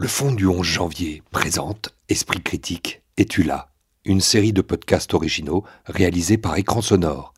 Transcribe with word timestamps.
Le 0.00 0.08
Fond 0.08 0.32
du 0.32 0.46
11 0.46 0.66
janvier 0.66 1.22
présente 1.30 1.90
Esprit 2.08 2.40
critique, 2.40 3.02
es-tu 3.18 3.42
là 3.42 3.68
Une 4.06 4.22
série 4.22 4.54
de 4.54 4.62
podcasts 4.62 5.12
originaux 5.12 5.62
réalisés 5.84 6.38
par 6.38 6.56
Écran 6.56 6.80
Sonore. 6.80 7.34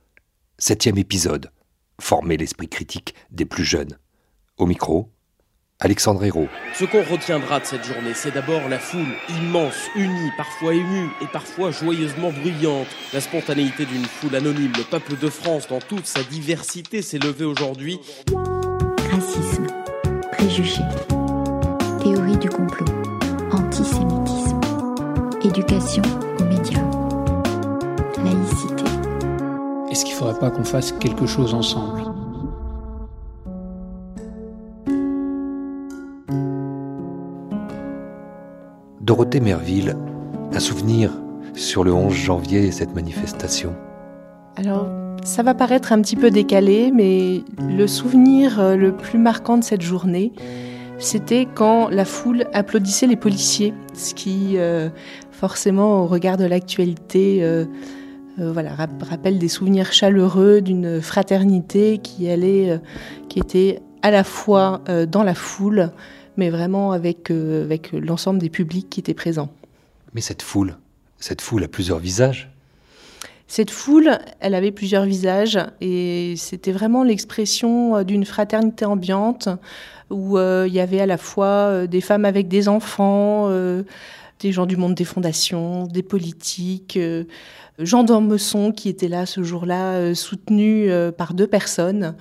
Septième 0.58 0.96
épisode. 0.96 1.50
Former 2.00 2.36
l'esprit 2.36 2.68
critique 2.68 3.16
des 3.32 3.46
plus 3.46 3.64
jeunes. 3.64 3.98
Au 4.58 4.66
micro, 4.66 5.10
Alexandre 5.80 6.24
Hérault. 6.24 6.46
Ce 6.78 6.84
qu'on 6.84 7.02
retiendra 7.02 7.58
de 7.58 7.64
cette 7.64 7.82
journée, 7.82 8.14
c'est 8.14 8.30
d'abord 8.30 8.68
la 8.68 8.78
foule, 8.78 9.12
immense, 9.28 9.88
unie, 9.96 10.30
parfois 10.36 10.72
émue 10.72 11.08
et 11.20 11.26
parfois 11.32 11.72
joyeusement 11.72 12.30
bruyante. 12.30 12.86
La 13.12 13.20
spontanéité 13.20 13.86
d'une 13.86 14.04
foule 14.04 14.36
anonyme, 14.36 14.72
le 14.78 14.84
peuple 14.84 15.18
de 15.18 15.30
France 15.30 15.66
dans 15.66 15.80
toute 15.80 16.06
sa 16.06 16.22
diversité 16.22 17.02
s'est 17.02 17.18
levé 17.18 17.44
aujourd'hui. 17.44 17.98
Racisme, 19.10 19.66
préjugés, 20.30 20.82
du 22.42 22.50
complot, 22.50 22.86
antisémitisme, 23.52 24.60
éducation 25.44 26.02
aux 26.40 26.44
médias, 26.44 26.82
laïcité. 28.16 28.82
Est-ce 29.88 30.04
qu'il 30.04 30.14
ne 30.14 30.18
faudrait 30.18 30.40
pas 30.40 30.50
qu'on 30.50 30.64
fasse 30.64 30.90
quelque 30.90 31.24
chose 31.24 31.54
ensemble? 31.54 32.02
Dorothée 39.00 39.38
Merville, 39.38 39.96
un 40.52 40.58
souvenir 40.58 41.12
sur 41.54 41.84
le 41.84 41.92
11 41.92 42.12
janvier 42.12 42.66
et 42.66 42.72
cette 42.72 42.92
manifestation 42.96 43.72
Alors, 44.56 44.88
ça 45.22 45.44
va 45.44 45.54
paraître 45.54 45.92
un 45.92 46.02
petit 46.02 46.16
peu 46.16 46.32
décalé, 46.32 46.90
mais 46.92 47.42
le 47.60 47.86
souvenir 47.86 48.58
euh, 48.58 48.74
le 48.74 48.90
plus 48.90 49.18
marquant 49.20 49.58
de 49.58 49.62
cette 49.62 49.82
journée, 49.82 50.32
c'était 51.02 51.46
quand 51.52 51.88
la 51.88 52.04
foule 52.04 52.46
applaudissait 52.52 53.06
les 53.06 53.16
policiers, 53.16 53.74
ce 53.94 54.14
qui, 54.14 54.56
euh, 54.56 54.88
forcément, 55.30 56.02
au 56.02 56.06
regard 56.06 56.36
de 56.36 56.44
l'actualité, 56.44 57.42
euh, 57.42 57.66
voilà, 58.38 58.74
rappelle 58.74 59.38
des 59.38 59.48
souvenirs 59.48 59.92
chaleureux 59.92 60.60
d'une 60.60 61.02
fraternité 61.02 61.98
qui 61.98 62.30
allait, 62.30 62.80
qui 63.28 63.38
était 63.38 63.80
à 64.02 64.10
la 64.10 64.24
fois 64.24 64.80
dans 65.08 65.22
la 65.22 65.34
foule, 65.34 65.92
mais 66.36 66.50
vraiment 66.50 66.92
avec, 66.92 67.30
euh, 67.30 67.64
avec 67.64 67.92
l'ensemble 67.92 68.38
des 68.38 68.50
publics 68.50 68.88
qui 68.88 69.00
étaient 69.00 69.14
présents. 69.14 69.50
Mais 70.14 70.20
cette 70.20 70.42
foule, 70.42 70.76
cette 71.18 71.40
foule 71.40 71.64
a 71.64 71.68
plusieurs 71.68 71.98
visages 71.98 72.48
cette 73.48 73.70
foule, 73.70 74.18
elle 74.40 74.54
avait 74.54 74.70
plusieurs 74.72 75.04
visages 75.04 75.58
et 75.82 76.36
c'était 76.38 76.72
vraiment 76.72 77.02
l'expression 77.02 77.96
euh, 77.96 78.02
d'une 78.02 78.24
fraternité 78.24 78.86
ambiante 78.86 79.50
où 80.10 80.38
euh, 80.38 80.66
il 80.68 80.74
y 80.74 80.80
avait 80.80 81.00
à 81.00 81.06
la 81.06 81.18
fois 81.18 81.86
des 81.86 82.00
femmes 82.00 82.24
avec 82.24 82.48
des 82.48 82.68
enfants, 82.68 83.48
des 84.40 84.52
gens 84.52 84.66
du 84.66 84.76
monde 84.76 84.94
des 84.94 85.04
fondations, 85.04 85.86
des 85.86 86.02
politiques, 86.02 86.98
Jean 87.78 88.04
d'Ormesson 88.04 88.72
qui 88.72 88.88
était 88.88 89.08
là 89.08 89.26
ce 89.26 89.42
jour-là, 89.42 90.14
soutenu 90.14 90.90
par 91.16 91.34
deux 91.34 91.46
personnes 91.46 92.14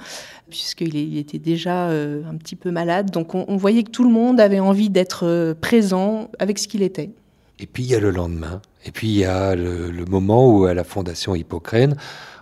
puisqu'il 0.52 1.18
était 1.18 1.40
déjà 1.40 1.90
euh, 1.90 2.22
un 2.30 2.36
petit 2.36 2.56
peu 2.56 2.70
malade. 2.70 3.10
Donc 3.10 3.34
on, 3.34 3.58
voyait 3.58 3.82
que 3.82 3.90
tout 3.90 4.04
le 4.04 4.12
monde 4.12 4.40
avait 4.40 4.60
envie 4.60 4.92
d'être 4.92 5.26
euh, 5.26 5.56
présent 5.56 6.30
avec 6.38 6.60
ce 6.60 6.68
qu'il 6.68 6.84
était. 6.84 7.10
Et 7.58 7.66
puis 7.66 7.84
il 7.84 7.90
y 7.90 7.96
a 7.96 8.00
le 8.00 8.12
lendemain, 8.12 8.62
et 8.86 8.92
puis 8.92 9.08
il 9.08 9.18
y 9.18 9.26
a 9.26 9.56
le, 9.56 10.06
moment 10.06 10.48
où 10.48 10.66
à 10.66 10.74
la 10.74 10.84
Fondation 10.84 11.34
Hippocrène, 11.34 11.96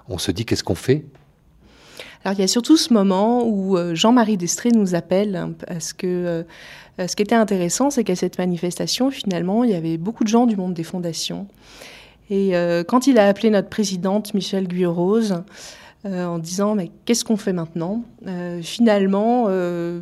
on 0.09 0.17
se 0.17 0.31
dit 0.31 0.45
qu'est-ce 0.45 0.63
qu'on 0.63 0.75
fait? 0.75 1.05
Alors 2.23 2.37
il 2.37 2.41
y 2.41 2.43
a 2.43 2.47
surtout 2.47 2.77
ce 2.77 2.93
moment 2.93 3.45
où 3.45 3.77
euh, 3.77 3.95
Jean-Marie 3.95 4.37
Destré 4.37 4.71
nous 4.71 4.95
appelle, 4.95 5.55
parce 5.67 5.93
que 5.93 6.45
ce 6.97 7.15
qui 7.15 7.23
était 7.23 7.35
intéressant, 7.35 7.89
c'est 7.89 8.03
qu'à 8.03 8.15
cette 8.15 8.37
manifestation, 8.37 9.09
finalement, 9.09 9.63
il 9.63 9.71
y 9.71 9.75
avait 9.75 9.97
beaucoup 9.97 10.23
de 10.23 10.29
gens 10.29 10.45
du 10.45 10.57
monde 10.57 10.73
des 10.73 10.83
fondations. 10.83 11.47
Et 12.29 12.51
quand 12.87 13.07
il 13.07 13.17
a 13.17 13.27
appelé 13.27 13.49
notre 13.49 13.69
présidente, 13.69 14.33
Michel 14.33 14.67
Guyot-Rose, 14.67 15.43
euh, 16.05 16.25
en 16.25 16.39
disant 16.39 16.75
mais 16.75 16.91
qu'est-ce 17.03 17.25
qu'on 17.25 17.35
fait 17.35 17.51
maintenant? 17.51 18.03
Euh, 18.25 18.61
Finalement, 18.61 19.47
euh, 19.49 19.99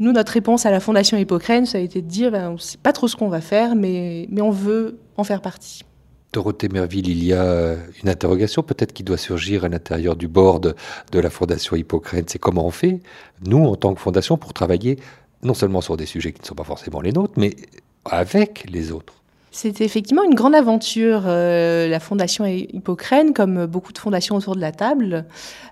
nous, 0.00 0.10
notre 0.10 0.32
réponse 0.32 0.66
à 0.66 0.72
la 0.72 0.80
Fondation 0.80 1.16
Hippocrène, 1.16 1.66
ça 1.66 1.78
a 1.78 1.80
été 1.80 2.02
de 2.02 2.08
dire 2.08 2.32
ben, 2.32 2.50
on 2.50 2.52
ne 2.54 2.58
sait 2.58 2.78
pas 2.78 2.92
trop 2.92 3.06
ce 3.06 3.14
qu'on 3.14 3.28
va 3.28 3.40
faire, 3.40 3.76
mais 3.76 4.28
on 4.40 4.50
veut 4.50 4.98
en 5.16 5.22
faire 5.22 5.40
partie. 5.40 5.84
Dorothée 6.32 6.68
Merville, 6.68 7.08
il 7.08 7.24
y 7.24 7.32
a 7.32 7.76
une 8.02 8.08
interrogation 8.08 8.62
peut-être 8.62 8.92
qui 8.92 9.02
doit 9.02 9.16
surgir 9.16 9.64
à 9.64 9.68
l'intérieur 9.68 10.14
du 10.14 10.28
board 10.28 10.76
de 11.10 11.18
la 11.18 11.28
Fondation 11.30 11.76
Hippocrène. 11.76 12.24
C'est 12.28 12.38
comment 12.38 12.66
on 12.66 12.70
fait, 12.70 13.00
nous, 13.44 13.64
en 13.64 13.74
tant 13.74 13.94
que 13.94 14.00
fondation, 14.00 14.36
pour 14.36 14.52
travailler 14.52 14.98
non 15.42 15.54
seulement 15.54 15.80
sur 15.80 15.96
des 15.96 16.06
sujets 16.06 16.32
qui 16.32 16.42
ne 16.42 16.46
sont 16.46 16.54
pas 16.54 16.64
forcément 16.64 17.00
les 17.00 17.12
nôtres, 17.12 17.34
mais 17.36 17.56
avec 18.04 18.68
les 18.70 18.92
autres. 18.92 19.19
C'était 19.52 19.84
effectivement 19.84 20.22
une 20.22 20.34
grande 20.34 20.54
aventure. 20.54 21.24
Euh, 21.26 21.88
la 21.88 21.98
Fondation 21.98 22.46
Hippocrène, 22.46 23.32
comme 23.32 23.66
beaucoup 23.66 23.92
de 23.92 23.98
fondations 23.98 24.36
autour 24.36 24.54
de 24.54 24.60
la 24.60 24.70
table, 24.70 25.24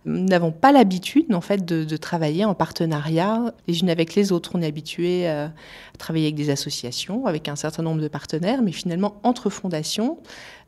n'avons 0.04 0.50
pas 0.50 0.72
l'habitude 0.72 1.32
en 1.32 1.40
fait 1.40 1.64
de, 1.64 1.96
travailler 1.96 2.44
en 2.44 2.54
partenariat 2.54 3.54
les 3.68 3.80
unes 3.80 3.90
avec 3.90 4.16
les 4.16 4.32
autres. 4.32 4.50
On 4.54 4.62
est 4.62 4.66
habitué 4.66 5.28
à 5.28 5.52
travailler 5.96 6.26
avec 6.26 6.34
des 6.34 6.50
associations, 6.50 7.26
avec 7.26 7.48
un 7.48 7.54
certain 7.54 7.84
nombre 7.84 8.00
de 8.00 8.08
partenaires, 8.08 8.62
mais 8.62 8.72
finalement 8.72 9.20
entre 9.22 9.48
fondations, 9.48 10.18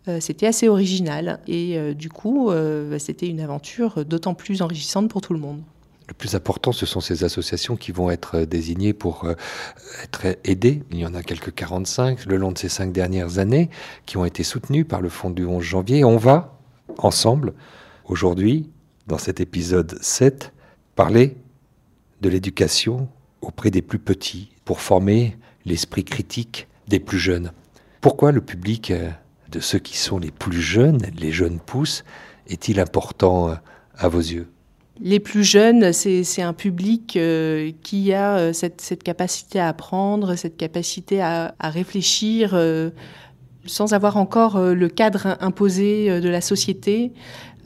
euh, 0.06 0.18
c'était 0.20 0.46
assez 0.46 0.68
original. 0.68 1.40
Et 1.48 1.78
euh, 1.78 1.94
du 1.94 2.10
coup, 2.10 2.52
c'était 2.98 3.26
une 3.26 3.40
aventure 3.40 4.04
d'autant 4.04 4.34
plus 4.34 4.62
enrichissante 4.62 5.10
pour 5.10 5.20
tout 5.20 5.32
le 5.32 5.40
monde. 5.40 5.62
Le 6.10 6.14
plus 6.14 6.34
important, 6.34 6.72
ce 6.72 6.86
sont 6.86 7.00
ces 7.00 7.22
associations 7.22 7.76
qui 7.76 7.92
vont 7.92 8.10
être 8.10 8.38
euh, 8.38 8.44
désignées 8.44 8.92
pour 8.92 9.24
euh, 9.24 9.34
être 10.02 10.36
aidées. 10.42 10.82
Il 10.90 10.98
y 10.98 11.06
en 11.06 11.14
a 11.14 11.22
quelques 11.22 11.54
45 11.54 12.26
le 12.26 12.36
long 12.36 12.50
de 12.50 12.58
ces 12.58 12.68
cinq 12.68 12.92
dernières 12.92 13.38
années 13.38 13.70
qui 14.06 14.16
ont 14.16 14.24
été 14.24 14.42
soutenues 14.42 14.84
par 14.84 15.02
le 15.02 15.08
Fonds 15.08 15.30
du 15.30 15.44
11 15.44 15.62
janvier. 15.62 16.02
On 16.02 16.16
va, 16.16 16.58
ensemble, 16.98 17.54
aujourd'hui, 18.06 18.70
dans 19.06 19.18
cet 19.18 19.38
épisode 19.38 20.02
7, 20.02 20.52
parler 20.96 21.36
de 22.22 22.28
l'éducation 22.28 23.08
auprès 23.40 23.70
des 23.70 23.80
plus 23.80 24.00
petits 24.00 24.50
pour 24.64 24.80
former 24.80 25.38
l'esprit 25.64 26.02
critique 26.02 26.66
des 26.88 26.98
plus 26.98 27.20
jeunes. 27.20 27.52
Pourquoi 28.00 28.32
le 28.32 28.40
public 28.40 28.90
euh, 28.90 29.10
de 29.48 29.60
ceux 29.60 29.78
qui 29.78 29.96
sont 29.96 30.18
les 30.18 30.32
plus 30.32 30.60
jeunes, 30.60 31.02
les 31.16 31.30
jeunes 31.30 31.60
pousses, 31.60 32.02
est-il 32.48 32.80
important 32.80 33.56
à 33.96 34.08
vos 34.08 34.18
yeux? 34.18 34.48
Les 35.02 35.20
plus 35.20 35.44
jeunes, 35.44 35.92
c'est 35.92 36.42
un 36.42 36.52
public 36.52 37.16
euh, 37.16 37.72
qui 37.82 38.12
a 38.12 38.36
euh, 38.36 38.52
cette, 38.52 39.02
capacité 39.02 39.58
à 39.58 39.68
apprendre, 39.68 40.34
cette 40.34 40.56
capacité 40.56 41.22
à, 41.22 41.54
réfléchir 41.60 42.50
euh, 42.52 42.90
sans 43.64 43.94
avoir 43.94 44.16
encore 44.16 44.58
le 44.58 44.88
cadre 44.88 45.36
imposé 45.40 46.20
de 46.20 46.28
la 46.28 46.40
société. 46.40 47.12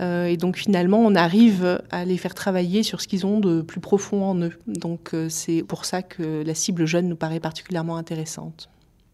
et 0.00 0.36
donc 0.36 0.56
finalement, 0.56 0.98
on 0.98 1.14
arrive 1.14 1.80
à 1.92 2.04
les 2.04 2.18
faire 2.18 2.34
travailler 2.34 2.82
sur 2.82 3.00
ce 3.00 3.06
qu'ils 3.06 3.24
ont 3.26 3.38
de 3.38 3.62
plus 3.62 3.80
profond 3.80 4.24
en 4.24 4.42
eux. 4.42 4.52
Donc 4.66 5.12
c'est 5.28 5.62
pour 5.62 5.84
ça 5.84 6.02
que 6.02 6.42
la 6.44 6.54
cible 6.54 6.84
jeune 6.84 7.08
nous 7.08 7.16
paraît 7.16 7.38
particulièrement 7.38 7.96
intéressante. 7.96 8.68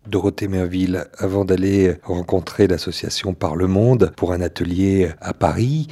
Dorothée 0.06 0.48
Merville, 0.48 1.04
avant 1.18 1.44
d'aller 1.44 1.96
rencontrer 2.02 2.66
l'association 2.66 3.34
Par 3.34 3.54
le 3.54 3.66
Monde 3.66 4.12
pour 4.16 4.32
un 4.32 4.40
atelier 4.40 5.10
à 5.20 5.34
Paris, 5.34 5.88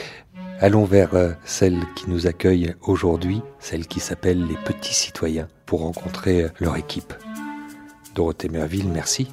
Allons 0.60 0.84
vers 0.84 1.14
euh, 1.14 1.30
celle 1.44 1.78
qui 1.94 2.10
nous 2.10 2.26
accueille 2.26 2.74
aujourd'hui, 2.82 3.42
celle 3.60 3.86
qui 3.86 4.00
s'appelle 4.00 4.44
les 4.44 4.56
petits 4.56 4.94
citoyens, 4.94 5.46
pour 5.66 5.82
rencontrer 5.82 6.42
euh, 6.42 6.48
leur 6.58 6.76
équipe. 6.76 7.14
Dorothée 8.16 8.48
Merville, 8.48 8.88
merci. 8.88 9.32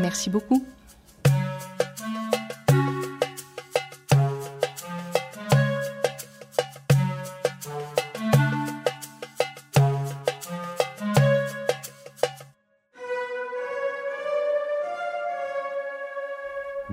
Merci 0.00 0.28
beaucoup. 0.28 0.64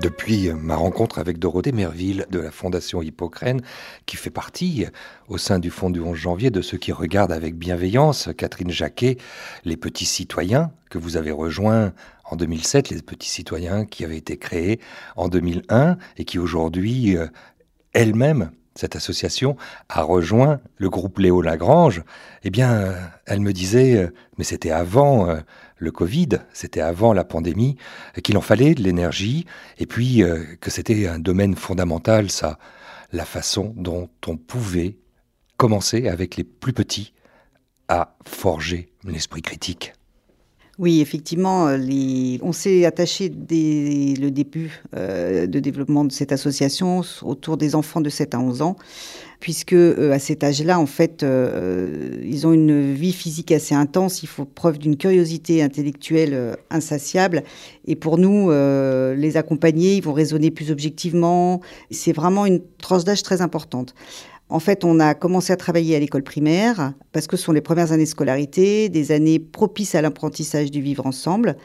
Depuis 0.03 0.49
ma 0.51 0.75
rencontre 0.75 1.17
avec 1.17 1.39
Dorothée 1.39 1.71
Merville 1.71 2.25
de 2.29 2.39
la 2.39 2.51
Fondation 2.51 3.01
Hippocrène, 3.01 3.61
qui 4.05 4.17
fait 4.17 4.29
partie 4.29 4.85
au 5.29 5.37
sein 5.37 5.59
du 5.59 5.69
Fonds 5.69 5.89
du 5.89 6.01
11 6.01 6.13
janvier 6.13 6.49
de 6.49 6.61
ceux 6.61 6.77
qui 6.77 6.91
regardent 6.91 7.31
avec 7.31 7.55
bienveillance 7.55 8.27
Catherine 8.37 8.69
Jacquet, 8.69 9.15
les 9.63 9.77
petits 9.77 10.03
citoyens 10.03 10.73
que 10.89 10.97
vous 10.97 11.15
avez 11.15 11.31
rejoints 11.31 11.93
en 12.25 12.35
2007, 12.35 12.89
les 12.89 13.01
petits 13.01 13.29
citoyens 13.29 13.85
qui 13.85 14.03
avaient 14.03 14.17
été 14.17 14.35
créés 14.35 14.81
en 15.15 15.29
2001 15.29 15.97
et 16.17 16.25
qui 16.25 16.37
aujourd'hui 16.37 17.15
euh, 17.15 17.27
elle-même 17.93 18.51
cette 18.75 18.95
association 18.95 19.55
a 19.89 20.01
rejoint 20.01 20.59
le 20.77 20.89
groupe 20.89 21.19
Léo 21.19 21.41
Lagrange, 21.41 22.03
eh 22.43 22.49
bien, 22.49 22.73
euh, 22.73 22.99
elle 23.25 23.39
me 23.39 23.53
disait, 23.53 23.97
euh, 23.97 24.13
mais 24.37 24.43
c'était 24.43 24.71
avant 24.71 25.29
euh, 25.29 25.39
le 25.77 25.91
Covid, 25.91 26.29
c'était 26.53 26.81
avant 26.81 27.13
la 27.13 27.23
pandémie, 27.23 27.77
qu'il 28.23 28.37
en 28.37 28.41
fallait 28.41 28.73
de 28.73 28.81
l'énergie, 28.81 29.45
et 29.77 29.85
puis 29.85 30.23
que 30.61 30.69
c'était 30.71 31.07
un 31.07 31.19
domaine 31.19 31.55
fondamental, 31.55 32.31
ça, 32.31 32.57
la 33.11 33.25
façon 33.25 33.73
dont 33.75 34.09
on 34.25 34.37
pouvait 34.37 34.97
commencer 35.57 36.07
avec 36.07 36.37
les 36.37 36.45
plus 36.45 36.71
petits 36.71 37.13
à 37.89 38.15
forger 38.25 38.93
l'esprit 39.03 39.41
critique. 39.41 39.93
Oui, 40.79 41.01
effectivement, 41.01 41.69
les... 41.69 42.39
on 42.41 42.51
s'est 42.51 42.85
attaché 42.85 43.29
dès 43.29 44.15
le 44.19 44.31
début 44.31 44.81
euh, 44.95 45.45
de 45.45 45.59
développement 45.59 46.03
de 46.03 46.11
cette 46.11 46.31
association 46.31 47.01
autour 47.21 47.57
des 47.57 47.75
enfants 47.75 48.01
de 48.01 48.09
7 48.09 48.33
à 48.33 48.39
11 48.39 48.63
ans 48.63 48.75
puisque 49.43 49.73
euh, 49.73 50.13
à 50.13 50.19
cet 50.19 50.41
âge-là, 50.45 50.79
en 50.79 50.85
fait, 50.85 51.21
euh, 51.21 52.17
ils 52.23 52.47
ont 52.47 52.53
une 52.53 52.93
vie 52.93 53.11
physique 53.11 53.51
assez 53.51 53.75
intense. 53.75 54.23
Il 54.23 54.27
faut 54.27 54.45
preuve 54.45 54.77
d'une 54.77 54.95
curiosité 54.95 55.61
intellectuelle 55.61 56.33
euh, 56.33 56.55
insatiable. 56.69 57.43
Et 57.85 57.97
pour 57.97 58.17
nous, 58.17 58.49
les 58.49 59.35
accompagner, 59.35 59.97
ils 59.97 60.01
vont 60.01 60.13
raisonner 60.13 60.49
plus 60.49 60.71
objectivement. 60.71 61.59
C'est 61.91 62.13
vraiment 62.13 62.45
une 62.45 62.61
tranche 62.77 63.03
d'âge 63.03 63.21
très 63.21 63.41
importante. 63.41 63.93
En 64.49 64.59
fait, 64.59 64.83
on 64.83 64.99
a 64.99 65.15
commencé 65.15 65.51
à 65.53 65.57
travailler 65.57 65.95
à 65.95 65.99
l'école 65.99 66.23
primaire 66.23 66.93
parce 67.11 67.27
que 67.27 67.37
ce 67.37 67.43
sont 67.43 67.53
les 67.53 67.61
premières 67.61 67.91
années 67.91 68.03
de 68.03 68.09
scolarité, 68.09 68.89
des 68.89 69.11
années 69.11 69.39
propices 69.39 69.95
à 69.95 70.01
l'apprentissage 70.01 70.69
du 70.69 70.81
vivre 70.81 71.05
ensemble. 71.05 71.55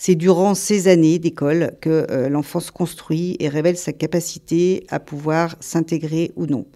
C'est 0.00 0.14
durant 0.14 0.54
ces 0.54 0.86
années 0.86 1.18
d'école 1.18 1.72
que 1.80 2.06
euh, 2.08 2.28
l'enfant 2.28 2.60
se 2.60 2.70
construit 2.70 3.36
et 3.40 3.48
révèle 3.48 3.76
sa 3.76 3.92
capacité 3.92 4.86
à 4.90 5.00
pouvoir 5.00 5.56
s'intégrer 5.58 6.30
ou 6.36 6.46
non. 6.46 6.66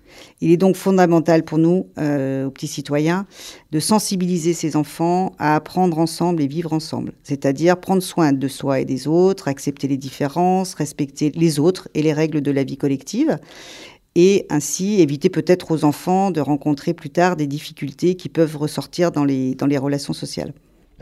Il 0.40 0.50
est 0.50 0.56
donc 0.56 0.74
fondamental 0.74 1.44
pour 1.44 1.58
nous, 1.58 1.86
euh, 1.98 2.46
aux 2.46 2.50
petits 2.50 2.66
citoyens, 2.66 3.26
de 3.70 3.78
sensibiliser 3.78 4.54
ces 4.54 4.74
enfants 4.74 5.34
à 5.38 5.54
apprendre 5.54 6.00
ensemble 6.00 6.42
et 6.42 6.48
vivre 6.48 6.72
ensemble, 6.72 7.12
c'est-à-dire 7.22 7.78
prendre 7.78 8.02
soin 8.02 8.32
de 8.32 8.48
soi 8.48 8.80
et 8.80 8.84
des 8.84 9.06
autres, 9.06 9.46
accepter 9.46 9.86
les 9.86 9.96
différences, 9.96 10.74
respecter 10.74 11.30
les 11.30 11.60
autres 11.60 11.88
et 11.94 12.02
les 12.02 12.12
règles 12.12 12.40
de 12.40 12.50
la 12.50 12.64
vie 12.64 12.76
collective 12.76 13.38
et 14.14 14.46
ainsi 14.50 15.00
éviter 15.00 15.30
peut-être 15.30 15.70
aux 15.70 15.84
enfants 15.84 16.30
de 16.30 16.40
rencontrer 16.40 16.94
plus 16.94 17.10
tard 17.10 17.36
des 17.36 17.46
difficultés 17.46 18.14
qui 18.14 18.28
peuvent 18.28 18.56
ressortir 18.56 19.12
dans 19.12 19.24
les, 19.24 19.54
dans 19.54 19.66
les 19.66 19.78
relations 19.78 20.12
sociales. 20.12 20.52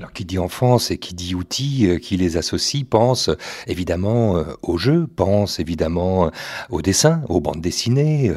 Alors 0.01 0.15
qui 0.15 0.25
dit 0.25 0.39
enfance 0.39 0.91
et 0.91 0.97
qui 0.97 1.13
dit 1.13 1.35
outils 1.35 1.87
euh, 1.87 1.99
qui 1.99 2.17
les 2.17 2.39
associe 2.39 2.87
pense 2.89 3.29
évidemment 3.67 4.39
euh, 4.39 4.45
au 4.63 4.79
jeu, 4.79 5.07
pense 5.07 5.61
évidemment 5.61 6.25
euh, 6.25 6.31
au 6.71 6.81
dessin, 6.81 7.21
aux 7.29 7.43
bandes 7.43 7.61
dessinées, 7.61 8.33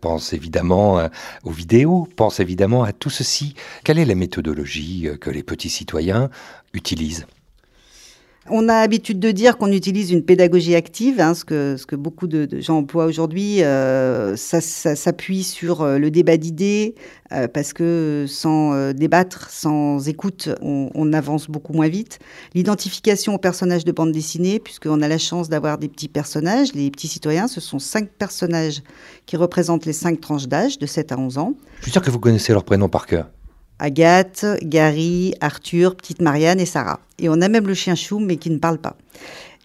pense 0.00 0.32
évidemment 0.32 1.08
aux 1.42 1.50
vidéos, 1.50 2.06
pense 2.14 2.38
évidemment 2.38 2.84
à 2.84 2.92
tout 2.92 3.10
ceci. 3.10 3.54
Quelle 3.82 3.98
est 3.98 4.04
la 4.04 4.14
méthodologie 4.14 5.08
que 5.20 5.30
les 5.30 5.42
petits 5.42 5.68
citoyens 5.68 6.30
utilisent? 6.74 7.26
On 8.50 8.68
a 8.68 8.80
l'habitude 8.80 9.18
de 9.20 9.30
dire 9.30 9.56
qu'on 9.56 9.72
utilise 9.72 10.10
une 10.10 10.22
pédagogie 10.22 10.74
active, 10.74 11.20
hein, 11.20 11.34
ce, 11.34 11.44
que, 11.44 11.76
ce 11.78 11.86
que 11.86 11.96
beaucoup 11.96 12.26
de, 12.26 12.60
gens 12.60 12.78
emploient 12.78 13.06
aujourd'hui. 13.06 13.62
Euh, 13.62 14.36
ça, 14.36 14.60
s'appuie 14.60 15.42
sur 15.42 15.82
euh, 15.82 15.98
le 15.98 16.10
débat 16.10 16.36
d'idées, 16.36 16.94
euh, 17.32 17.48
parce 17.48 17.72
que 17.72 18.26
sans 18.28 18.92
débattre, 18.92 19.48
sans 19.50 20.08
écoute, 20.08 20.50
on, 20.60 21.12
avance 21.12 21.48
beaucoup 21.48 21.72
moins 21.72 21.88
vite. 21.88 22.18
L'identification 22.54 23.34
aux 23.34 23.38
personnages 23.38 23.84
de 23.84 23.92
bande 23.92 24.10
dessinée, 24.10 24.58
puisqu'on 24.58 25.00
a 25.00 25.08
la 25.08 25.18
chance 25.18 25.48
d'avoir 25.48 25.78
des 25.78 25.88
petits 25.88 26.08
personnages. 26.08 26.74
Les 26.74 26.90
petits 26.90 27.08
citoyens, 27.08 27.46
ce 27.46 27.60
sont 27.60 27.78
cinq 27.78 28.08
personnages 28.08 28.82
qui 29.26 29.36
représentent 29.36 29.86
les 29.86 29.92
cinq 29.92 30.20
tranches 30.20 30.48
d'âge, 30.48 30.78
de 30.78 30.86
7 30.86 31.12
à 31.12 31.18
11 31.18 31.38
ans. 31.38 31.54
Je 31.78 31.82
suis 31.84 31.92
sûr 31.92 32.02
que 32.02 32.10
vous 32.10 32.18
connaissez 32.18 32.52
leurs 32.52 32.64
prénoms 32.64 32.88
par 32.88 33.06
cœur. 33.06 33.28
Agathe, 33.78 34.44
Gary, 34.62 35.34
Arthur, 35.40 35.96
petite 35.96 36.20
Marianne 36.20 36.60
et 36.60 36.66
Sarah. 36.66 37.00
Et 37.18 37.28
on 37.28 37.40
a 37.40 37.48
même 37.48 37.66
le 37.66 37.74
chien 37.74 37.94
chou, 37.94 38.18
mais 38.18 38.36
qui 38.36 38.50
ne 38.50 38.58
parle 38.58 38.78
pas. 38.78 38.96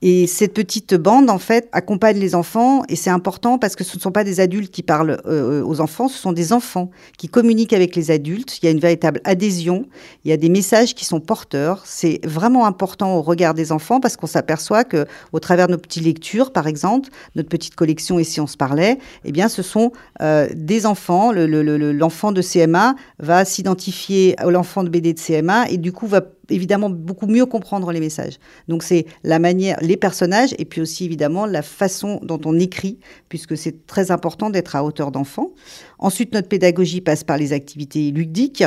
Et 0.01 0.27
cette 0.27 0.53
petite 0.53 0.93
bande, 0.95 1.29
en 1.29 1.39
fait, 1.39 1.67
accompagne 1.71 2.17
les 2.17 2.35
enfants 2.35 2.83
et 2.87 2.95
c'est 2.95 3.09
important 3.09 3.57
parce 3.57 3.75
que 3.75 3.83
ce 3.83 3.97
ne 3.97 4.01
sont 4.01 4.11
pas 4.11 4.23
des 4.23 4.39
adultes 4.39 4.71
qui 4.71 4.83
parlent 4.83 5.17
euh, 5.25 5.63
aux 5.63 5.81
enfants, 5.81 6.07
ce 6.07 6.17
sont 6.17 6.31
des 6.31 6.53
enfants 6.53 6.89
qui 7.17 7.27
communiquent 7.27 7.73
avec 7.73 7.95
les 7.95 8.11
adultes. 8.11 8.59
Il 8.61 8.65
y 8.65 8.67
a 8.69 8.71
une 8.71 8.79
véritable 8.79 9.21
adhésion, 9.23 9.85
il 10.23 10.29
y 10.29 10.33
a 10.33 10.37
des 10.37 10.49
messages 10.49 10.95
qui 10.95 11.05
sont 11.05 11.19
porteurs. 11.19 11.83
C'est 11.85 12.19
vraiment 12.25 12.65
important 12.65 13.17
au 13.17 13.21
regard 13.21 13.53
des 13.53 13.71
enfants 13.71 13.99
parce 13.99 14.15
qu'on 14.15 14.27
s'aperçoit 14.27 14.83
que, 14.83 15.05
au 15.33 15.39
travers 15.39 15.67
de 15.67 15.73
nos 15.73 15.77
petites 15.77 16.03
lectures, 16.03 16.53
par 16.53 16.67
exemple, 16.67 17.09
notre 17.35 17.49
petite 17.49 17.75
collection 17.75 18.19
Et 18.19 18.23
si 18.23 18.39
on 18.39 18.47
se 18.47 18.57
parlait, 18.57 18.99
eh 19.25 19.31
bien, 19.31 19.49
ce 19.49 19.61
sont 19.61 19.91
euh, 20.21 20.47
des 20.55 20.85
enfants. 20.85 21.31
L'enfant 21.33 22.31
de 22.31 22.41
CMA 22.41 22.95
va 23.19 23.45
s'identifier 23.45 24.39
à 24.39 24.49
l'enfant 24.49 24.83
de 24.83 24.89
BD 24.89 25.13
de 25.13 25.19
CMA 25.19 25.69
et 25.69 25.77
du 25.77 25.91
coup 25.91 26.07
va 26.07 26.21
évidemment 26.49 26.89
beaucoup 26.89 27.27
mieux 27.27 27.45
comprendre 27.45 27.91
les 27.91 27.99
messages. 27.99 28.39
Donc 28.67 28.83
c'est 28.83 29.05
la 29.23 29.39
manière, 29.39 29.77
les 29.81 29.97
personnages 29.97 30.53
et 30.57 30.65
puis 30.65 30.81
aussi 30.81 31.05
évidemment 31.05 31.45
la 31.45 31.61
façon 31.61 32.19
dont 32.23 32.39
on 32.45 32.57
écrit, 32.59 32.99
puisque 33.29 33.57
c'est 33.57 33.85
très 33.87 34.11
important 34.11 34.49
d'être 34.49 34.75
à 34.75 34.83
hauteur 34.83 35.11
d'enfant. 35.11 35.51
Ensuite, 35.97 36.33
notre 36.33 36.47
pédagogie 36.47 37.01
passe 37.01 37.23
par 37.23 37.37
les 37.37 37.53
activités 37.53 38.11
ludiques 38.11 38.63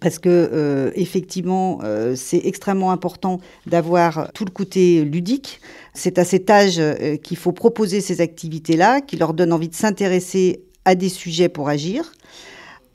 parce 0.00 0.18
que 0.18 0.28
euh, 0.28 0.90
effectivement, 0.94 1.80
euh, 1.82 2.14
c'est 2.14 2.40
extrêmement 2.44 2.92
important 2.92 3.40
d'avoir 3.66 4.30
tout 4.32 4.44
le 4.44 4.50
côté 4.50 5.04
ludique. 5.04 5.60
C'est 5.94 6.18
à 6.18 6.24
cet 6.24 6.50
âge 6.50 6.76
euh, 6.78 7.16
qu'il 7.16 7.36
faut 7.36 7.52
proposer 7.52 8.00
ces 8.00 8.20
activités-là, 8.20 9.00
qui 9.00 9.16
leur 9.16 9.34
donnent 9.34 9.52
envie 9.52 9.68
de 9.68 9.74
s'intéresser 9.74 10.62
à 10.84 10.94
des 10.94 11.08
sujets 11.08 11.48
pour 11.48 11.68
agir. 11.68 12.12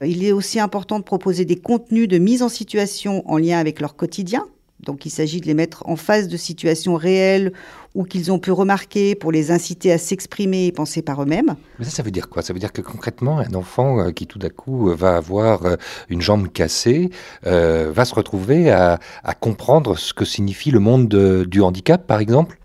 Il 0.05 0.23
est 0.23 0.31
aussi 0.31 0.59
important 0.59 0.99
de 0.99 1.03
proposer 1.03 1.45
des 1.45 1.55
contenus 1.55 2.07
de 2.07 2.17
mise 2.17 2.41
en 2.43 2.49
situation 2.49 3.23
en 3.29 3.37
lien 3.37 3.59
avec 3.59 3.79
leur 3.79 3.95
quotidien. 3.95 4.45
Donc 4.83 5.05
il 5.05 5.09
s'agit 5.09 5.39
de 5.41 5.47
les 5.47 5.53
mettre 5.53 5.83
en 5.87 5.95
face 5.95 6.27
de 6.27 6.37
situations 6.37 6.95
réelles 6.95 7.53
ou 7.95 8.03
qu'ils 8.03 8.31
ont 8.31 8.39
pu 8.39 8.51
remarquer 8.51 9.15
pour 9.15 9.31
les 9.31 9.51
inciter 9.51 9.91
à 9.91 9.97
s'exprimer 9.97 10.65
et 10.67 10.71
penser 10.71 11.01
par 11.01 11.21
eux-mêmes. 11.21 11.55
Mais 11.79 11.85
ça, 11.85 11.91
ça 11.91 12.03
veut 12.03 12.11
dire 12.11 12.29
quoi? 12.29 12.41
Ça 12.41 12.53
veut 12.53 12.59
dire 12.59 12.73
que 12.73 12.81
concrètement, 12.81 13.39
un 13.39 13.53
enfant 13.53 13.99
euh, 13.99 14.11
qui 14.11 14.27
tout 14.27 14.39
d'un 14.39 14.49
coup 14.49 14.89
euh, 14.89 14.95
va 14.95 15.15
avoir 15.15 15.65
euh, 15.65 15.75
une 16.09 16.21
jambe 16.21 16.51
cassée 16.51 17.09
va 17.43 18.05
se 18.05 18.15
retrouver 18.15 18.71
à, 18.71 18.99
comprendre 19.39 19.97
ce 19.97 20.13
que 20.13 20.25
signifie 20.25 20.71
le 20.71 20.79
monde 20.79 21.07
du 21.45 21.61
handicap, 21.61 22.05
par 22.05 22.19
exemple? 22.19 22.57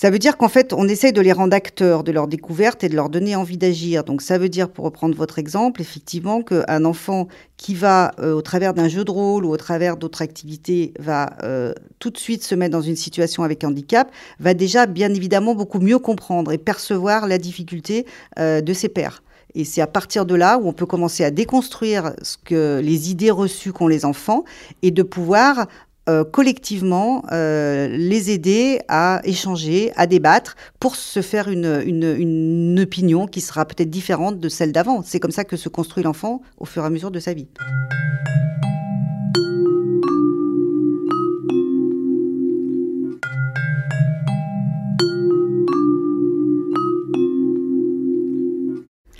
Ça 0.00 0.10
veut 0.10 0.20
dire 0.20 0.36
qu'en 0.36 0.48
fait, 0.48 0.72
on 0.72 0.86
essaye 0.86 1.12
de 1.12 1.20
les 1.20 1.32
rendre 1.32 1.56
acteurs 1.56 2.04
de 2.04 2.12
leur 2.12 2.28
découverte 2.28 2.84
et 2.84 2.88
de 2.88 2.94
leur 2.94 3.08
donner 3.08 3.34
envie 3.34 3.58
d'agir. 3.58 4.04
Donc 4.04 4.22
ça 4.22 4.38
veut 4.38 4.48
dire, 4.48 4.68
pour 4.70 4.84
reprendre 4.84 5.16
votre 5.16 5.40
exemple, 5.40 5.80
effectivement, 5.80 6.40
qu'un 6.40 6.84
enfant 6.84 7.26
qui 7.56 7.74
va, 7.74 8.12
euh, 8.20 8.32
au 8.32 8.40
travers 8.40 8.74
d'un 8.74 8.86
jeu 8.86 9.04
de 9.04 9.10
rôle 9.10 9.44
ou 9.44 9.50
au 9.50 9.56
travers 9.56 9.96
d'autres 9.96 10.22
activités, 10.22 10.94
va 11.00 11.30
euh, 11.42 11.72
tout 11.98 12.10
de 12.10 12.16
suite 12.16 12.44
se 12.44 12.54
mettre 12.54 12.70
dans 12.70 12.80
une 12.80 12.94
situation 12.94 13.42
avec 13.42 13.64
handicap, 13.64 14.08
va 14.38 14.54
déjà, 14.54 14.86
bien 14.86 15.12
évidemment, 15.12 15.56
beaucoup 15.56 15.80
mieux 15.80 15.98
comprendre 15.98 16.52
et 16.52 16.58
percevoir 16.58 17.26
la 17.26 17.38
difficulté 17.38 18.06
euh, 18.38 18.60
de 18.60 18.72
ses 18.72 18.88
pairs. 18.88 19.24
Et 19.56 19.64
c'est 19.64 19.80
à 19.80 19.88
partir 19.88 20.26
de 20.26 20.36
là 20.36 20.58
où 20.58 20.68
on 20.68 20.72
peut 20.72 20.86
commencer 20.86 21.24
à 21.24 21.32
déconstruire 21.32 22.12
ce 22.22 22.36
que 22.36 22.80
les 22.84 23.10
idées 23.10 23.32
reçues 23.32 23.72
qu'ont 23.72 23.88
les 23.88 24.04
enfants 24.04 24.44
et 24.82 24.92
de 24.92 25.02
pouvoir 25.02 25.66
euh, 26.08 26.24
collectivement 26.24 27.22
euh, 27.32 27.88
les 27.88 28.30
aider 28.30 28.80
à 28.88 29.20
échanger, 29.24 29.92
à 29.96 30.06
débattre 30.06 30.56
pour 30.80 30.96
se 30.96 31.20
faire 31.20 31.48
une, 31.48 31.82
une 31.84 32.80
opinion 32.80 33.26
qui 33.26 33.40
sera 33.40 33.66
peut-être 33.66 33.90
différente 33.90 34.40
de 34.40 34.48
celle 34.48 34.72
d'avant. 34.72 35.02
C'est 35.04 35.20
comme 35.20 35.30
ça 35.30 35.44
que 35.44 35.56
se 35.56 35.68
construit 35.68 36.02
l'enfant 36.02 36.40
au 36.58 36.64
fur 36.64 36.82
et 36.82 36.86
à 36.86 36.90
mesure 36.90 37.10
de 37.10 37.20
sa 37.20 37.34
vie. 37.34 37.48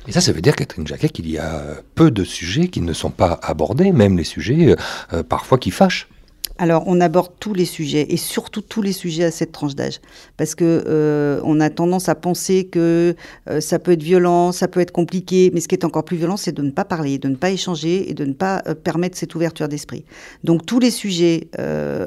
Et 0.08 0.12
ça, 0.12 0.22
ça 0.22 0.32
veut 0.32 0.40
dire, 0.40 0.56
Catherine 0.56 0.86
Jacquet, 0.86 1.10
qu'il 1.10 1.28
y 1.28 1.36
a 1.36 1.62
peu 1.94 2.10
de 2.10 2.24
sujets 2.24 2.68
qui 2.68 2.80
ne 2.80 2.94
sont 2.94 3.10
pas 3.10 3.38
abordés, 3.42 3.92
même 3.92 4.16
les 4.16 4.24
sujets 4.24 4.74
euh, 5.12 5.22
parfois 5.22 5.58
qui 5.58 5.70
fâchent. 5.70 6.08
Alors, 6.60 6.82
on 6.86 7.00
aborde 7.00 7.30
tous 7.38 7.54
les 7.54 7.64
sujets 7.64 8.06
et 8.10 8.16
surtout 8.16 8.62
tous 8.62 8.82
les 8.82 8.92
sujets 8.92 9.22
à 9.22 9.30
cette 9.30 9.52
tranche 9.52 9.76
d'âge, 9.76 10.00
parce 10.36 10.56
que 10.56 10.84
euh, 10.86 11.40
on 11.44 11.60
a 11.60 11.70
tendance 11.70 12.08
à 12.08 12.16
penser 12.16 12.64
que 12.64 13.14
euh, 13.48 13.60
ça 13.60 13.78
peut 13.78 13.92
être 13.92 14.02
violent, 14.02 14.50
ça 14.50 14.66
peut 14.66 14.80
être 14.80 14.90
compliqué, 14.90 15.52
mais 15.54 15.60
ce 15.60 15.68
qui 15.68 15.76
est 15.76 15.84
encore 15.84 16.04
plus 16.04 16.16
violent, 16.16 16.36
c'est 16.36 16.50
de 16.50 16.62
ne 16.62 16.72
pas 16.72 16.84
parler, 16.84 17.18
de 17.18 17.28
ne 17.28 17.36
pas 17.36 17.50
échanger 17.50 18.10
et 18.10 18.14
de 18.14 18.24
ne 18.24 18.32
pas 18.32 18.62
euh, 18.66 18.74
permettre 18.74 19.16
cette 19.16 19.36
ouverture 19.36 19.68
d'esprit. 19.68 20.04
Donc, 20.42 20.66
tous 20.66 20.80
les 20.80 20.90
sujets, 20.90 21.48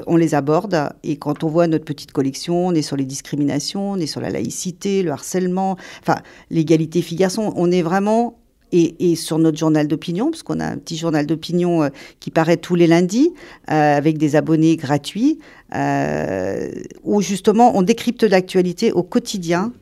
on 0.06 0.16
les 0.16 0.34
aborde 0.34 0.90
et 1.02 1.16
quand 1.16 1.44
on 1.44 1.48
voit 1.48 1.66
notre 1.66 1.84
petite 1.84 2.12
collection, 2.12 2.66
on 2.68 2.74
est 2.74 2.82
sur 2.82 2.96
les 2.96 3.04
discriminations, 3.04 3.92
on 3.92 3.96
est 3.96 4.06
sur 4.06 4.20
la 4.20 4.30
laïcité, 4.30 5.02
le 5.02 5.12
harcèlement, 5.12 5.76
enfin 6.00 6.20
l'égalité 6.50 7.00
filles-garçons, 7.00 7.52
on 7.56 7.70
est 7.70 7.82
vraiment 7.82 8.41
et, 8.72 9.16
sur 9.16 9.38
notre 9.38 9.58
journal 9.58 9.86
d'opinion, 9.86 10.30
parce 10.30 10.42
qu'on 10.42 10.60
a 10.60 10.66
un 10.66 10.76
petit 10.78 10.96
journal 10.96 11.26
d'opinion 11.26 11.82
euh, 11.82 11.88
qui 12.20 12.30
paraît 12.30 12.56
tous 12.56 12.74
les 12.74 12.86
lundis, 12.86 13.32
euh, 13.70 13.96
avec 13.96 14.18
des 14.18 14.34
abonnés 14.36 14.76
gratuits, 14.76 15.38
euh, 15.74 16.70
où 17.04 17.20
justement 17.20 17.76
on 17.76 17.82
décrypte 17.82 18.22
l'actualité 18.22 18.92
au 18.92 19.02
quotidien 19.02 19.72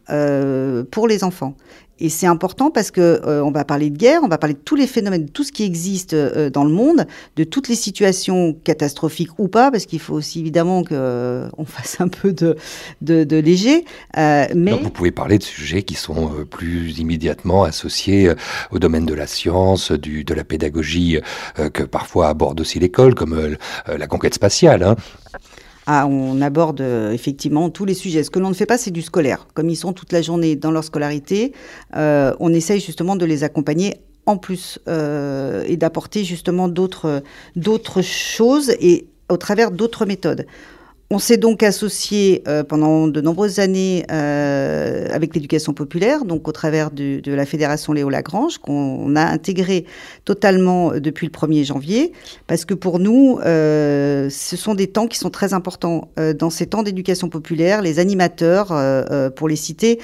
pour 0.90 1.06
les 1.09 1.25
enfants. 1.25 1.54
Et 2.00 2.09
c'est 2.09 2.26
important 2.26 2.71
parce 2.71 2.90
que 2.90 3.00
euh, 3.00 3.45
on 3.45 3.50
va 3.50 3.64
parler 3.64 3.90
de 3.90 3.97
guerre, 3.97 4.21
on 4.23 4.28
va 4.28 4.38
parler 4.38 4.54
de 4.54 4.61
tous 4.61 4.76
les 4.76 4.87
phénomènes, 4.87 5.26
de 5.26 5.30
tout 5.30 5.45
ce 5.45 5.52
qui 5.52 5.64
existe 5.64 6.14
euh, 6.14 6.49
dans 6.49 6.64
le 6.64 6.71
monde, 6.71 7.07
de 7.37 7.45
toutes 7.45 7.69
les 7.69 7.75
situations 7.75 8.57
catastrophiques 8.64 9.38
ou 9.38 9.49
pas, 9.49 9.71
parce 9.71 9.85
qu'il 9.85 10.00
faut 10.00 10.14
aussi 10.14 10.40
évidemment 10.40 10.83
qu'on 10.83 10.95
euh, 10.95 11.49
fasse 11.66 12.00
un 12.00 12.09
peu 12.09 12.33
de, 12.33 12.57
léger. 13.02 13.85
mais 14.16 14.73
vous 14.73 14.90
pouvez 14.90 15.11
parler 15.11 15.38
de 15.38 15.42
sujets 15.42 15.83
qui 15.83 15.95
sont 15.95 16.30
plus 16.49 16.99
immédiatement 16.99 17.64
associés 17.64 18.33
au 18.71 18.78
domaine 18.78 19.07
de 19.07 19.14
la 19.14 19.26
science, 19.26 19.92
de 19.92 20.35
la 20.35 20.45
pédagogie, 20.45 21.19
que 21.73 21.83
parfois 21.83 22.28
aborde 22.28 22.61
aussi 22.61 22.78
l'école, 22.78 23.14
comme 23.14 23.57
la 23.87 24.07
conquête 24.07 24.35
spatiale. 24.35 24.83
Hein. 24.83 24.97
Ah, 25.92 26.06
on 26.06 26.40
aborde 26.40 26.82
euh, 26.82 27.11
effectivement 27.11 27.68
tous 27.68 27.85
les 27.85 27.94
sujets. 27.94 28.23
Ce 28.23 28.30
que 28.30 28.38
l'on 28.38 28.50
ne 28.50 28.54
fait 28.54 28.64
pas, 28.64 28.78
c'est 28.78 28.92
du 28.92 29.02
scolaire. 29.02 29.49
Comme 29.54 29.68
ils 29.68 29.76
sont 29.76 29.92
toute 29.92 30.12
la 30.12 30.23
journée 30.23 30.54
dans 30.54 30.70
leur 30.70 30.85
scolarité, 30.85 31.52
euh, 31.97 32.32
on 32.38 32.52
essaye 32.52 32.78
justement 32.78 33.16
de 33.16 33.25
les 33.25 33.42
accompagner 33.42 33.97
en 34.25 34.37
plus 34.37 34.78
euh, 34.87 35.64
et 35.66 35.76
d'apporter 35.76 36.23
justement 36.23 36.68
d'autres 36.68 37.23
choses 38.02 38.70
et 38.78 39.09
au 39.28 39.37
travers 39.37 39.73
d'autres 39.73 40.06
méthodes. 40.06 40.47
On 41.12 41.18
s'est 41.18 41.38
donc 41.38 41.64
associé 41.64 42.44
euh, 42.46 42.62
pendant 42.62 43.08
de 43.08 43.20
nombreuses 43.20 43.58
années 43.58 44.06
euh, 44.12 45.08
avec 45.10 45.34
l'éducation 45.34 45.72
populaire, 45.72 46.24
donc 46.24 46.46
au 46.46 46.52
travers 46.52 46.92
de, 46.92 47.20
la 47.26 47.46
Fédération 47.46 47.92
Léo 47.92 48.08
Lagrange, 48.08 48.58
qu'on 48.58 49.16
a 49.16 49.24
intégré 49.24 49.86
totalement 50.24 50.92
euh, 50.92 51.00
depuis 51.00 51.26
le 51.26 51.32
1er 51.32 51.64
janvier, 51.64 52.12
parce 52.46 52.64
que 52.64 52.74
pour 52.74 53.00
nous, 53.00 53.40
ce 53.42 54.56
sont 54.56 54.76
des 54.76 54.86
temps 54.86 55.08
qui 55.08 55.18
sont 55.18 55.30
très 55.30 55.52
importants. 55.52 56.12
dans 56.38 56.50
ces 56.50 56.66
temps 56.66 56.84
d'éducation 56.84 57.28
populaire, 57.28 57.82
les 57.82 57.98
animateurs, 57.98 58.68
pour 59.34 59.48
les 59.48 59.56
citer, 59.56 59.98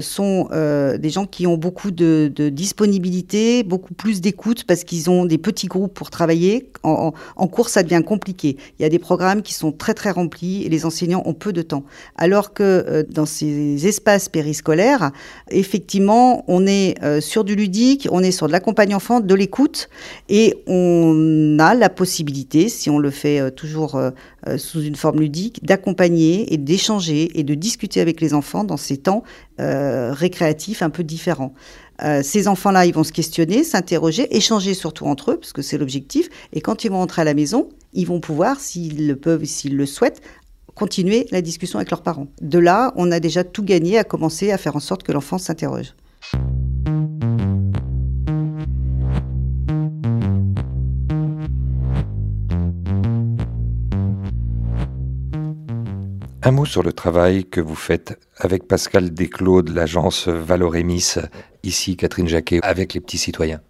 sont 0.00 0.48
des 0.50 1.10
gens 1.10 1.26
qui 1.26 1.46
ont 1.46 1.56
beaucoup 1.56 1.90
de, 1.90 2.30
disponibilité, 2.50 3.62
beaucoup 3.62 3.94
plus 3.94 4.20
d'écoute, 4.20 4.64
parce 4.64 4.84
qu'ils 4.84 5.08
ont 5.08 5.24
des 5.24 5.38
petits 5.38 5.68
groupes 5.68 5.94
pour 5.94 6.10
travailler. 6.10 6.70
En, 6.82 7.12
en 7.36 7.46
cours, 7.46 7.68
ça 7.68 7.82
devient 7.82 8.02
compliqué. 8.04 8.56
Il 8.78 8.82
y 8.82 8.84
a 8.84 8.88
des 8.90 8.98
programmes 8.98 9.42
qui 9.42 9.54
sont 9.54 9.72
très 9.72 9.94
très 9.94 10.10
remplis 10.10 10.33
et 10.42 10.68
les 10.68 10.86
enseignants 10.86 11.22
ont 11.24 11.34
peu 11.34 11.52
de 11.52 11.62
temps. 11.62 11.84
Alors 12.16 12.52
que 12.52 12.62
euh, 12.62 13.02
dans 13.08 13.26
ces 13.26 13.86
espaces 13.86 14.28
périscolaires, 14.28 15.12
effectivement, 15.50 16.44
on 16.48 16.66
est 16.66 17.02
euh, 17.02 17.20
sur 17.20 17.44
du 17.44 17.54
ludique, 17.54 18.08
on 18.10 18.20
est 18.20 18.30
sur 18.30 18.46
de 18.46 18.52
l'accompagnement 18.52 18.84
enfant, 18.94 19.20
de 19.20 19.34
l'écoute, 19.34 19.88
et 20.28 20.62
on 20.66 21.56
a 21.58 21.74
la 21.74 21.88
possibilité, 21.88 22.68
si 22.68 22.90
on 22.90 22.98
le 22.98 23.10
fait 23.10 23.40
euh, 23.40 23.50
toujours 23.50 24.00
sous 24.58 24.82
une 24.82 24.94
forme 24.94 25.20
ludique, 25.20 25.64
d'accompagner 25.64 26.52
et 26.52 26.58
d'échanger 26.58 27.38
et 27.38 27.44
de 27.44 27.54
discuter 27.54 28.02
avec 28.02 28.20
les 28.20 28.34
enfants 28.34 28.62
dans 28.62 28.76
ces 28.76 28.98
temps 28.98 29.22
récréatifs 29.58 30.82
un 30.82 30.90
peu 30.90 31.02
différents. 31.02 31.54
Ces 32.22 32.48
enfants-là, 32.48 32.86
ils 32.86 32.94
vont 32.94 33.04
se 33.04 33.12
questionner, 33.12 33.64
s'interroger, 33.64 34.34
échanger 34.36 34.74
surtout 34.74 35.06
entre 35.06 35.32
eux, 35.32 35.36
parce 35.36 35.52
que 35.52 35.62
c'est 35.62 35.78
l'objectif. 35.78 36.28
Et 36.52 36.60
quand 36.60 36.84
ils 36.84 36.90
vont 36.90 36.98
rentrer 36.98 37.22
à 37.22 37.24
la 37.24 37.34
maison, 37.34 37.68
ils 37.92 38.06
vont 38.06 38.20
pouvoir, 38.20 38.60
s'ils 38.60 39.06
le 39.06 39.16
peuvent, 39.16 39.44
s'ils 39.44 39.76
le 39.76 39.86
souhaitent, 39.86 40.20
continuer 40.74 41.26
la 41.30 41.40
discussion 41.40 41.78
avec 41.78 41.90
leurs 41.90 42.02
parents. 42.02 42.26
De 42.40 42.58
là, 42.58 42.92
on 42.96 43.12
a 43.12 43.20
déjà 43.20 43.44
tout 43.44 43.62
gagné 43.62 43.98
à 43.98 44.04
commencer 44.04 44.50
à 44.50 44.58
faire 44.58 44.76
en 44.76 44.80
sorte 44.80 45.02
que 45.02 45.12
l'enfant 45.12 45.38
s'interroge. 45.38 45.94
Un 56.46 56.50
mot 56.50 56.66
sur 56.66 56.82
le 56.82 56.92
travail 56.92 57.46
que 57.46 57.62
vous 57.62 57.74
faites 57.74 58.18
avec 58.36 58.68
Pascal 58.68 59.14
Desclos 59.14 59.62
de 59.62 59.72
l'agence 59.72 60.28
Valorémis, 60.28 61.14
ici 61.62 61.96
Catherine 61.96 62.28
Jacquet, 62.28 62.60
avec 62.62 62.92
les 62.92 63.00
petits 63.00 63.16
citoyens. 63.16 63.62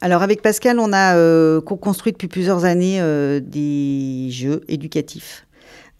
Alors 0.00 0.22
avec 0.22 0.40
Pascal, 0.40 0.78
on 0.78 0.92
a 0.92 1.16
euh, 1.16 1.60
construit 1.60 2.12
depuis 2.12 2.28
plusieurs 2.28 2.64
années 2.64 3.00
euh, 3.00 3.40
des 3.40 4.28
jeux 4.30 4.60
éducatifs. 4.68 5.48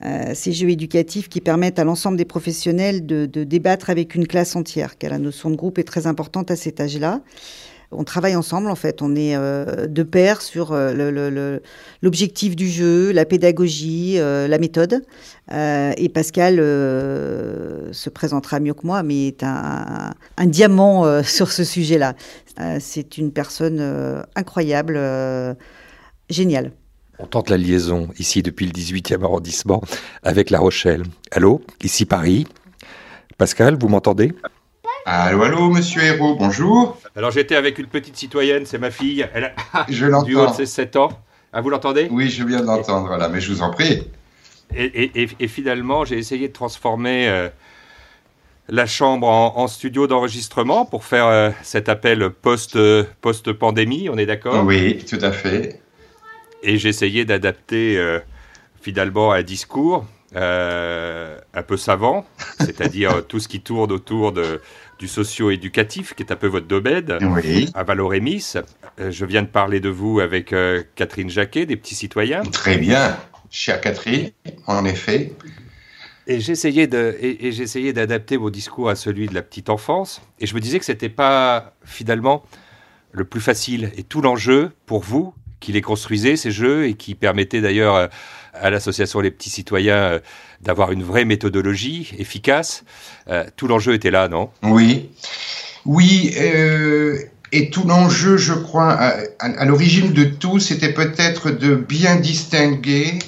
Euh, 0.05 0.31
ces 0.33 0.53
jeux 0.53 0.71
éducatifs 0.71 1.29
qui 1.29 1.41
permettent 1.41 1.81
à 1.81 1.85
l'ensemble 1.85 2.17
des 2.17 2.25
professionnels 2.25 3.05
de, 3.05 3.27
débattre 3.27 3.91
avec 3.91 4.15
une 4.15 4.29
classe 4.29 4.55
entière, 4.55 4.97
car 4.97 5.11
la 5.11 5.19
notion 5.19 5.51
de 5.51 5.57
groupe 5.57 5.79
est 5.79 5.85
très 5.85 6.07
importante 6.07 6.53
à 6.53 6.57
cet 6.57 6.81
âge-là. 6.81 7.21
On 7.93 8.05
travaille 8.05 8.37
ensemble, 8.37 8.71
en 8.71 8.77
fait, 8.77 9.03
on 9.03 9.17
est 9.17 9.37
de 9.37 10.03
pair 10.05 10.43
sur 10.43 10.73
l'objectif 12.03 12.55
du 12.55 12.69
jeu, 12.69 13.11
la 13.11 13.25
pédagogie, 13.25 14.17
la 14.19 14.59
méthode. 14.59 15.03
et 15.51 16.09
Pascal 16.15 16.59
se 16.59 18.09
présentera 18.11 18.61
mieux 18.61 18.75
que 18.75 18.87
moi, 18.87 19.03
mais 19.03 19.27
est 19.27 19.43
un 19.43 20.15
diamant 20.47 21.23
sur 21.25 21.51
ce 21.51 21.65
sujet-là. 21.65 22.15
Euh, 22.61 22.79
c'est 22.81 23.19
une 23.19 23.33
personne 23.33 23.79
euh, 23.81 24.23
incroyable, 24.35 24.95
euh, 24.97 25.55
géniale. 26.29 26.73
On 27.19 27.27
tente 27.27 27.51
la 27.51 27.57
liaison 27.57 28.09
ici 28.19 28.43
depuis 28.43 28.67
le 28.67 28.73
18e 28.73 29.23
arrondissement 29.23 29.83
avec 30.23 30.51
La 30.51 30.59
Rochelle. 30.59 31.05
Allô, 31.31 31.63
ici 31.83 32.07
Paris. 32.07 32.47
Pascal, 33.39 33.79
vous 33.79 33.89
m'entendez? 33.89 34.33
Allô, 35.07 35.43
allô, 35.43 35.71
monsieur 35.71 36.03
Hérault, 36.03 36.37
bonjour. 36.37 36.99
Alors 37.17 37.31
j'étais 37.31 37.57
avec 37.57 37.79
une 37.79 37.87
petite 37.87 38.17
citoyenne, 38.17 38.67
c'est 38.67 38.79
ma 38.79 38.91
fille. 38.91 39.27
Elle 39.35 39.55
a 39.73 39.87
je 39.89 40.07
l'entends. 40.07 40.27
Du 40.27 40.37
haut 40.37 40.47
de 40.47 40.53
ses 40.53 40.67
7 40.67 40.97
ans. 40.97 41.11
Ah, 41.53 41.61
vous 41.61 41.71
l'entendez? 41.71 42.09
Oui, 42.11 42.31
je 42.31 42.45
viens 42.45 42.61
de 42.61 42.67
l'entendre, 42.67 43.17
là, 43.17 43.29
mais 43.29 43.41
je 43.41 43.53
vous 43.53 43.63
en 43.63 43.71
prie. 43.71 44.07
Et, 44.77 45.49
finalement, 45.49 46.05
j'ai 46.05 46.17
essayé 46.17 46.47
de 46.47 46.53
transformer 46.53 47.51
la 48.71 48.87
chambre 48.87 49.27
en, 49.29 49.67
studio 49.67 50.07
d'enregistrement 50.07 50.85
pour 50.85 51.05
faire 51.05 51.27
euh, 51.27 51.51
cet 51.63 51.89
appel 51.89 52.31
post, 52.31 52.79
post-pandémie, 53.21 54.09
on 54.09 54.17
est 54.17 54.27
d'accord? 54.27 54.65
Oui, 54.65 55.05
tout 55.09 55.19
à 55.21 55.33
fait. 55.33 55.81
Et 56.63 56.79
j'essayais 56.79 57.25
d'adapter 57.25 57.99
euh, 57.99 58.21
finalement 58.81 59.33
un 59.33 59.43
discours 59.43 60.07
euh, 60.37 61.37
un 61.53 61.63
peu 61.63 61.77
savant, 61.77 62.25
c'est-à-dire 62.61 63.27
tout 63.27 63.41
ce 63.41 63.49
qui 63.49 63.61
tourne 63.61 63.91
autour 63.91 64.33
de, 64.33 64.61
du 65.01 65.09
socio-éducatif, 65.09 66.15
qui 66.15 66.23
est 66.23 66.31
un 66.31 66.37
peu 66.37 66.47
votre 66.47 66.67
domaine, 66.67 67.19
oui. 67.23 67.69
à 67.75 67.83
Valorémis. 67.83 68.53
je 68.99 69.25
viens 69.25 69.43
de 69.43 69.49
parler 69.49 69.81
de 69.81 69.89
vous 69.89 70.21
avec 70.21 70.55
Catherine 70.95 71.31
Jacquet, 71.31 71.67
des 71.67 71.77
petits 71.77 71.97
citoyens. 71.97 72.43
Très 72.43 72.77
bien, 72.77 73.17
chère 73.51 73.81
Catherine, 73.81 74.31
en 74.67 74.85
effet. 74.85 75.33
Et 76.27 76.39
j'essayais 76.39 76.87
de, 76.87 77.17
et, 77.21 77.51
j'essayais 77.51 77.93
d'adapter 77.93 78.37
vos 78.37 78.51
discours 78.51 78.89
à 78.89 78.95
celui 78.95 79.27
de 79.27 79.35
la 79.35 79.43
petite 79.43 79.69
enfance. 79.69 80.23
Et 80.39 80.47
je 80.47 80.55
me 80.55 80.61
disais 80.61 80.79
que 80.79 80.85
c'était 80.85 81.09
pas 81.09 81.75
finalement 81.85 82.45
le 83.11 83.25
plus 83.25 83.41
facile. 83.41 83.91
Et 83.97 84.05
tout 84.05 84.21
l'enjeu 84.21 84.71
pour 84.87 85.01
vous, 85.01 85.35
qui 85.59 85.73
les 85.73 85.81
construisez, 85.81 86.37
ces 86.37 86.53
jeux, 86.53 86.87
et 86.87 86.95
qui 86.95 87.15
permettaient 87.15 87.61
d'ailleurs 87.61 87.97
euh, 87.97 88.07
à 88.55 88.71
l'association 88.71 89.21
Les 89.21 89.31
Petits 89.31 89.51
Citoyens 89.51 89.95
euh, 89.95 90.19
d'avoir 90.61 90.93
une 90.93 91.03
vraie 91.03 91.25
méthodologie 91.25 92.13
efficace, 92.19 92.85
euh, 93.29 93.45
tout 93.57 93.67
l'enjeu 93.67 93.95
était 93.95 94.11
là, 94.11 94.29
non? 94.29 94.51
Oui. 94.63 95.11
Oui. 95.87 96.35
Et 97.53 97.71
tout 97.71 97.85
l'enjeu, 97.85 98.37
je 98.37 98.53
crois, 98.53 98.93
à 99.41 99.65
l'origine 99.65 100.13
de 100.13 100.25
tout, 100.25 100.61
c'était 100.61 100.93
peut-être 100.93 101.51
de 101.51 101.75
bien 101.75 102.17
distinguer 102.17 103.19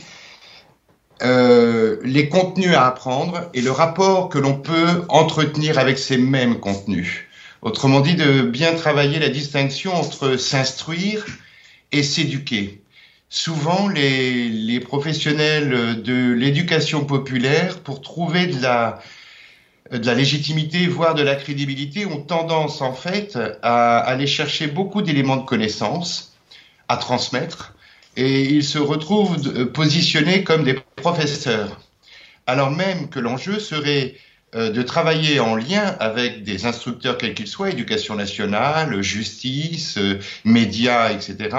euh, 1.22 1.98
les 2.02 2.28
contenus 2.28 2.74
à 2.74 2.88
apprendre 2.88 3.48
et 3.54 3.60
le 3.60 3.70
rapport 3.70 4.28
que 4.28 4.38
l'on 4.38 4.54
peut 4.54 5.04
entretenir 5.08 5.78
avec 5.78 5.98
ces 5.98 6.18
mêmes 6.18 6.58
contenus. 6.58 7.26
Autrement 7.62 8.00
dit, 8.00 8.16
de 8.16 8.42
bien 8.42 8.74
travailler 8.74 9.20
la 9.20 9.28
distinction 9.28 9.94
entre 9.94 10.36
s'instruire 10.36 11.24
et 11.92 12.02
s'éduquer. 12.02 12.81
Souvent, 13.34 13.88
les, 13.88 14.78
professionnels 14.80 16.02
de 16.02 16.32
l'éducation 16.32 17.06
populaire, 17.06 17.80
pour 17.80 18.02
trouver 18.02 18.46
de 18.46 18.60
la, 18.60 19.00
légitimité, 19.90 20.86
voire 20.86 21.14
de 21.14 21.22
la 21.22 21.34
crédibilité, 21.36 22.04
ont 22.04 22.20
tendance 22.20 22.82
en 22.82 22.92
fait 22.92 23.38
à 23.62 23.96
aller 24.00 24.26
chercher 24.26 24.66
beaucoup 24.66 25.00
d'éléments 25.00 25.38
de 25.38 25.46
connaissance 25.46 26.36
à 26.88 26.98
transmettre, 26.98 27.74
et 28.18 28.42
ils 28.42 28.64
se 28.64 28.78
retrouvent 28.78 29.66
positionnés 29.72 30.44
comme 30.44 30.64
des 30.64 30.74
professeurs, 30.74 31.80
alors 32.46 32.70
même 32.70 33.08
que 33.08 33.18
l'enjeu 33.18 33.58
serait 33.58 34.14
euh, 34.54 34.70
de 34.70 34.82
travailler 34.82 35.40
en 35.40 35.56
lien 35.56 35.96
avec 36.00 36.44
des 36.44 36.66
instructeurs 36.66 37.16
quels 37.16 37.32
qu'ils 37.32 37.46
soient, 37.46 37.70
éducation 37.70 38.14
nationale, 38.14 39.00
justice, 39.00 39.96
euh, 39.96 40.18
médias, 40.44 41.10
etc. 41.10 41.56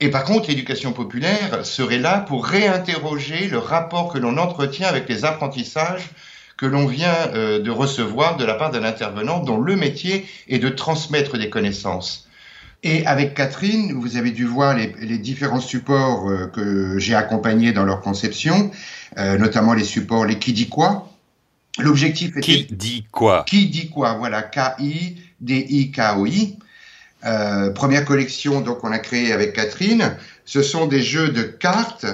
Et 0.00 0.10
par 0.10 0.24
contre, 0.24 0.48
l'éducation 0.48 0.92
populaire 0.92 1.64
serait 1.64 1.98
là 1.98 2.20
pour 2.20 2.46
réinterroger 2.46 3.48
le 3.48 3.58
rapport 3.58 4.12
que 4.12 4.18
l'on 4.18 4.38
entretient 4.38 4.88
avec 4.88 5.08
les 5.08 5.24
apprentissages 5.24 6.10
que 6.56 6.66
l'on 6.66 6.86
vient 6.86 7.28
de 7.32 7.70
recevoir 7.70 8.36
de 8.36 8.44
la 8.44 8.54
part 8.54 8.70
d'un 8.70 8.84
intervenant 8.84 9.40
dont 9.40 9.58
le 9.58 9.76
métier 9.76 10.26
est 10.48 10.58
de 10.58 10.68
transmettre 10.68 11.38
des 11.38 11.48
connaissances. 11.48 12.28
Et 12.82 13.06
avec 13.06 13.34
Catherine, 13.34 13.92
vous 13.92 14.16
avez 14.16 14.30
dû 14.30 14.46
voir 14.46 14.74
les, 14.74 14.94
les 15.00 15.18
différents 15.18 15.60
supports 15.60 16.30
euh, 16.30 16.46
que 16.46 16.98
j'ai 16.98 17.14
accompagnés 17.14 17.72
dans 17.72 17.84
leur 17.84 18.00
conception, 18.00 18.70
euh, 19.18 19.36
notamment 19.36 19.74
les 19.74 19.84
supports 19.84 20.24
Les 20.24 20.38
Qui 20.38 20.54
dit 20.54 20.70
quoi 20.70 21.06
L'objectif 21.78 22.38
était... 22.38 22.64
Qui 22.64 22.66
dit 22.70 23.04
quoi? 23.12 23.44
Qui 23.46 23.68
dit 23.68 23.90
quoi? 23.90 24.14
Voilà, 24.14 24.42
K-I-D-I-K-O-I. 24.42 24.96
Euh, 27.24 27.70
première 27.70 28.04
collection 28.04 28.60
donc 28.60 28.82
on 28.82 28.92
a 28.92 28.98
créé 28.98 29.32
avec 29.32 29.52
Catherine. 29.52 30.16
Ce 30.44 30.62
sont 30.62 30.86
des 30.86 31.02
jeux 31.02 31.28
de 31.28 31.42
cartes 31.42 32.06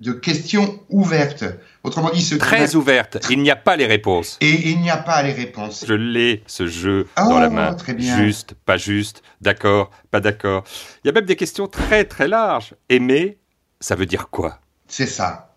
de 0.00 0.12
questions 0.12 0.78
ouvertes. 0.88 1.44
Autrement 1.82 2.10
dit, 2.10 2.22
ce 2.22 2.34
Très 2.36 2.74
ouverte. 2.74 3.18
Il 3.30 3.42
n'y 3.42 3.50
a 3.50 3.56
pas 3.56 3.76
les 3.76 3.86
réponses. 3.86 4.36
Et 4.40 4.68
il 4.70 4.80
n'y 4.80 4.90
a 4.90 4.96
pas 4.96 5.22
les 5.22 5.32
réponses. 5.32 5.84
Je 5.86 5.94
l'ai, 5.94 6.42
ce 6.46 6.66
jeu, 6.66 7.06
dans 7.16 7.38
la 7.38 7.50
main. 7.50 7.74
Très 7.74 7.94
bien. 7.94 8.16
Juste, 8.16 8.54
pas 8.64 8.76
juste, 8.76 9.22
d'accord, 9.40 9.90
pas 10.10 10.20
d'accord. 10.20 10.64
Il 11.02 11.08
y 11.08 11.10
a 11.10 11.12
même 11.12 11.24
des 11.24 11.36
questions 11.36 11.66
très 11.66 12.04
très 12.04 12.28
larges. 12.28 12.74
Aimer, 12.88 13.38
ça 13.80 13.94
veut 13.94 14.06
dire 14.06 14.28
quoi? 14.28 14.60
C'est 14.86 15.06
ça. 15.06 15.54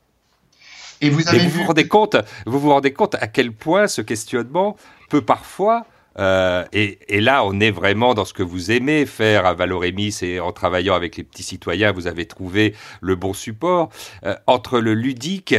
Et 1.02 1.10
vous 1.10 1.28
avez 1.28 1.40
vous 1.40 1.50
vu... 1.50 1.60
vous 1.60 1.66
rendez 1.66 1.88
compte, 1.88 2.16
vous 2.46 2.60
vous 2.60 2.70
rendez 2.70 2.94
compte 2.94 3.16
à 3.16 3.28
quel 3.28 3.52
point 3.52 3.88
ce 3.88 4.02
questionnement 4.02 4.76
peut 5.10 5.22
parfois 5.22 5.86
euh, 6.20 6.66
et, 6.74 7.22
là, 7.22 7.44
on 7.46 7.60
est 7.60 7.72
vraiment 7.72 8.14
dans 8.14 8.26
ce 8.26 8.34
que 8.34 8.44
vous 8.44 8.72
aimez 8.72 9.06
faire 9.06 9.46
à 9.46 9.54
Valorémis 9.54 10.18
et 10.22 10.40
en 10.40 10.52
travaillant 10.52 10.96
avec 10.96 11.18
les 11.18 11.24
petits 11.24 11.44
citoyens, 11.44 11.92
vous 11.92 12.08
avez 12.08 12.26
trouvé 12.26 12.76
le 13.02 13.16
bon 13.16 13.34
support 13.34 13.90
euh, 14.26 14.36
entre 14.48 14.80
le 14.80 14.94
ludique 14.94 15.56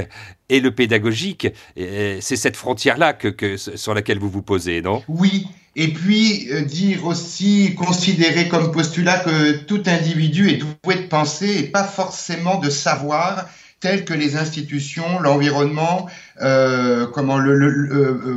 et 0.49 0.61
le 0.61 0.71
pédagogique. 0.71 1.49
C'est 1.77 2.37
cette 2.37 2.57
frontière-là 2.57 3.15
que, 3.15 3.57
sur 3.57 3.95
laquelle 3.95 4.19
vous 4.19 4.31
vous 4.31 4.43
posez, 4.43 4.83
non? 4.83 5.03
Oui. 5.09 5.47
Et 5.75 5.89
puis 5.89 6.49
euh, 6.51 6.61
dire 6.63 7.07
aussi, 7.07 7.75
considérer 7.75 8.49
comme 8.49 8.73
postulat 8.73 9.21
que 9.21 9.53
tout 9.65 9.83
individu 9.87 10.51
est 10.51 10.57
doué 10.57 10.97
de 10.97 11.09
penser 11.09 11.61
et 11.61 11.63
pas 11.63 11.85
forcément 11.85 12.59
de 12.59 12.69
savoir 12.69 13.47
tels 13.81 14.05
que 14.05 14.13
les 14.15 14.37
institutions, 14.37 15.19
l'environnement, 15.21 16.09
euh, 16.41 17.07
comment, 17.07 17.39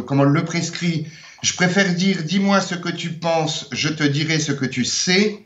comment 0.07 0.23
le 0.23 0.43
prescrit. 0.45 1.07
Je 1.45 1.53
préfère 1.53 1.93
dire 1.93 2.23
dis-moi 2.23 2.59
ce 2.59 2.73
que 2.73 2.89
tu 2.89 3.11
penses, 3.11 3.67
je 3.71 3.89
te 3.89 4.01
dirai 4.01 4.39
ce 4.39 4.51
que 4.51 4.65
tu 4.65 4.83
sais, 4.83 5.45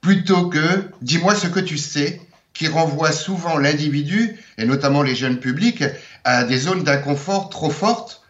plutôt 0.00 0.48
que 0.48 0.90
dis-moi 1.02 1.36
ce 1.36 1.46
que 1.46 1.60
tu 1.60 1.78
sais, 1.78 2.20
qui 2.52 2.66
renvoie 2.66 3.12
souvent 3.12 3.56
l'individu, 3.56 4.36
et 4.58 4.64
notamment 4.64 5.02
les 5.02 5.14
jeunes 5.14 5.38
publics, 5.38 5.84
à 6.24 6.42
des 6.42 6.58
zones 6.58 6.82
d'inconfort 6.82 7.48
trop 7.48 7.70
fortes, 7.70 8.22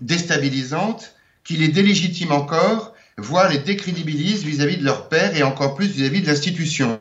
déstabilisantes, 0.00 1.14
qui 1.44 1.58
les 1.58 1.68
délégitiment 1.68 2.38
encore, 2.38 2.94
voire 3.16 3.48
les 3.48 3.58
décrédibilisent 3.58 4.42
vis-à-vis 4.42 4.78
de 4.78 4.84
leur 4.84 5.08
père 5.08 5.36
et 5.36 5.44
encore 5.44 5.76
plus 5.76 5.86
vis-à-vis 5.86 6.22
de 6.22 6.26
l'institution. 6.26 7.00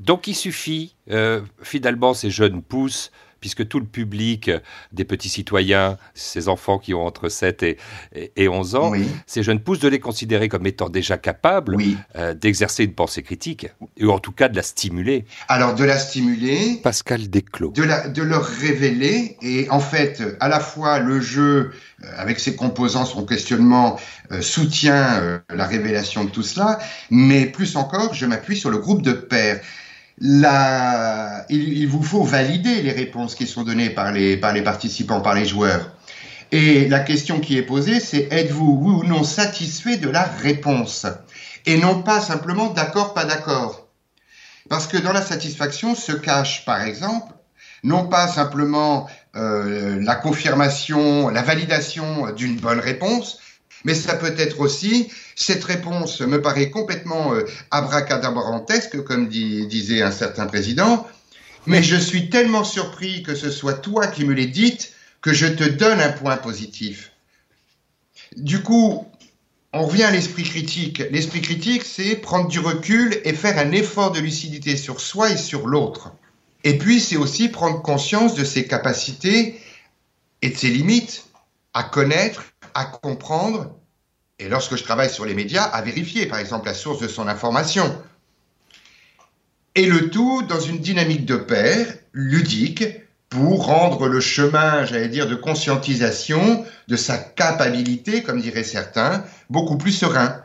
Donc 0.00 0.26
il 0.26 0.34
suffit, 0.34 0.96
euh, 1.08 1.42
finalement, 1.62 2.14
ces 2.14 2.30
jeunes 2.30 2.62
pousses 2.62 3.12
puisque 3.40 3.66
tout 3.68 3.78
le 3.78 3.86
public 3.86 4.50
des 4.92 5.04
petits 5.04 5.28
citoyens, 5.28 5.96
ces 6.14 6.48
enfants 6.48 6.78
qui 6.78 6.94
ont 6.94 7.06
entre 7.06 7.28
7 7.28 7.62
et, 7.62 7.78
et 8.36 8.48
11 8.48 8.74
ans, 8.74 8.90
oui. 8.90 9.06
ces 9.26 9.42
jeunes 9.42 9.60
pousses, 9.60 9.78
de 9.80 9.88
les 9.88 10.00
considérer 10.00 10.48
comme 10.48 10.66
étant 10.66 10.88
déjà 10.88 11.18
capables 11.18 11.76
oui. 11.76 11.96
euh, 12.16 12.34
d'exercer 12.34 12.84
une 12.84 12.94
pensée 12.94 13.22
critique, 13.22 13.68
ou 14.00 14.10
en 14.10 14.18
tout 14.18 14.32
cas 14.32 14.48
de 14.48 14.56
la 14.56 14.62
stimuler. 14.62 15.24
Alors 15.48 15.74
de 15.74 15.84
la 15.84 15.98
stimuler, 15.98 16.80
Pascal 16.82 17.28
Desclos. 17.28 17.72
De, 17.72 17.82
la, 17.82 18.08
de 18.08 18.22
leur 18.22 18.44
révéler, 18.44 19.36
et 19.42 19.68
en 19.70 19.80
fait, 19.80 20.22
à 20.40 20.48
la 20.48 20.60
fois 20.60 20.98
le 20.98 21.20
jeu, 21.20 21.70
euh, 22.04 22.06
avec 22.16 22.40
ses 22.40 22.56
composants, 22.56 23.04
son 23.04 23.24
questionnement, 23.24 23.98
euh, 24.32 24.42
soutient 24.42 25.40
la 25.48 25.66
révélation 25.66 26.24
de 26.24 26.30
tout 26.30 26.42
cela, 26.42 26.78
mais 27.10 27.46
plus 27.46 27.76
encore, 27.76 28.14
je 28.14 28.26
m'appuie 28.26 28.56
sur 28.56 28.70
le 28.70 28.78
groupe 28.78 29.02
de 29.02 29.12
pères 29.12 29.60
il, 30.20 31.86
vous 31.88 32.02
faut 32.02 32.22
valider 32.22 32.82
les 32.82 32.92
réponses 32.92 33.34
qui 33.34 33.46
sont 33.46 33.62
données 33.62 33.90
par 33.90 34.12
les, 34.12 34.36
par 34.36 34.52
les 34.52 34.62
participants, 34.62 35.20
par 35.20 35.34
les 35.34 35.44
joueurs. 35.44 35.90
Et 36.50 36.88
la 36.88 37.00
question 37.00 37.40
qui 37.40 37.56
est 37.56 37.62
posée, 37.62 38.00
c'est 38.00 38.28
êtes-vous 38.30 38.78
oui 38.80 38.92
ou 38.92 39.04
non 39.04 39.22
satisfait 39.22 39.98
de 39.98 40.08
la 40.08 40.24
réponse? 40.24 41.06
Et 41.66 41.76
non 41.76 42.02
pas 42.02 42.20
simplement 42.20 42.70
d'accord, 42.70 43.12
pas 43.12 43.24
d'accord. 43.24 43.86
Parce 44.68 44.86
que 44.86 44.96
dans 44.96 45.12
la 45.12 45.22
satisfaction 45.22 45.94
se 45.94 46.12
cache, 46.12 46.64
par 46.64 46.82
exemple, 46.82 47.32
non 47.84 48.08
pas 48.08 48.28
simplement 48.28 49.06
euh, 49.36 50.00
la 50.02 50.14
confirmation, 50.14 51.28
la 51.28 51.42
validation 51.42 52.32
d'une 52.32 52.56
bonne 52.56 52.80
réponse, 52.80 53.38
mais 53.84 53.94
ça 53.94 54.14
peut 54.16 54.34
être 54.36 54.60
aussi, 54.60 55.08
cette 55.34 55.64
réponse 55.64 56.20
me 56.20 56.42
paraît 56.42 56.70
complètement 56.70 57.34
euh, 57.34 57.44
abracadabrantesque, 57.70 59.02
comme 59.02 59.28
disait 59.28 60.02
un 60.02 60.10
certain 60.10 60.46
président, 60.46 61.06
mais 61.66 61.82
je 61.82 61.96
suis 61.96 62.30
tellement 62.30 62.64
surpris 62.64 63.22
que 63.22 63.34
ce 63.34 63.50
soit 63.50 63.74
toi 63.74 64.06
qui 64.06 64.24
me 64.24 64.34
l'aies 64.34 64.46
dite 64.46 64.92
que 65.20 65.32
je 65.32 65.46
te 65.46 65.64
donne 65.64 66.00
un 66.00 66.12
point 66.12 66.36
positif. 66.36 67.12
Du 68.36 68.62
coup, 68.62 69.06
on 69.72 69.84
revient 69.84 70.04
à 70.04 70.10
l'esprit 70.10 70.44
critique. 70.44 71.02
L'esprit 71.10 71.42
critique, 71.42 71.84
c'est 71.84 72.16
prendre 72.16 72.48
du 72.48 72.58
recul 72.58 73.20
et 73.24 73.32
faire 73.34 73.58
un 73.58 73.72
effort 73.72 74.12
de 74.12 74.20
lucidité 74.20 74.76
sur 74.76 75.00
soi 75.00 75.30
et 75.30 75.36
sur 75.36 75.66
l'autre. 75.66 76.12
Et 76.64 76.78
puis, 76.78 77.00
c'est 77.00 77.16
aussi 77.16 77.48
prendre 77.48 77.82
conscience 77.82 78.34
de 78.34 78.44
ses 78.44 78.66
capacités 78.66 79.60
et 80.42 80.50
de 80.50 80.56
ses 80.56 80.70
limites 80.70 81.24
à 81.74 81.82
connaître 81.82 82.44
à 82.78 82.84
comprendre, 82.84 83.74
et 84.38 84.48
lorsque 84.48 84.76
je 84.76 84.84
travaille 84.84 85.10
sur 85.10 85.24
les 85.24 85.34
médias, 85.34 85.64
à 85.64 85.82
vérifier, 85.82 86.26
par 86.26 86.38
exemple, 86.38 86.66
la 86.66 86.74
source 86.74 87.00
de 87.00 87.08
son 87.08 87.26
information. 87.26 87.92
Et 89.74 89.86
le 89.86 90.10
tout 90.10 90.42
dans 90.42 90.60
une 90.60 90.78
dynamique 90.78 91.26
de 91.26 91.36
pair, 91.36 91.92
ludique, 92.12 92.84
pour 93.30 93.66
rendre 93.66 94.06
le 94.06 94.20
chemin, 94.20 94.84
j'allais 94.84 95.08
dire, 95.08 95.26
de 95.26 95.34
conscientisation 95.34 96.64
de 96.86 96.96
sa 96.96 97.18
capacité, 97.18 98.22
comme 98.22 98.40
diraient 98.40 98.62
certains, 98.62 99.24
beaucoup 99.50 99.76
plus 99.76 99.92
serein. 99.92 100.40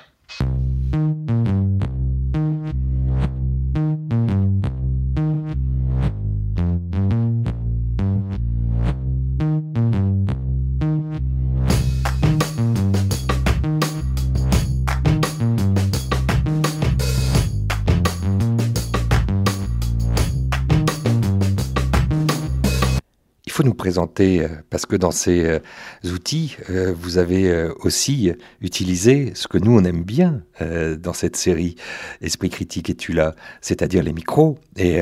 Présenter, 23.84 24.48
parce 24.69 24.86
que 24.86 24.96
dans 24.96 25.12
ces 25.12 25.60
outils, 26.06 26.56
vous 26.96 27.17
avez 27.17 27.67
aussi 27.82 28.32
utilisé 28.62 29.34
ce 29.36 29.50
que 29.50 29.58
nous, 29.58 29.78
on 29.78 29.84
aime 29.84 30.04
bien 30.04 30.41
dans 30.62 31.12
cette 31.12 31.36
série 31.36 31.76
Esprit 32.22 32.50
critique 32.50 32.89
et 32.89 32.96
tu 32.96 33.12
là, 33.12 33.36
c'est-à-dire 33.60 34.02
les 34.02 34.13
micros. 34.13 34.58
Et, 34.78 35.02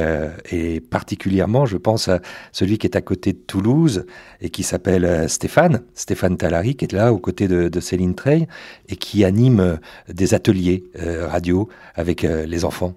particulièrement, 0.89 1.67
je 1.67 1.77
pense 1.77 2.07
à 2.07 2.21
celui 2.51 2.79
qui 2.79 2.87
est 2.87 2.97
à 2.97 3.01
côté 3.01 3.33
de 3.33 3.37
Toulouse 3.37 4.07
et 4.41 4.49
qui 4.49 4.63
s'appelle 4.63 5.29
Stéphane, 5.29 5.83
Stéphane 5.93 6.35
Talari, 6.35 6.75
qui 6.75 6.85
est 6.85 6.93
là 6.93 7.13
aux 7.13 7.19
côtés 7.19 7.47
de 7.47 7.79
Céline 7.79 8.15
Trey 8.15 8.47
et 8.89 8.95
qui 8.95 9.23
anime 9.23 9.77
des 10.09 10.33
ateliers 10.33 10.85
radio 10.95 11.69
avec 11.93 12.23
les 12.23 12.65
enfants. 12.65 12.95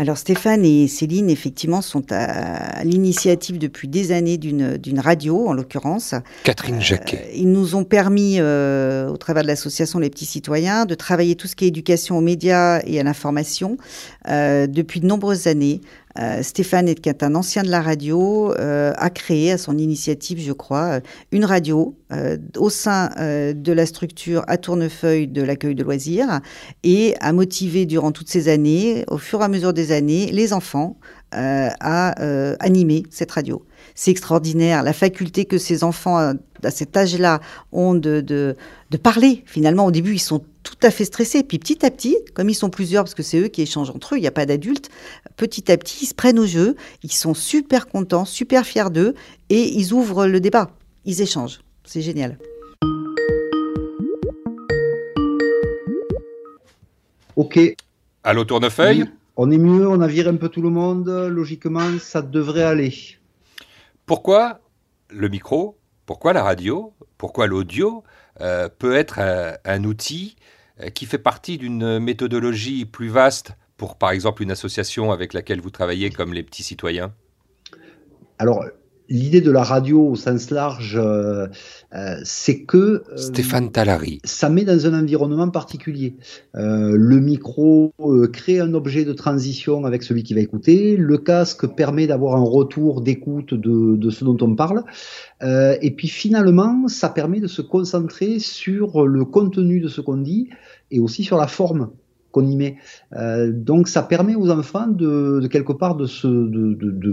Alors 0.00 0.16
Stéphane 0.16 0.64
et 0.64 0.86
Céline, 0.86 1.28
effectivement, 1.28 1.82
sont 1.82 2.04
à, 2.12 2.84
l'initiative 2.84 3.58
depuis 3.58 3.88
des 3.88 4.12
années 4.12 4.38
d'une 4.38 5.00
radio, 5.00 5.48
en 5.48 5.52
l'occurrence. 5.52 6.14
Catherine 6.44 6.80
Jacquet. 6.80 7.24
Euh, 7.26 7.34
ils 7.34 7.50
nous 7.50 7.74
ont 7.74 7.82
permis, 7.82 8.36
euh, 8.38 9.08
au 9.08 9.16
travers 9.16 9.42
de 9.42 9.48
l'association 9.48 9.98
Les 9.98 10.08
Petits 10.08 10.24
Citoyens, 10.24 10.86
de 10.86 10.94
travailler 10.94 11.34
tout 11.34 11.48
ce 11.48 11.56
qui 11.56 11.64
est 11.64 11.68
éducation 11.68 12.16
aux 12.16 12.20
médias 12.20 12.80
et 12.84 13.00
à 13.00 13.02
l'information 13.02 13.76
euh, 14.28 14.68
depuis 14.68 15.00
de 15.00 15.06
nombreuses 15.06 15.48
années. 15.48 15.80
Euh, 16.18 16.42
Stéphane, 16.42 16.94
qui 16.94 17.08
est 17.08 17.22
un 17.22 17.34
ancien 17.34 17.62
de 17.62 17.68
la 17.68 17.80
radio, 17.80 18.52
euh, 18.54 18.92
a 18.96 19.10
créé 19.10 19.52
à 19.52 19.58
son 19.58 19.78
initiative, 19.78 20.40
je 20.40 20.52
crois, 20.52 21.00
une 21.32 21.44
radio 21.44 21.96
euh, 22.12 22.36
au 22.56 22.70
sein 22.70 23.10
de 23.18 23.72
la 23.72 23.86
structure 23.86 24.44
à 24.48 24.56
tournefeuille 24.56 25.28
de 25.28 25.42
l'accueil 25.42 25.74
de 25.74 25.82
loisirs 25.82 26.40
et 26.82 27.14
a 27.20 27.32
motivé 27.32 27.86
durant 27.86 28.12
toutes 28.12 28.28
ces 28.28 28.48
années, 28.48 29.04
au 29.08 29.18
fur 29.18 29.40
et 29.40 29.44
à 29.44 29.48
mesure 29.48 29.72
des 29.72 29.92
années, 29.92 30.30
les 30.32 30.52
enfants 30.52 30.96
à 31.30 32.14
animer 32.60 33.02
cette 33.10 33.32
radio. 33.32 33.64
C'est 33.94 34.10
extraordinaire, 34.10 34.82
la 34.82 34.92
faculté 34.92 35.44
que 35.44 35.58
ces 35.58 35.84
enfants 35.84 36.16
à 36.16 36.70
cet 36.70 36.96
âge-là 36.96 37.40
ont 37.72 37.94
de, 37.94 38.20
de, 38.20 38.96
parler. 38.96 39.42
Finalement, 39.46 39.86
au 39.86 39.90
début, 39.90 40.14
ils 40.14 40.20
sont 40.20 40.42
tout 40.68 40.86
à 40.86 40.90
fait 40.90 41.04
stressés. 41.06 41.42
Puis 41.42 41.58
petit 41.58 41.84
à 41.84 41.90
petit, 41.90 42.16
comme 42.34 42.50
ils 42.50 42.54
sont 42.54 42.68
plusieurs, 42.68 43.04
parce 43.04 43.14
que 43.14 43.22
c'est 43.22 43.38
eux 43.38 43.48
qui 43.48 43.62
échangent 43.62 43.90
entre 43.90 44.14
eux, 44.14 44.18
il 44.18 44.20
n'y 44.20 44.26
a 44.26 44.32
pas 44.32 44.44
d'adultes, 44.44 44.90
petit 45.36 45.72
à 45.72 45.78
petit, 45.78 46.04
ils 46.04 46.06
se 46.06 46.14
prennent 46.14 46.38
au 46.38 46.46
jeu, 46.46 46.76
ils 47.02 47.12
sont 47.12 47.34
super 47.34 47.88
contents, 47.88 48.26
super 48.26 48.66
fiers 48.66 48.90
d'eux, 48.90 49.14
et 49.48 49.62
ils 49.62 49.94
ouvrent 49.94 50.26
le 50.26 50.40
débat, 50.40 50.70
ils 51.06 51.22
échangent. 51.22 51.60
C'est 51.84 52.02
génial. 52.02 52.38
Ok. 57.36 57.58
Allô, 58.24 58.44
Tournefeuille 58.44 59.04
oui, 59.04 59.08
On 59.36 59.50
est 59.50 59.58
mieux, 59.58 59.88
on 59.88 60.00
a 60.00 60.06
viré 60.06 60.28
un 60.28 60.36
peu 60.36 60.50
tout 60.50 60.60
le 60.60 60.70
monde. 60.70 61.08
Logiquement, 61.08 61.98
ça 61.98 62.20
devrait 62.20 62.64
aller. 62.64 62.92
Pourquoi 64.04 64.60
le 65.08 65.28
micro? 65.28 65.78
Pourquoi 66.04 66.32
la 66.32 66.42
radio, 66.42 66.92
pourquoi 67.16 67.46
l'audio? 67.46 68.02
Euh, 68.40 68.68
peut 68.68 68.94
être 68.94 69.18
un, 69.64 69.82
outil 69.82 70.36
euh, 70.36 70.57
qui 70.94 71.06
fait 71.06 71.18
partie 71.18 71.58
d'une 71.58 71.98
méthodologie 71.98 72.84
plus 72.84 73.08
vaste 73.08 73.52
pour, 73.76 73.96
par 73.96 74.10
exemple, 74.10 74.42
une 74.42 74.50
association 74.50 75.12
avec 75.12 75.32
laquelle 75.32 75.60
vous 75.60 75.70
travaillez 75.70 76.10
comme 76.10 76.34
les 76.34 76.42
petits 76.42 76.64
citoyens? 76.64 77.12
Alors, 78.38 78.64
l'idée 79.08 79.40
de 79.40 79.50
la 79.50 79.62
radio 79.62 80.08
au 80.08 80.16
sens 80.16 80.50
large, 80.50 80.96
euh, 80.96 81.46
euh, 81.94 82.16
c'est 82.24 82.64
que 82.64 82.76
euh, 82.76 83.16
Stéphane 83.16 83.70
Talari, 83.70 84.20
ça 84.24 84.50
met 84.50 84.64
dans 84.64 84.86
un 84.86 85.00
environnement 85.00 85.48
particulier. 85.48 86.16
le 86.54 87.18
micro 87.20 87.92
crée 88.32 88.60
un 88.60 88.74
objet 88.74 89.04
de 89.04 89.12
transition 89.12 89.84
avec 89.84 90.02
celui 90.02 90.22
qui 90.22 90.34
va 90.34 90.40
écouter. 90.40 90.96
Le 90.96 91.18
casque 91.18 91.66
permet 91.66 92.06
d'avoir 92.06 92.36
un 92.36 92.44
retour 92.44 93.00
d'écoute 93.00 93.54
de, 93.54 93.96
de, 93.96 94.10
ce 94.10 94.24
dont 94.24 94.36
on 94.40 94.54
parle. 94.54 94.82
et 95.42 95.90
puis 95.96 96.08
finalement, 96.08 96.88
ça 96.88 97.08
permet 97.08 97.40
de 97.40 97.46
se 97.46 97.62
concentrer 97.62 98.38
sur 98.38 99.06
le 99.06 99.24
contenu 99.24 99.80
de 99.80 99.88
ce 99.88 100.00
qu'on 100.00 100.18
dit 100.18 100.48
et 100.90 101.00
aussi 101.00 101.24
sur 101.24 101.36
la 101.36 101.46
forme 101.46 101.90
qu'on 102.30 102.46
y 102.46 102.56
met. 102.56 102.76
Euh, 103.14 103.50
donc 103.52 103.88
ça 103.88 104.02
permet 104.02 104.34
aux 104.34 104.50
enfants 104.50 104.86
de, 104.86 105.46
quelque 105.50 105.72
part 105.72 105.96
de 105.96 106.06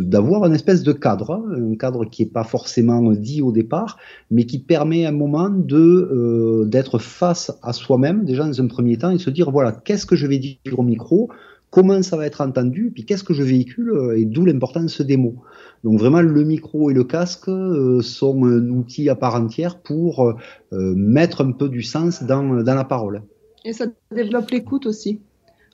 d'avoir 0.04 0.42
de, 0.42 0.48
un 0.48 0.54
espèce 0.54 0.84
de 0.84 0.92
cadre, 0.92 1.32
hein, 1.32 1.72
un 1.72 1.76
cadre 1.76 2.06
qui 2.06 2.24
n'est 2.24 2.30
pas 2.30 2.44
forcément 2.44 3.02
dit 3.12 3.42
au 3.42 3.52
départ, 3.52 3.98
mais 4.32 4.46
qui 4.46 4.60
permet 4.60 5.06
à 5.06 5.10
un 5.10 5.14
moment 5.14 5.50
de 5.50 5.78
euh, 5.78 6.66
d'être 6.66 7.00
face 7.00 7.58
à 7.64 7.74
soi-même 7.74 8.26
déjà 8.26 8.46
dans 8.46 8.62
un 8.62 8.68
premier 8.68 8.98
temps 8.98 9.12
et 9.12 9.18
se 9.18 9.30
dire 9.30 9.52
voilà 9.52 9.72
qu'est-ce 9.72 10.06
que 10.06 10.16
je 10.16 10.28
vais 10.28 10.38
dire 10.38 10.58
au 10.78 10.84
micro, 10.84 11.30
comment 11.70 12.02
ça 12.02 12.18
va 12.18 12.26
être 12.26 12.42
entendu, 12.42 12.92
puis 12.94 13.06
qu'est-ce 13.06 13.24
que 13.24 13.34
je 13.34 13.44
véhicule? 13.44 13.94
Et 14.18 14.26
d'où 14.26 14.46
l'importance 14.46 15.02
des 15.02 15.18
mots. 15.18 15.36
Donc 15.86 16.00
vraiment 16.00 16.22
le 16.22 16.44
micro 16.44 16.90
et 16.90 16.94
le 16.94 17.04
casque 17.04 17.48
euh, 17.48 18.02
sont 18.02 18.44
un 18.44 18.70
outil 18.70 19.08
à 19.08 19.16
part 19.16 19.36
entière 19.36 19.80
pour 19.80 20.36
mettre 20.72 21.46
un 21.46 21.52
peu 21.54 21.70
du 21.70 21.84
sens 21.84 22.24
dans, 22.24 22.62
dans 22.64 22.76
la 22.76 22.84
parole. 22.84 23.22
Et 23.66 23.74
ça 23.74 23.88
développe 24.12 24.52
l'écoute 24.52 24.86
aussi. 24.86 25.20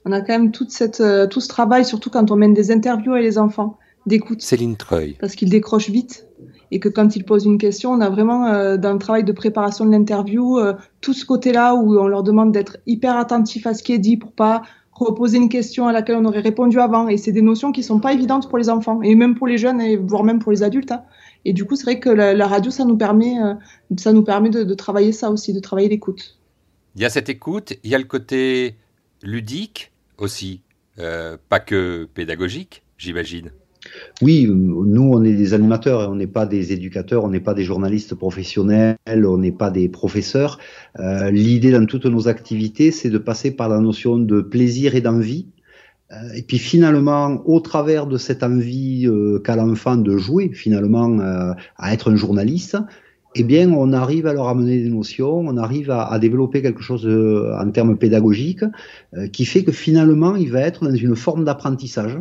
On 0.06 0.12
a 0.14 0.22
quand 0.22 0.34
même 0.34 0.52
toute 0.52 0.72
cette, 0.72 1.02
euh, 1.02 1.28
tout 1.28 1.42
ce 1.42 1.50
travail, 1.50 1.86
surtout 1.86 2.10
quand 2.10 2.32
on 2.32 2.36
mène 2.38 2.54
des 2.54 2.72
interviews 2.72 3.12
avec 3.12 3.26
les 3.26 3.38
enfants, 3.38 3.78
d'écoute. 4.06 4.42
Céline 4.42 4.78
Treuil. 4.78 5.18
Parce 5.20 5.36
qu'ils 5.36 5.50
décrochent 5.50 5.90
vite. 5.90 6.26
Et 6.72 6.80
que 6.80 6.88
quand 6.88 7.18
ils 7.18 7.26
posent 7.26 7.46
une 7.46 7.58
question, 7.58 7.92
on 7.92 8.00
a 8.00 8.10
vraiment, 8.10 8.48
euh, 8.48 8.78
dans 8.78 8.94
le 8.94 8.98
travail 8.98 9.26
de 9.26 9.32
préparation 9.34 9.86
de 9.86 9.92
l'interview, 9.92 10.58
euh, 10.58 10.74
tout 11.02 11.14
ce 11.14 11.26
côté-là 11.26 11.76
où 11.76 12.00
on 12.00 12.08
leur 12.08 12.24
demande 12.24 12.54
d'être 12.54 12.78
hyper 12.88 13.18
attentif 13.18 13.68
à 13.68 13.74
ce 13.74 13.84
qui 13.84 13.92
est 13.92 14.00
dit 14.00 14.16
pour 14.16 14.32
pas 14.32 14.64
reposer 14.94 15.38
une 15.38 15.50
question 15.50 15.88
à 15.88 15.92
laquelle 15.92 16.16
on 16.16 16.26
aurait 16.26 16.40
répondu 16.40 16.80
avant. 16.80 17.10
Et 17.10 17.18
c'est 17.18 17.34
des 17.34 17.42
notions 17.42 17.74
qui 17.74 17.84
sont 17.84 18.00
pas 18.00 18.14
évidentes 18.14 18.48
pour 18.48 18.58
les 18.58 18.70
enfants, 18.70 19.02
et 19.02 19.16
même 19.16 19.36
pour 19.36 19.48
les 19.48 19.58
jeunes, 19.58 19.82
et 19.82 19.98
voire 19.98 20.24
même 20.24 20.40
pour 20.40 20.54
les 20.54 20.64
adultes. 20.64 20.94
Hein. 20.94 21.04
Et 21.44 21.52
du 21.52 21.66
coup, 21.66 21.76
c'est 21.76 21.84
vrai 21.84 22.00
que 22.00 22.10
la, 22.10 22.48
radio, 22.48 22.72
ça 22.72 22.86
nous 22.86 22.98
permet, 22.98 23.36
ça 23.98 24.14
nous 24.14 24.24
permet 24.24 24.50
de 24.50 24.74
travailler 24.76 25.12
ça 25.12 25.32
aussi, 25.32 25.54
de 25.54 25.60
travailler 25.60 25.90
l'écoute. 25.90 26.38
Il 26.96 27.02
y 27.02 27.06
a 27.06 27.10
cette 27.10 27.30
écoute, 27.30 27.74
il 27.84 27.90
y 27.90 27.96
a 27.96 27.98
le 27.98 28.04
côté 28.04 28.76
ludique 29.24 29.92
aussi, 30.18 30.62
euh, 31.00 31.38
pas 31.48 31.62
que 31.62 32.08
pédagogique, 32.14 32.84
j'imagine. 32.98 33.52
Oui, 34.22 34.46
nous, 34.46 35.10
on 35.14 35.24
est 35.24 35.34
des 35.34 35.54
animateurs, 35.54 36.10
on 36.12 36.16
n'est 36.16 36.28
pas 36.28 36.46
des 36.46 36.74
éducateurs, 36.74 37.24
on 37.24 37.30
n'est 37.30 37.40
pas 37.40 37.54
des 37.54 37.64
journalistes 37.64 38.14
professionnels, 38.14 38.98
on 39.08 39.38
n'est 39.38 39.54
pas 39.54 39.72
des 39.72 39.88
professeurs. 39.88 40.60
Euh, 41.00 41.32
l'idée 41.32 41.72
dans 41.72 41.86
toutes 41.86 42.06
nos 42.06 42.28
activités, 42.28 42.92
c'est 42.92 43.10
de 43.10 43.18
passer 43.18 43.52
par 43.52 43.70
la 43.70 43.80
notion 43.80 44.20
de 44.20 44.42
plaisir 44.42 44.94
et 44.94 45.02
d'envie. 45.02 45.48
Euh, 46.12 46.16
et 46.36 46.42
puis 46.42 46.60
finalement, 46.60 47.42
au 47.46 47.62
travers 47.62 48.06
de 48.06 48.18
cette 48.18 48.44
envie 48.44 49.08
qu'a 49.46 49.56
l'enfant 49.56 49.96
de 49.96 50.18
jouer 50.18 50.52
finalement 50.54 51.18
à 51.78 51.94
être 51.94 52.12
un 52.12 52.18
journaliste, 52.18 52.78
eh 53.36 53.44
bien, 53.44 53.72
on 53.72 53.94
arrive 53.94 54.28
à 54.28 54.34
leur 54.34 54.48
amener 54.48 54.84
des 54.84 54.90
notions, 54.90 55.40
on 55.40 55.56
arrive 55.58 55.90
à, 55.90 56.18
développer 56.20 56.62
quelque 56.62 56.82
chose 56.82 57.06
euh, 57.06 57.56
en 57.58 57.70
termes 57.72 57.98
pédagogiques 57.98 58.66
euh, 59.14 59.28
qui 59.28 59.46
fait 59.46 59.64
que 59.64 59.72
finalement, 59.72 60.36
il 60.36 60.52
va 60.52 60.60
être 60.62 60.84
dans 60.84 60.96
une 60.96 61.16
forme 61.16 61.46
d'apprentissage. 61.46 62.18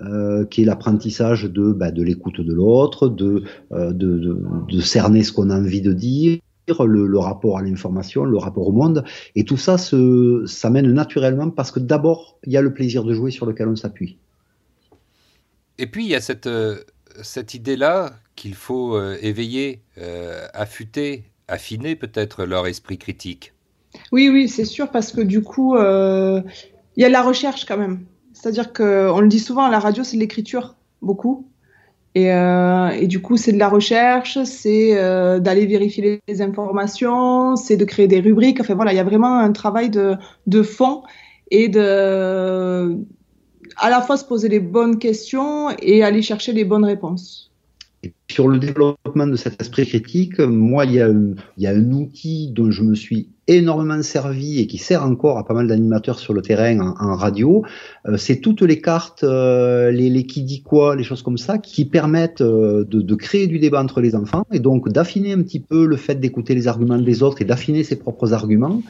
Euh, 0.00 0.46
qui 0.46 0.62
est 0.62 0.64
l'apprentissage 0.64 1.44
de, 1.44 1.70
bah, 1.70 1.90
de 1.90 2.02
l'écoute 2.02 2.40
de 2.40 2.54
l'autre, 2.54 3.08
de, 3.10 3.42
de, 3.70 4.80
cerner 4.80 5.22
ce 5.22 5.32
qu'on 5.32 5.50
a 5.50 5.58
envie 5.58 5.82
de 5.82 5.92
dire, 5.92 6.38
le, 6.66 7.18
rapport 7.18 7.58
à 7.58 7.62
l'information, 7.62 8.24
le 8.24 8.38
rapport 8.38 8.68
au 8.68 8.72
monde, 8.72 9.04
et 9.36 9.44
tout 9.44 9.58
ça 9.58 9.76
s'amène 9.76 10.90
naturellement 10.92 11.50
parce 11.50 11.70
que 11.70 11.78
d'abord, 11.78 12.38
il 12.44 12.54
y 12.54 12.56
a 12.56 12.62
le 12.62 12.72
plaisir 12.72 13.04
de 13.04 13.12
jouer 13.12 13.30
sur 13.30 13.44
lequel 13.44 13.68
on 13.68 13.76
s'appuie. 13.76 14.16
Et 15.76 15.86
puis, 15.86 16.06
il 16.06 16.10
y 16.10 16.14
a 16.14 16.22
cette, 16.22 16.48
cette 17.20 17.52
idée-là 17.52 18.14
qu'il 18.36 18.54
faut 18.54 18.96
euh, 18.96 19.16
éveiller, 19.22 19.82
euh, 19.98 20.46
affûter, 20.54 21.24
affiner 21.48 21.96
peut-être 21.96 22.44
leur 22.44 22.66
esprit 22.66 22.98
critique. 22.98 23.52
Oui, 24.10 24.28
oui, 24.28 24.48
c'est 24.48 24.64
sûr, 24.64 24.90
parce 24.90 25.12
que 25.12 25.20
du 25.20 25.42
coup, 25.42 25.76
euh, 25.76 26.40
il 26.96 27.02
y 27.02 27.04
a 27.04 27.08
la 27.08 27.22
recherche 27.22 27.66
quand 27.66 27.76
même. 27.76 28.04
C'est-à-dire 28.32 28.72
qu'on 28.72 29.20
le 29.20 29.28
dit 29.28 29.38
souvent, 29.38 29.68
la 29.68 29.78
radio, 29.78 30.02
c'est 30.02 30.16
de 30.16 30.22
l'écriture, 30.22 30.76
beaucoup. 31.02 31.48
Et, 32.14 32.26
et, 32.26 33.06
du 33.06 33.22
coup, 33.22 33.38
c'est 33.38 33.52
de 33.52 33.58
la 33.58 33.70
recherche, 33.70 34.42
c'est 34.44 34.94
d'aller 35.40 35.64
vérifier 35.64 36.20
les 36.28 36.42
informations, 36.42 37.56
c'est 37.56 37.78
de 37.78 37.86
créer 37.86 38.06
des 38.06 38.20
rubriques. 38.20 38.60
Enfin 38.60 38.74
voilà, 38.74 38.92
il 38.92 38.96
y 38.96 38.98
a 38.98 39.04
vraiment 39.04 39.38
un 39.38 39.50
travail 39.52 39.88
de, 39.88 40.16
de 40.46 40.62
fond 40.62 41.04
et 41.50 41.68
de 41.68 42.98
à 43.76 43.90
la 43.90 44.02
fois 44.02 44.16
se 44.16 44.24
poser 44.24 44.48
les 44.48 44.60
bonnes 44.60 44.98
questions 44.98 45.70
et 45.80 46.02
aller 46.02 46.20
chercher 46.20 46.52
les 46.52 46.64
bonnes 46.64 46.84
réponses. 46.84 47.51
Sur 48.32 48.48
le 48.48 48.58
développement 48.58 49.26
de 49.26 49.36
cet 49.36 49.60
esprit 49.60 49.86
critique, 49.86 50.38
moi, 50.38 50.86
il 50.86 50.94
y, 50.94 51.00
a 51.02 51.70
un, 51.70 51.92
outil 51.92 52.50
dont 52.50 52.70
je 52.70 52.82
me 52.82 52.94
suis 52.94 53.28
énormément 53.46 54.02
servi 54.02 54.58
et 54.58 54.66
qui 54.66 54.78
sert 54.78 55.04
encore 55.04 55.36
à 55.36 55.44
pas 55.44 55.52
mal 55.52 55.66
d'animateurs 55.66 56.18
sur 56.18 56.32
le 56.32 56.40
terrain 56.40 56.94
en, 56.98 57.14
radio. 57.14 57.62
Euh, 58.08 58.16
c'est 58.16 58.36
toutes 58.36 58.62
les 58.62 58.80
cartes, 58.80 59.22
euh, 59.22 59.90
les, 59.90 60.24
qui 60.24 60.44
dit 60.44 60.62
quoi, 60.62 60.96
les 60.96 61.02
choses 61.02 61.20
comme 61.20 61.36
ça, 61.36 61.58
qui 61.58 61.84
permettent 61.84 62.40
euh, 62.40 62.86
de, 62.88 63.14
créer 63.14 63.48
du 63.48 63.58
débat 63.58 63.82
entre 63.82 64.00
les 64.00 64.14
enfants 64.14 64.46
et 64.50 64.60
donc 64.60 64.88
d'affiner 64.88 65.34
un 65.34 65.42
petit 65.42 65.60
peu 65.60 65.84
le 65.84 65.96
fait 65.96 66.14
d'écouter 66.14 66.54
les 66.54 66.68
arguments 66.68 66.96
des 66.96 67.22
autres 67.22 67.42
et 67.42 67.44
d'affiner 67.44 67.84
ses 67.84 67.96
propres 67.96 68.32
arguments 68.32 68.80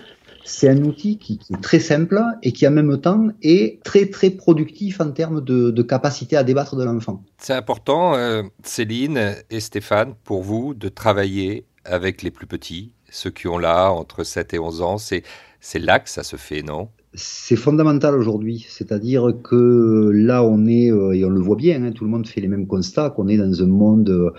c'est 0.45 0.69
un 0.69 0.85
outil 0.85 1.19
qui, 1.19 1.39
est 1.51 1.61
très 1.61 1.79
simple 1.79 2.23
et 2.43 2.53
qui 2.53 2.67
en 2.67 2.71
même 2.71 3.01
temps 3.01 3.29
est 3.43 3.83
très 3.85 4.07
très 4.07 4.31
productif 4.31 5.01
en 5.01 5.11
termes 5.11 5.41
de, 5.43 5.83
capacité 5.83 6.37
à 6.37 6.45
débattre 6.45 6.77
de 6.77 6.85
l'enfant. 6.85 7.23
C'est 7.39 7.55
important, 7.55 8.15
euh, 8.15 8.43
Céline 8.63 9.35
et 9.51 9.61
Stéphane, 9.61 10.15
pour 10.25 10.43
vous 10.43 10.75
de 10.75 10.89
travailler 10.89 11.67
avec 11.85 12.23
les 12.23 12.31
plus 12.31 12.47
petits, 12.47 12.93
ceux 13.11 13.31
qui 13.31 13.49
ont 13.49 13.59
là 13.59 13.91
entre 13.91 14.25
7 14.25 14.55
et 14.55 14.59
11 14.59 14.83
ans. 14.83 14.99
C'est, 14.99 15.23
c'est 15.61 15.81
là 15.81 15.99
que 15.99 16.09
ça 16.09 16.23
se 16.23 16.37
fait, 16.37 16.63
non? 16.63 16.89
C'est 17.15 17.57
fondamental 17.57 18.15
aujourd'hui, 18.15 18.65
c'est-à-dire 18.69 19.35
que 19.45 20.11
là 20.15 20.45
on 20.45 20.67
est, 20.67 20.91
euh, 20.91 21.13
et 21.13 21.25
on 21.25 21.31
le 21.31 21.41
voit 21.41 21.57
bien, 21.57 21.83
hein, 21.83 21.93
tout 21.93 22.05
le 22.05 22.11
monde 22.11 22.27
fait 22.27 22.41
les 22.41 22.49
mêmes 22.49 22.67
constats, 22.67 23.11
qu'on 23.11 23.29
est 23.29 23.37
dans 23.37 23.63
un 23.63 23.67
monde 23.67 24.09
euh, 24.09 24.31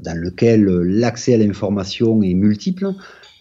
dans 0.00 0.18
lequel 0.18 0.64
l'accès 0.64 1.34
à 1.34 1.36
l'information 1.36 2.22
est 2.22 2.34
multiple, 2.34 2.92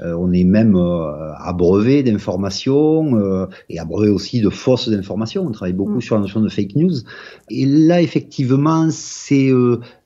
on 0.04 0.32
est 0.32 0.44
même 0.44 0.76
euh, 0.76 1.34
abreuvé 1.40 2.04
d'informations 2.04 3.18
euh, 3.18 3.48
et 3.70 3.80
abreuvé 3.80 4.10
aussi 4.10 4.42
de 4.42 4.50
fausses 4.50 4.90
informations. 4.90 5.46
On 5.46 5.52
travaille 5.52 5.74
beaucoup 5.74 5.98
mm. 5.98 6.02
sur 6.02 6.16
la 6.16 6.22
notion 6.22 6.42
de 6.42 6.50
fake 6.50 6.76
news. 6.76 6.94
Et 7.50 7.66
là, 7.66 8.02
effectivement, 8.02 8.88
c'est 8.92 9.52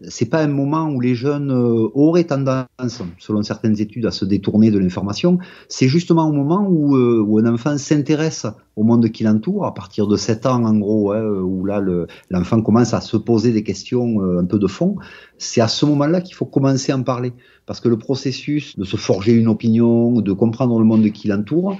c'est 0.02 0.30
pas 0.30 0.42
un 0.44 0.48
moment 0.48 0.90
où 0.90 1.00
les 1.00 1.16
jeunes 1.16 1.52
auraient 1.52 2.24
tendance, 2.24 3.02
selon 3.20 3.44
certaines 3.44 3.80
études, 3.80 4.06
à 4.06 4.12
se 4.12 4.26
détourner 4.26 4.72
de 4.72 4.80
l'information. 4.80 5.40
C'est 5.68 5.88
justement 5.88 6.28
au 6.28 6.34
moment 6.34 6.68
où, 6.70 6.96
où 6.96 7.38
un 7.40 7.52
enfant 7.52 7.78
s'intéresse 7.78 8.46
au 8.76 8.84
monde 8.84 9.10
qui 9.10 9.24
l'entoure, 9.24 9.66
à 9.66 9.74
partir 9.74 10.08
de 10.08 10.16
7 10.16 10.46
ans 10.46 10.64
en 10.64 10.78
gros, 10.78 11.12
hein, 11.12 11.24
où 11.24 11.66
là 11.66 11.82
l'enfant 12.30 12.62
commence 12.62 12.94
à 12.94 13.02
se 13.02 13.18
poser 13.18 13.52
des 13.52 13.64
questions 13.64 14.22
un 14.40 14.46
peu 14.46 14.60
de 14.60 14.68
fond. 14.68 14.96
C'est 15.38 15.62
à 15.62 15.68
ce 15.68 15.86
moment-là 15.86 16.22
qu'il 16.22 16.36
faut 16.36 16.46
commencer 16.46 16.92
à 16.92 16.98
en 16.98 17.04
parler 17.04 17.34
parce 17.66 17.80
que 17.80 17.90
le 17.90 17.98
processus 17.98 18.78
de 18.78 18.86
se 18.86 18.98
forger 18.98 19.34
une 19.34 19.48
opinion, 19.48 20.22
de 20.22 20.32
comprendre 20.34 20.80
le 20.80 20.86
monde 20.86 21.10
qui 21.12 21.28
l'entoure, 21.28 21.78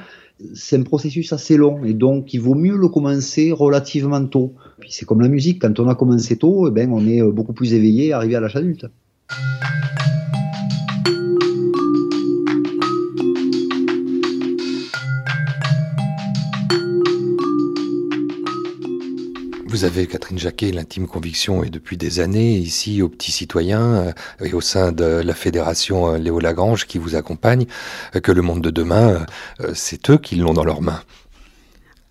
c'est 0.54 0.78
un 0.78 0.84
processus 0.84 1.32
assez 1.34 1.56
long 1.56 1.84
et 1.86 1.94
donc 1.94 2.34
il 2.34 2.42
vaut 2.42 2.56
mieux 2.56 2.76
le 2.76 2.88
commencer 2.88 3.52
relativement 3.52 4.26
tôt. 4.26 4.54
Puis 4.80 4.92
c'est 4.92 5.06
comme 5.06 5.22
la 5.22 5.28
musique, 5.28 5.62
quand 5.62 5.80
on 5.80 5.88
a 5.88 5.96
commencé 5.96 6.36
tôt, 6.38 6.68
eh 6.68 6.72
ben 6.72 6.92
on 6.92 7.08
est 7.08 7.22
beaucoup 7.22 7.54
plus 7.54 7.74
éveillé 7.74 8.12
arrivé 8.12 8.36
à 8.36 8.40
l'âge 8.40 8.56
adulte. 8.56 8.88
Vous 19.82 19.88
avez, 19.88 20.06
Catherine 20.06 20.38
Jacquet, 20.38 20.72
l'intime 20.72 21.08
conviction, 21.08 21.64
et 21.64 21.72
depuis 21.72 21.98
des 21.98 22.20
années, 22.20 22.54
ici, 22.56 23.02
aux 23.02 23.10
petits 23.10 23.32
citoyens, 23.32 24.14
euh, 24.40 24.46
et 24.46 24.54
au 24.54 24.62
sein 24.62 24.92
de 24.92 25.06
la 25.06 25.34
fédération 25.34 26.14
euh, 26.14 26.18
Léo 26.20 26.40
Lagrange 26.40 26.86
qui 26.86 27.00
vous 27.00 27.16
accompagne, 27.16 27.66
euh, 28.16 28.20
que 28.20 28.32
le 28.32 28.44
monde 28.44 28.62
de 28.62 28.70
demain, 28.70 29.26
c'est 29.74 30.12
eux 30.12 30.20
qui 30.20 30.36
l'ont 30.36 30.54
dans 30.54 30.64
leurs 30.64 30.84
mains. 30.84 31.02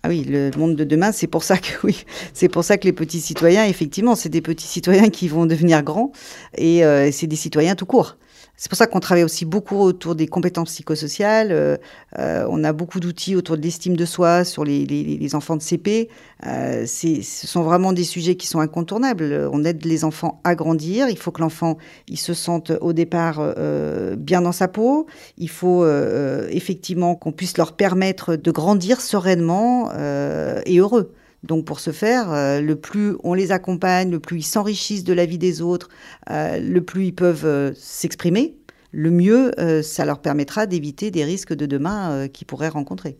Ah 0.03 0.09
oui, 0.09 0.25
le 0.27 0.51
monde 0.57 0.75
de 0.75 0.83
demain, 0.83 1.13
c'est 1.13 1.27
pour 1.27 1.45
ça 1.45 1.57
que 1.57 1.69
oui, 1.83 2.03
c'est 2.33 2.49
pour 2.49 2.65
ça 2.65 2.77
que 2.77 2.83
les 2.83 2.91
petits 2.91 3.21
citoyens, 3.21 3.63
effectivement, 3.63 4.15
c'est 4.15 4.27
des 4.27 4.41
petits 4.41 4.67
citoyens 4.67 5.09
qui 5.09 5.29
vont 5.29 5.45
devenir 5.45 5.81
grands 5.81 6.11
et 6.57 6.81
c'est 7.13 7.27
des 7.27 7.37
citoyens 7.37 7.75
tout 7.75 7.85
court 7.85 8.17
C'est 8.61 8.69
pour 8.69 8.77
ça 8.77 8.85
qu'on 8.85 8.99
travaille 8.99 9.23
aussi 9.23 9.43
beaucoup 9.43 9.77
autour 9.77 10.13
des 10.13 10.27
compétences 10.27 10.69
psychosociales. 10.69 11.51
Euh, 11.51 11.77
euh, 12.19 12.45
on 12.47 12.63
a 12.63 12.73
beaucoup 12.73 12.99
d'outils 12.99 13.35
autour 13.35 13.57
de 13.57 13.61
l'estime 13.63 13.97
de 13.97 14.05
soi 14.05 14.43
sur 14.43 14.63
les, 14.63 14.85
les, 14.85 15.03
les 15.03 15.35
enfants 15.35 15.55
de 15.55 15.63
CP. 15.63 16.09
Euh, 16.45 16.85
ce 16.85 17.23
sont 17.23 17.63
vraiment 17.63 17.91
des 17.91 18.03
sujets 18.03 18.35
qui 18.35 18.45
sont 18.45 18.59
incontournables. 18.59 19.49
On 19.51 19.63
aide 19.63 19.83
les 19.83 20.03
enfants 20.03 20.41
à 20.43 20.53
grandir. 20.53 21.09
Il 21.09 21.17
faut 21.17 21.31
que 21.31 21.41
l'enfant 21.41 21.79
il 22.07 22.19
se 22.19 22.35
sente 22.35 22.71
au 22.81 22.93
départ 22.93 23.37
euh, 23.39 24.15
bien 24.15 24.43
dans 24.43 24.51
sa 24.51 24.67
peau. 24.67 25.07
Il 25.39 25.49
faut 25.49 25.83
euh, 25.83 26.47
effectivement 26.51 27.15
qu'on 27.15 27.31
puisse 27.31 27.57
leur 27.57 27.71
permettre 27.73 28.35
de 28.35 28.51
grandir 28.51 29.01
sereinement 29.01 29.91
et 30.67 30.77
heureux. 30.77 31.15
Donc 31.43 31.65
pour 31.65 31.79
ce 31.79 31.91
faire, 31.91 32.31
euh, 32.31 32.61
le 32.61 32.75
plus 32.75 33.15
on 33.23 33.33
les 33.33 33.51
accompagne, 33.51 34.11
le 34.11 34.19
plus 34.19 34.39
ils 34.39 34.43
s'enrichissent 34.43 35.03
de 35.03 35.13
la 35.13 35.25
vie 35.25 35.39
des 35.39 35.61
autres, 35.61 35.89
euh, 36.29 36.59
le 36.59 36.81
plus 36.81 37.05
ils 37.07 37.15
peuvent 37.15 37.45
euh, 37.45 37.71
s'exprimer, 37.75 38.55
le 38.91 39.09
mieux 39.09 39.51
ça 39.83 40.03
leur 40.03 40.19
permettra 40.19 40.65
d'éviter 40.65 41.11
des 41.11 41.23
risques 41.23 41.53
de 41.53 41.65
demain 41.65 42.27
qu'ils 42.27 42.45
pourraient 42.45 42.67
rencontrer. 42.67 43.17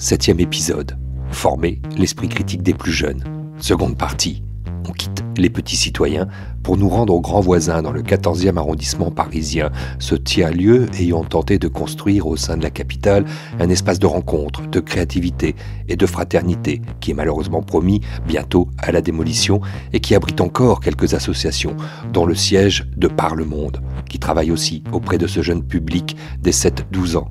Septième 0.00 0.38
épisode. 0.38 0.96
Former 1.32 1.82
l'esprit 1.96 2.28
critique 2.28 2.62
des 2.62 2.72
plus 2.72 2.92
jeunes. 2.92 3.24
Seconde 3.58 3.98
partie. 3.98 4.44
On 4.88 4.92
quitte 4.92 5.24
les 5.36 5.50
petits 5.50 5.74
citoyens 5.74 6.28
pour 6.62 6.76
nous 6.76 6.88
rendre 6.88 7.12
aux 7.12 7.20
grands 7.20 7.40
voisins 7.40 7.82
dans 7.82 7.90
le 7.90 8.02
14e 8.02 8.56
arrondissement 8.58 9.10
parisien, 9.10 9.72
ce 9.98 10.14
tiers-lieu 10.14 10.86
ayant 11.00 11.24
tenté 11.24 11.58
de 11.58 11.66
construire 11.66 12.28
au 12.28 12.36
sein 12.36 12.56
de 12.56 12.62
la 12.62 12.70
capitale 12.70 13.24
un 13.58 13.68
espace 13.70 13.98
de 13.98 14.06
rencontre, 14.06 14.68
de 14.68 14.78
créativité 14.78 15.56
et 15.88 15.96
de 15.96 16.06
fraternité 16.06 16.80
qui 17.00 17.10
est 17.10 17.14
malheureusement 17.14 17.62
promis 17.62 18.00
bientôt 18.24 18.68
à 18.78 18.92
la 18.92 19.00
démolition 19.00 19.60
et 19.92 19.98
qui 19.98 20.14
abrite 20.14 20.40
encore 20.40 20.78
quelques 20.78 21.14
associations, 21.14 21.76
dont 22.12 22.24
le 22.24 22.36
siège 22.36 22.88
de 22.96 23.08
Par 23.08 23.34
le 23.34 23.44
Monde, 23.44 23.82
qui 24.08 24.20
travaille 24.20 24.52
aussi 24.52 24.84
auprès 24.92 25.18
de 25.18 25.26
ce 25.26 25.42
jeune 25.42 25.64
public 25.64 26.16
des 26.40 26.52
7-12 26.52 27.16
ans. 27.16 27.28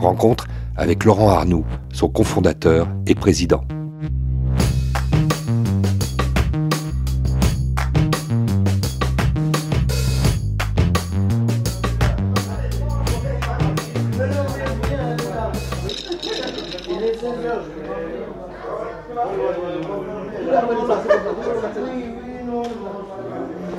Rencontre 0.00 0.46
avec 0.76 1.04
Laurent 1.04 1.30
Arnoux, 1.30 1.64
son 1.92 2.08
cofondateur 2.08 2.88
et 3.06 3.14
président. 3.14 3.64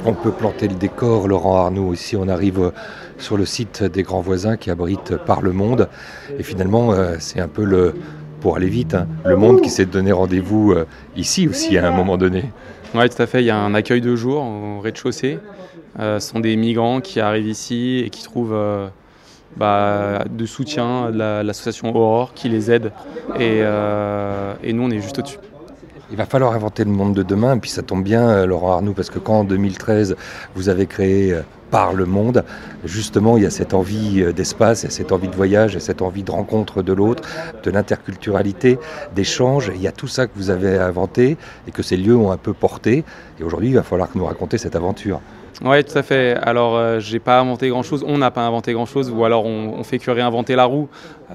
On 0.06 0.14
peut 0.14 0.32
planter 0.32 0.68
le 0.68 0.76
décor, 0.76 1.28
Laurent 1.28 1.58
Arnoux. 1.58 1.94
Ici, 1.94 2.16
on 2.16 2.28
arrive 2.28 2.72
sur 3.20 3.38
le 3.38 3.46
site 3.46 3.84
des 3.84 4.04
grands 4.04 4.22
voisins 4.22 4.58
qui 4.58 4.72
abrite 4.72 5.16
Par 5.18 5.42
le 5.42 5.52
Monde. 5.52 5.90
Et 6.38 6.44
finalement, 6.44 6.94
euh, 6.94 7.16
c'est 7.20 7.40
un 7.40 7.48
peu 7.48 7.64
le, 7.64 7.94
pour 8.42 8.56
aller 8.56 8.70
vite, 8.70 8.96
hein, 8.96 9.08
le 9.26 9.36
monde 9.36 9.62
qui 9.62 9.70
s'est 9.70 9.86
donné 9.86 10.12
rendez-vous 10.12 10.72
euh, 10.72 10.86
ici 11.16 11.48
aussi 11.48 11.78
à 11.78 11.88
un 11.88 11.92
moment 11.92 12.18
donné. 12.18 12.46
Oui, 12.96 13.08
tout 13.10 13.22
à 13.22 13.28
fait. 13.28 13.42
Il 13.42 13.46
y 13.46 13.52
a 13.52 13.58
un 13.58 13.74
accueil 13.74 14.02
de 14.02 14.16
jour 14.16 14.42
au 14.42 14.80
rez-de-chaussée. 14.80 15.40
Euh, 16.00 16.20
ce 16.20 16.30
sont 16.30 16.40
des 16.40 16.56
migrants 16.56 17.02
qui 17.02 17.20
arrivent 17.20 17.48
ici 17.48 18.02
et 18.06 18.10
qui 18.10 18.24
trouvent 18.24 18.58
bah, 19.58 20.24
de 20.30 20.46
soutien 20.46 21.12
de 21.12 21.44
l'association 21.44 21.96
Aurore 21.96 22.34
qui 22.34 22.50
les 22.50 22.72
aide. 22.72 22.92
Et 23.40 23.62
nous, 24.74 24.84
on 24.84 24.90
est 24.90 25.02
juste 25.02 25.20
au-dessus. 25.20 25.38
Il 26.12 26.18
va 26.18 26.26
falloir 26.26 26.54
inventer 26.54 26.84
le 26.86 26.90
monde 26.90 27.14
de 27.14 27.22
demain, 27.22 27.60
puis 27.60 27.70
ça 27.70 27.84
tombe 27.84 28.04
bien, 28.04 28.28
euh, 28.30 28.46
Laurent 28.48 28.72
Arnoux, 28.72 28.94
parce 28.94 29.12
que 29.12 29.20
quand 29.20 29.42
en 29.42 29.44
2013, 29.44 30.16
vous 30.56 30.68
avez 30.68 30.88
créé 30.88 31.34
euh, 31.34 31.42
Par 31.70 31.94
le 31.94 32.08
Monde, 32.08 32.44
justement, 32.84 33.38
il 33.38 33.44
y 33.44 33.46
a 33.46 33.52
cette 33.52 33.76
envie 33.76 34.24
euh, 34.24 34.34
d'espace, 34.34 34.86
et 34.86 34.90
cette 34.90 35.12
envie 35.12 35.28
de 35.28 35.36
voyage, 35.36 35.76
et 35.76 35.80
cette 35.80 36.02
envie 36.02 36.24
de 36.24 36.32
rencontre 36.32 36.82
de 36.82 36.94
l'autre, 36.94 37.30
de 37.64 37.70
l'interculturalité, 37.70 38.80
d'échange. 39.16 39.72
Il 39.76 39.82
y 39.82 39.88
a 39.88 39.92
tout 39.92 40.08
ça 40.08 40.26
que 40.26 40.32
vous 40.36 40.50
avez 40.50 40.80
inventé, 40.80 41.38
et 41.68 41.72
que 41.72 41.84
ces 41.84 41.96
lieux 41.96 42.18
ont 42.18 42.32
un 42.32 42.38
peu 42.38 42.54
porté. 42.54 43.04
Et 43.40 43.44
aujourd'hui, 43.44 43.70
il 43.70 43.76
va 43.76 43.84
falloir 43.84 44.12
que 44.12 44.18
nous 44.18 44.26
raconter 44.26 44.58
cette 44.58 44.76
aventure. 44.76 45.22
Oui, 45.64 45.84
tout 45.84 45.98
à 45.98 46.04
fait. 46.04 46.36
Alors, 46.42 46.78
euh, 46.78 47.00
j'ai 47.00 47.20
pas 47.20 47.40
inventé 47.40 47.70
grand-chose, 47.70 48.06
on 48.08 48.18
n'a 48.18 48.32
pas 48.32 48.46
inventé 48.46 48.74
grand-chose, 48.74 49.12
ou 49.12 49.26
alors 49.26 49.46
on, 49.46 49.74
on, 49.78 49.84
fait 49.84 50.00
que 50.00 50.10
réinventer 50.10 50.56
la 50.56 50.66
roue. 50.66 50.88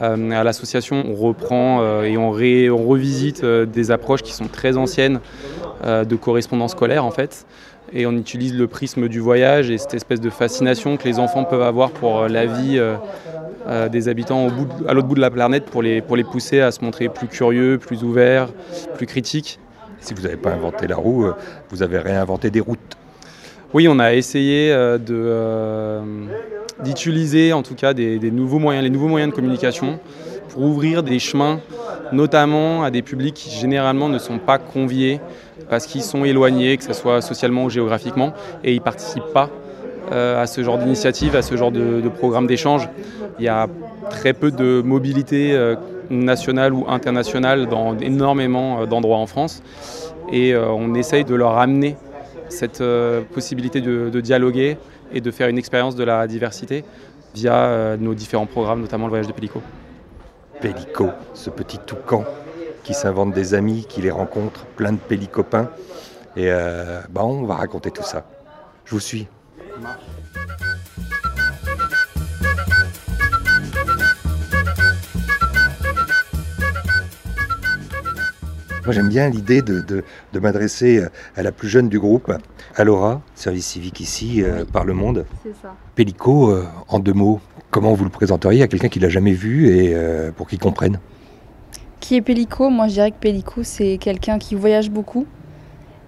Euh, 0.02 0.30
à 0.30 0.42
l'association, 0.42 1.04
on 1.08 1.14
reprend 1.14 1.80
euh, 1.82 2.02
et 2.02 2.16
on, 2.16 2.30
revisite 2.30 3.44
euh, 3.44 3.64
des 3.64 3.90
approches 3.90 4.22
qui 4.22 4.32
sont 4.32 4.48
très 4.48 4.76
anciennes 4.76 5.20
de 5.84 6.16
correspondance 6.16 6.72
scolaire, 6.72 7.04
en 7.04 7.10
fait. 7.10 7.44
Et 7.92 8.06
on 8.06 8.12
utilise 8.12 8.56
le 8.56 8.66
prisme 8.66 9.06
du 9.06 9.20
voyage 9.20 9.70
et 9.70 9.76
cette 9.76 9.92
espèce 9.92 10.20
de 10.20 10.30
fascination 10.30 10.96
que 10.96 11.04
les 11.04 11.18
enfants 11.18 11.44
peuvent 11.44 11.60
avoir 11.60 11.90
pour 11.90 12.26
la 12.26 12.46
vie 12.46 12.80
des 13.92 14.08
habitants 14.08 14.48
à 14.88 14.94
l'autre 14.94 15.08
bout 15.08 15.14
de 15.14 15.20
la 15.20 15.30
planète 15.30 15.66
pour 15.66 15.82
les, 15.82 16.00
pour 16.00 16.16
les 16.16 16.24
pousser 16.24 16.62
à 16.62 16.70
se 16.70 16.82
montrer 16.82 17.10
plus 17.10 17.28
curieux, 17.28 17.76
plus 17.76 18.02
ouverts, 18.02 18.48
plus 18.94 19.04
critiques. 19.04 19.60
Si 20.00 20.14
vous 20.14 20.22
n'avez 20.22 20.38
pas 20.38 20.52
inventé 20.52 20.86
la 20.86 20.96
roue, 20.96 21.26
vous 21.68 21.82
avez 21.82 21.98
réinventé 21.98 22.50
des 22.50 22.60
routes. 22.60 22.96
Oui, 23.74 23.88
on 23.88 23.98
a 23.98 24.14
essayé 24.14 24.72
euh, 24.72 24.98
euh, 25.10 26.00
d'utiliser 26.84 27.52
en 27.52 27.64
tout 27.64 27.74
cas 27.74 27.92
des, 27.92 28.30
nouveaux 28.30 28.60
moyens, 28.60 28.84
les 28.84 28.90
nouveaux 28.90 29.08
moyens 29.08 29.32
de 29.32 29.34
communication 29.34 29.98
pour 30.50 30.62
ouvrir 30.62 31.02
des 31.02 31.18
chemins, 31.18 31.58
notamment 32.12 32.84
à 32.84 32.92
des 32.92 33.02
publics 33.02 33.34
qui 33.34 33.50
généralement 33.50 34.08
ne 34.08 34.18
sont 34.18 34.38
pas 34.38 34.58
conviés 34.58 35.20
parce 35.68 35.86
qu'ils 35.86 36.04
sont 36.04 36.24
éloignés, 36.24 36.76
que 36.76 36.84
ce 36.84 36.92
soit 36.92 37.20
socialement 37.20 37.64
ou 37.64 37.70
géographiquement, 37.70 38.32
et 38.62 38.70
ils 38.70 38.78
ne 38.78 38.84
participent 38.84 39.32
pas 39.32 39.50
euh, 40.12 40.40
à 40.40 40.46
ce 40.46 40.62
genre 40.62 40.78
d'initiative, 40.78 41.34
à 41.34 41.42
ce 41.42 41.56
genre 41.56 41.72
de, 41.72 42.08
programme 42.16 42.46
d'échange. 42.46 42.88
Il 43.40 43.44
y 43.44 43.48
a 43.48 43.66
très 44.08 44.34
peu 44.34 44.52
de 44.52 44.82
mobilité 44.82 45.58
nationale 46.10 46.72
ou 46.72 46.84
internationale 46.88 47.66
dans 47.66 47.98
énormément 47.98 48.86
d'endroits 48.86 49.18
en 49.18 49.26
France, 49.26 49.64
et 50.30 50.54
on 50.56 50.94
essaye 50.94 51.24
de 51.24 51.34
leur 51.34 51.58
amener 51.58 51.96
cette 52.48 52.80
euh, 52.80 53.22
possibilité 53.22 53.80
de, 53.80 54.20
dialoguer 54.20 54.78
et 55.12 55.20
de 55.20 55.30
faire 55.30 55.48
une 55.48 55.58
expérience 55.58 55.96
de 55.96 56.04
la 56.04 56.26
diversité 56.26 56.84
via 57.34 57.54
euh, 57.54 57.96
nos 57.96 58.14
différents 58.14 58.46
programmes, 58.46 58.80
notamment 58.80 59.06
le 59.06 59.10
voyage 59.10 59.26
de 59.26 59.32
Pélico. 59.32 59.62
Pélico, 60.60 61.10
ce 61.34 61.50
petit 61.50 61.78
toucan 61.78 62.24
qui 62.84 62.94
s'invente 62.94 63.32
des 63.32 63.54
amis, 63.54 63.86
qui 63.88 64.02
les 64.02 64.10
rencontre, 64.10 64.66
plein 64.76 64.92
de 64.92 64.98
pélicopains. 64.98 65.70
Et 66.36 66.50
euh, 66.50 67.00
bah 67.10 67.24
on 67.24 67.44
va 67.44 67.54
raconter 67.54 67.90
tout 67.90 68.02
ça. 68.02 68.26
Je 68.84 68.92
vous 68.92 69.00
suis. 69.00 69.26
Moi, 78.84 78.92
j'aime 78.92 79.08
bien 79.08 79.30
l'idée 79.30 79.62
de, 79.62 79.80
de, 79.80 80.04
de 80.32 80.40
m'adresser 80.40 81.02
à 81.36 81.42
la 81.42 81.52
plus 81.52 81.68
jeune 81.68 81.88
du 81.88 81.98
groupe, 81.98 82.30
à 82.76 82.84
Laura, 82.84 83.22
service 83.34 83.66
civique 83.66 84.00
ici, 84.00 84.42
euh, 84.42 84.64
par 84.70 84.84
le 84.84 84.92
monde. 84.92 85.24
C'est 85.42 85.54
ça. 85.62 85.74
Pélico, 85.94 86.50
euh, 86.50 86.66
en 86.88 86.98
deux 86.98 87.14
mots, 87.14 87.40
comment 87.70 87.94
vous 87.94 88.04
le 88.04 88.10
présenteriez 88.10 88.62
à 88.62 88.68
quelqu'un 88.68 88.88
qui 88.88 89.00
l'a 89.00 89.08
jamais 89.08 89.32
vu 89.32 89.68
et 89.68 89.92
euh, 89.94 90.32
pour 90.32 90.48
qu'il 90.48 90.58
comprenne? 90.58 90.98
Qui 92.00 92.16
est 92.16 92.20
Pélico? 92.20 92.68
Moi, 92.68 92.88
je 92.88 92.92
dirais 92.92 93.10
que 93.10 93.18
Pélico, 93.18 93.62
c'est 93.62 93.96
quelqu'un 93.96 94.38
qui 94.38 94.54
voyage 94.54 94.90
beaucoup 94.90 95.26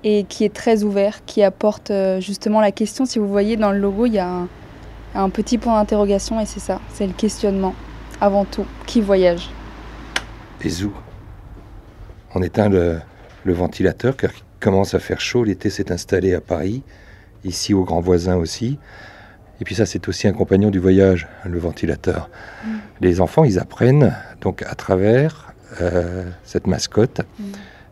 et 0.04 0.24
qui 0.24 0.44
est 0.44 0.52
très 0.52 0.82
ouvert, 0.82 1.24
qui 1.24 1.42
apporte 1.42 1.90
euh, 1.90 2.20
justement 2.20 2.60
la 2.60 2.72
question. 2.72 3.06
Si 3.06 3.18
vous 3.18 3.28
voyez 3.28 3.56
dans 3.56 3.72
le 3.72 3.78
logo, 3.78 4.04
il 4.04 4.12
y 4.12 4.18
a 4.18 4.28
un, 4.28 4.48
un 5.14 5.30
petit 5.30 5.56
point 5.56 5.78
d'interrogation 5.78 6.38
et 6.40 6.44
c'est 6.44 6.60
ça, 6.60 6.78
c'est 6.92 7.06
le 7.06 7.14
questionnement 7.14 7.74
avant 8.20 8.44
tout. 8.44 8.66
Qui 8.86 9.00
voyage? 9.00 9.48
Et 10.62 10.68
Zou 10.68 10.92
on 12.34 12.42
éteint 12.42 12.68
le, 12.68 12.98
le, 13.44 13.52
ventilateur 13.52 14.16
car 14.16 14.30
il 14.34 14.42
commence 14.60 14.94
à 14.94 14.98
faire 14.98 15.20
chaud. 15.20 15.44
L'été 15.44 15.70
s'est 15.70 15.92
installé 15.92 16.34
à 16.34 16.40
Paris, 16.40 16.82
ici 17.44 17.74
au 17.74 17.84
grand 17.84 18.00
voisin 18.00 18.36
aussi. 18.36 18.78
Et 19.60 19.64
puis 19.64 19.74
ça, 19.74 19.86
c'est 19.86 20.08
aussi 20.08 20.28
un 20.28 20.32
compagnon 20.32 20.70
du 20.70 20.78
voyage, 20.78 21.28
le 21.44 21.58
ventilateur. 21.58 22.28
Mmh. 22.64 22.68
Les 23.00 23.20
enfants, 23.20 23.44
ils 23.44 23.58
apprennent 23.58 24.14
donc 24.40 24.62
à 24.62 24.74
travers 24.74 25.54
euh, 25.80 26.24
cette 26.44 26.66
mascotte. 26.66 27.20
Mmh. 27.20 27.44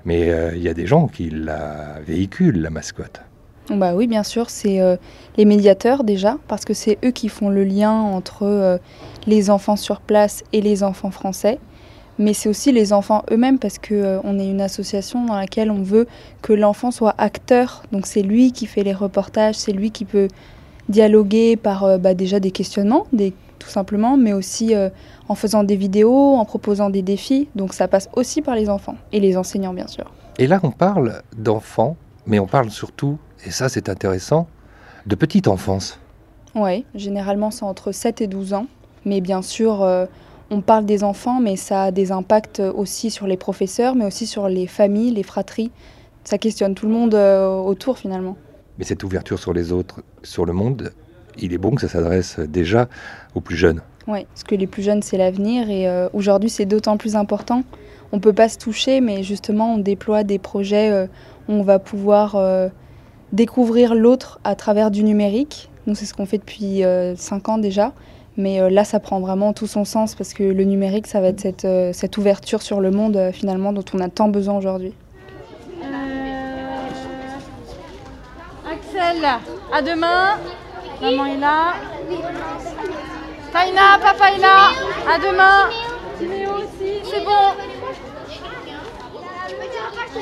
Mais 0.05 0.27
il 0.27 0.31
euh, 0.31 0.57
y 0.57 0.69
a 0.69 0.75
des 0.75 0.87
gens 0.87 1.07
qui 1.07 1.31
la 1.31 1.99
véhiculent, 2.07 2.61
la 2.61 2.71
mascotte. 2.71 3.23
Bah 3.71 3.95
oui, 3.95 4.07
bien 4.07 4.23
sûr, 4.23 4.51
c'est 4.51 4.83
euh, 4.83 4.97
les 5.39 5.47
médiateurs 5.47 6.05
déjà, 6.05 6.37
parce 6.49 6.67
que 6.67 6.75
c'est 6.75 6.99
eux 7.03 7.13
qui 7.13 7.31
font 7.31 7.49
le 7.49 7.65
lien 7.65 7.93
entre 7.93 8.79
les 9.27 9.49
enfants 9.49 9.77
sur 9.77 10.03
place 10.03 10.45
et 10.53 10.61
les 10.61 10.83
enfants 10.83 11.11
français. 11.11 11.59
Mais 12.19 12.35
c'est 12.35 12.49
aussi 12.49 12.73
les 12.73 12.93
enfants 12.93 13.23
eux-mêmes 13.31 13.59
parce 13.59 13.79
que 13.79 14.21
on 14.25 14.39
est 14.39 14.49
une 14.49 14.61
association 14.61 15.25
dans 15.27 15.37
laquelle 15.37 15.71
on 15.71 15.83
veut 15.83 16.07
que 16.43 16.53
l'enfant 16.53 16.91
soit 16.91 17.15
acteur. 17.19 17.83
Donc 17.93 18.07
c'est 18.07 18.23
lui 18.23 18.53
qui 18.53 18.67
fait 18.67 18.83
les 18.83 18.93
reportages, 18.93 19.57
c'est 19.57 19.73
lui 19.73 19.91
qui 19.91 20.05
peut 20.05 20.29
dialoguer 20.89 21.57
par 21.57 21.99
bah, 21.99 22.15
déjà 22.15 22.41
des 22.41 22.51
questionnements, 22.51 23.07
des, 23.13 23.33
tout 23.59 23.69
simplement, 23.69 24.17
mais 24.17 24.33
aussi 24.33 24.75
en 25.29 25.35
faisant 25.35 25.65
des 25.65 25.77
vidéos, 25.77 26.35
en 26.35 26.45
proposant 26.45 26.91
des 26.91 27.03
défis. 27.03 27.49
Donc 27.55 27.73
ça 27.73 27.89
passe 27.89 28.09
aussi 28.13 28.43
par 28.43 28.55
les 28.55 28.69
enfants 28.69 28.97
et 29.13 29.21
les 29.21 29.37
enseignants 29.37 29.75
bien 29.75 29.87
sûr. 29.87 30.13
Et 30.39 30.47
là 30.47 30.61
on 30.63 30.71
parle 30.71 31.23
d'enfants, 31.37 31.97
mais 32.27 32.39
on 32.39 32.47
parle 32.47 32.71
surtout, 32.71 33.19
et 33.47 33.51
ça 33.51 33.69
c'est 33.69 33.89
intéressant, 33.89 34.47
de 35.07 35.15
petite 35.15 35.49
enfance. 35.49 35.99
Oui, 36.55 36.85
généralement 36.95 37.51
c'est 37.51 37.65
entre 37.65 37.93
7 37.93 38.21
et 38.21 38.27
12 38.27 38.55
ans. 38.55 38.67
Mais 39.05 39.21
bien 39.21 39.43
sûr, 39.43 39.83
euh, 39.83 40.07
on 40.51 40.61
parle 40.61 40.85
des 40.85 41.05
enfants, 41.05 41.41
mais 41.41 41.57
ça 41.57 41.85
a 41.85 41.91
des 41.91 42.13
impacts 42.13 42.61
aussi 42.61 43.11
sur 43.11 43.27
les 43.27 43.37
professeurs, 43.37 43.95
mais 43.95 44.05
aussi 44.05 44.27
sur 44.27 44.49
les 44.49 44.67
familles, 44.67 45.13
les 45.13 45.23
fratries. 45.23 45.71
Ça 46.25 46.39
questionne 46.39 46.75
tout 46.75 46.87
le 46.87 46.93
monde 46.93 47.15
euh, 47.15 47.57
autour 47.59 47.99
finalement. 47.99 48.37
Mais 48.79 48.85
cette 48.85 49.05
ouverture 49.05 49.39
sur 49.39 49.53
les 49.53 49.73
autres, 49.73 50.03
sur 50.23 50.45
le 50.45 50.53
monde, 50.53 50.93
il 51.39 51.53
est 51.53 51.59
bon 51.59 51.75
que 51.75 51.81
ça 51.81 51.89
s'adresse 51.89 52.39
déjà 52.41 52.89
aux 53.35 53.41
plus 53.41 53.57
jeunes. 53.57 53.81
Oui, 54.07 54.27
parce 54.27 54.45
que 54.45 54.55
les 54.55 54.67
plus 54.67 54.83
jeunes, 54.83 55.03
c'est 55.03 55.17
l'avenir 55.17 55.71
et 55.71 55.89
euh, 55.89 56.09
aujourd'hui, 56.13 56.51
c'est 56.51 56.67
d'autant 56.67 56.97
plus 56.97 57.17
important. 57.17 57.63
On 58.13 58.17
ne 58.17 58.21
peut 58.21 58.33
pas 58.33 58.49
se 58.49 58.59
toucher, 58.59 59.01
mais 59.01 59.23
justement, 59.23 59.75
on 59.75 59.79
déploie 59.79 60.25
des 60.25 60.39
projets 60.39 61.09
où 61.49 61.53
on 61.53 61.63
va 61.63 61.81
pouvoir 61.81 62.37
découvrir 63.33 63.97
l'autre 63.97 64.39
à 64.45 64.55
travers 64.55 64.93
du 64.93 65.03
numérique. 65.03 65.69
Nous, 65.89 65.97
c'est 65.97 66.05
ce 66.05 66.15
qu'on 66.15 66.27
fait 66.27 66.39
depuis 66.39 66.83
5 67.17 67.49
ans 67.49 67.59
déjà. 67.59 67.93
Mais 68.37 68.61
euh, 68.61 68.69
là, 68.69 68.85
ça 68.85 68.99
prend 68.99 69.21
vraiment 69.21 69.53
tout 69.53 69.67
son 69.67 69.85
sens 69.85 70.15
parce 70.15 70.35
que 70.35 70.43
le 70.43 70.65
numérique, 70.65 71.07
ça 71.07 71.21
va 71.21 71.29
être 71.29 71.41
cette, 71.41 71.65
euh, 71.65 71.93
cette 71.93 72.19
ouverture 72.19 72.63
sur 72.63 72.81
le 72.81 72.91
monde 72.91 73.17
euh, 73.17 73.33
finalement 73.33 73.73
dont 73.73 73.85
on 73.95 74.01
a 74.01 74.09
tant 74.09 74.29
besoin 74.29 74.57
aujourd'hui. 74.57 74.93
Axel, 78.67 79.25
à 79.73 79.83
demain. 79.83 80.39
Maman 81.01 81.27
est 81.27 81.39
là. 81.39 81.75
Taina, 83.53 83.99
papa 84.01 84.31
est 84.37 84.41
là. 84.41 84.71
À 85.09 85.19
demain. 85.19 85.71
Léo 86.21 86.51
aussi, 86.55 87.01
c'est 87.05 87.25
bon. 87.25 87.55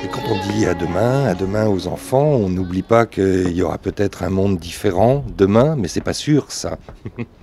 Et 0.02 0.08
quand 0.08 0.22
on 0.28 0.52
dit 0.52 0.66
à 0.66 0.74
demain, 0.74 1.26
à 1.26 1.34
demain 1.34 1.66
aux 1.68 1.86
enfants, 1.86 2.24
on 2.24 2.48
n'oublie 2.48 2.82
pas 2.82 3.06
qu'il 3.06 3.52
y 3.52 3.62
aura 3.62 3.78
peut-être 3.78 4.22
un 4.22 4.30
monde 4.30 4.58
différent 4.58 5.24
demain, 5.38 5.76
mais 5.76 5.88
c'est 5.88 6.00
pas 6.00 6.12
sûr 6.12 6.50
ça. 6.50 6.76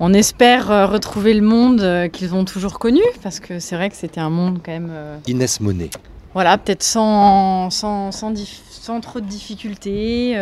On 0.00 0.12
espère 0.14 0.70
euh, 0.70 0.86
retrouver 0.86 1.34
le 1.34 1.42
monde 1.42 1.80
euh, 1.80 2.08
qu'ils 2.08 2.34
ont 2.34 2.44
toujours 2.44 2.78
connu, 2.78 3.02
parce 3.22 3.40
que 3.40 3.58
c'est 3.58 3.76
vrai 3.76 3.90
que 3.90 3.96
c'était 3.96 4.20
un 4.20 4.30
monde 4.30 4.58
quand 4.64 4.72
même. 4.72 4.90
Euh, 4.90 5.18
Inès 5.26 5.60
Monet. 5.60 5.90
Voilà, 6.34 6.56
peut-être 6.58 6.82
sans, 6.82 7.70
sans, 7.70 8.10
sans, 8.10 9.00
trop 9.00 9.20
de 9.20 9.26
difficultés. 9.26 10.34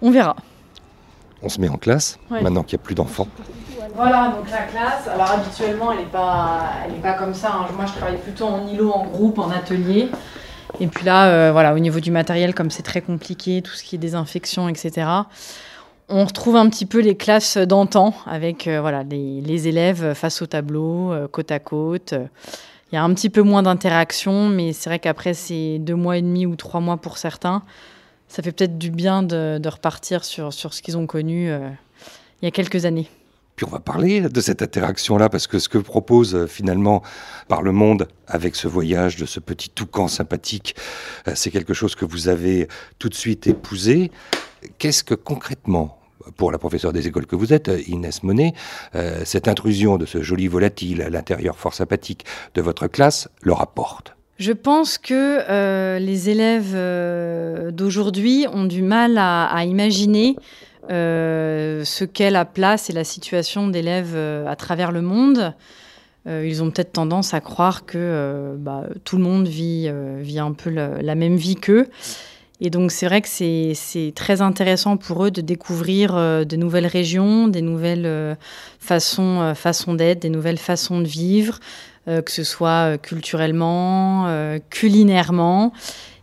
on 0.00 0.10
verra. 0.10 0.36
On 1.42 1.48
se 1.48 1.60
met 1.60 1.68
en 1.68 1.76
classe, 1.76 2.18
maintenant 2.30 2.62
qu'il 2.62 2.78
n'y 2.78 2.82
a 2.82 2.84
plus 2.84 2.94
d'enfants. 2.94 3.26
Voilà, 3.96 4.32
donc 4.36 4.48
la 4.50 4.62
classe, 4.62 5.08
alors 5.08 5.32
habituellement, 5.32 5.90
elle 5.90 5.98
n'est 5.98 6.04
pas, 6.04 6.70
pas 7.02 7.14
comme 7.14 7.34
ça. 7.34 7.52
Hein. 7.52 7.66
Moi, 7.74 7.86
je 7.86 7.92
travaille 7.98 8.18
plutôt 8.18 8.44
en 8.44 8.66
îlot, 8.68 8.92
en 8.92 9.06
groupe, 9.06 9.40
en 9.40 9.50
atelier. 9.50 10.08
Et 10.78 10.86
puis 10.86 11.04
là, 11.04 11.50
voilà, 11.50 11.74
au 11.74 11.78
niveau 11.80 11.98
du 11.98 12.12
matériel, 12.12 12.54
comme 12.54 12.70
c'est 12.70 12.84
très 12.84 13.00
compliqué, 13.00 13.62
tout 13.62 13.72
ce 13.72 13.82
qui 13.82 13.96
est 13.96 13.98
désinfection, 13.98 14.68
etc 14.68 15.08
on 16.10 16.24
retrouve 16.24 16.56
un 16.56 16.68
petit 16.68 16.86
peu 16.86 17.00
les 17.00 17.16
classes 17.16 17.56
d'antan 17.56 18.14
avec 18.26 18.66
euh, 18.66 18.80
voilà, 18.80 19.04
les, 19.04 19.68
élèves 19.68 20.14
face 20.14 20.42
au 20.42 20.46
tableau, 20.46 21.12
euh, 21.12 21.28
côte 21.28 21.50
à 21.50 21.58
côte. 21.58 22.14
Il 22.92 22.96
y 22.96 22.98
a 22.98 23.04
un 23.04 23.14
petit 23.14 23.30
peu 23.30 23.42
moins 23.42 23.62
d'interaction, 23.62 24.48
mais 24.48 24.72
c'est 24.72 24.90
vrai 24.90 24.98
qu'après 24.98 25.32
ces 25.32 25.78
deux 25.78 25.94
mois 25.94 26.18
et 26.18 26.22
demi 26.22 26.44
ou 26.46 26.56
trois 26.56 26.80
mois 26.80 26.96
pour 26.96 27.18
certains, 27.18 27.62
ça 28.26 28.42
fait 28.42 28.52
peut-être 28.52 28.78
du 28.78 28.90
bien 28.90 29.22
de, 29.22 29.68
repartir 29.68 30.24
sur, 30.24 30.52
sur 30.52 30.74
ce 30.74 30.82
qu'ils 30.82 30.98
ont 30.98 31.06
connu 31.06 31.50
euh, 31.50 31.68
il 32.42 32.46
y 32.46 32.48
a 32.48 32.50
quelques 32.50 32.84
années. 32.84 33.08
Puis 33.54 33.66
on 33.66 33.70
va 33.70 33.78
parler 33.78 34.22
de 34.22 34.40
cette 34.40 34.62
interaction-là, 34.62 35.28
parce 35.28 35.46
que 35.46 35.58
ce 35.58 35.68
que 35.68 35.78
propose 35.78 36.46
finalement 36.46 37.02
par 37.46 37.62
le 37.62 37.72
monde 37.72 38.08
avec 38.26 38.56
ce 38.56 38.66
voyage 38.66 39.16
de 39.16 39.26
ce 39.26 39.38
petit 39.38 39.68
toucan 39.68 40.08
sympathique, 40.08 40.74
c'est 41.34 41.50
quelque 41.50 41.74
chose 41.74 41.94
que 41.94 42.06
vous 42.06 42.28
avez 42.28 42.68
tout 42.98 43.10
de 43.10 43.14
suite 43.14 43.46
épousé. 43.46 44.10
Qu'est-ce 44.78 45.04
que 45.04 45.14
concrètement 45.14 45.99
pour 46.36 46.52
la 46.52 46.58
professeure 46.58 46.92
des 46.92 47.06
écoles 47.06 47.26
que 47.26 47.36
vous 47.36 47.52
êtes, 47.52 47.70
Inès 47.86 48.22
Monet, 48.22 48.54
euh, 48.94 49.22
cette 49.24 49.48
intrusion 49.48 49.98
de 49.98 50.06
ce 50.06 50.22
joli 50.22 50.48
volatile 50.48 51.02
à 51.02 51.10
l'intérieur 51.10 51.58
fort 51.58 51.74
sympathique 51.74 52.24
de 52.54 52.62
votre 52.62 52.86
classe 52.86 53.28
leur 53.42 53.60
apporte 53.60 54.14
je 54.38 54.52
pense 54.52 54.96
que 54.96 55.40
euh, 55.50 55.98
les 55.98 56.30
élèves 56.30 56.72
euh, 56.74 57.70
d'aujourd'hui 57.72 58.46
ont 58.50 58.64
du 58.64 58.80
mal 58.80 59.18
à, 59.18 59.66
imaginer 59.66 60.34
ce 60.88 62.04
qu'est 62.04 62.30
la 62.30 62.46
place 62.46 62.88
et 62.88 62.94
la 62.94 63.04
situation 63.04 63.68
d'élèves 63.68 64.16
à 64.16 64.56
travers 64.56 64.92
le 64.92 65.02
monde. 65.02 65.54
ils 66.26 66.62
ont 66.62 66.70
peut-être 66.70 66.92
tendance 66.92 67.34
à 67.34 67.40
croire 67.40 67.84
que 67.84 68.56
bah, 68.58 68.84
tout 69.04 69.18
le 69.18 69.22
monde 69.22 69.46
vit, 69.46 69.92
vit 70.20 70.38
un 70.38 70.52
peu 70.52 70.70
la 70.70 71.14
même 71.14 71.36
vie 71.36 71.56
qu'eux. 71.56 71.86
Et 72.60 72.68
donc 72.68 72.92
c'est 72.92 73.06
vrai 73.06 73.22
que 73.22 73.28
c'est 73.28 74.12
très 74.14 74.42
intéressant 74.42 74.96
pour 74.96 75.24
eux 75.24 75.30
de 75.30 75.40
découvrir 75.40 76.14
euh, 76.14 76.44
de 76.44 76.56
nouvelles 76.56 76.86
régions, 76.86 77.48
des 77.48 77.62
nouvelles 77.62 78.06
euh, 78.06 78.34
façons, 78.78 79.40
euh, 79.40 79.54
façons 79.54 79.94
d'être, 79.94 80.20
des 80.20 80.28
nouvelles 80.28 80.58
façons 80.58 81.00
de 81.00 81.06
vivre, 81.06 81.58
que 82.06 82.30
ce 82.32 82.42
soit 82.42 82.98
culturellement, 82.98 84.26
culinairement. 84.68 85.72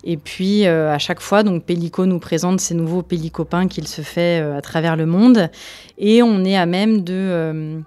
Et 0.03 0.17
puis 0.17 0.65
à 0.65 0.97
chaque 0.97 1.21
fois, 1.21 1.43
donc 1.43 1.63
Pellico 1.63 2.05
nous 2.05 2.19
présente 2.19 2.59
ses 2.59 2.73
nouveaux 2.73 3.03
pellicopins 3.03 3.69
qu'il 3.69 3.87
se 3.87 4.01
fait 4.01 4.39
à 4.39 4.59
travers 4.61 4.97
le 4.97 5.05
monde. 5.05 5.49
Et 5.97 6.21
on 6.23 6.43
est 6.43 6.57
à 6.57 6.65
même 6.65 7.03
de 7.03 7.79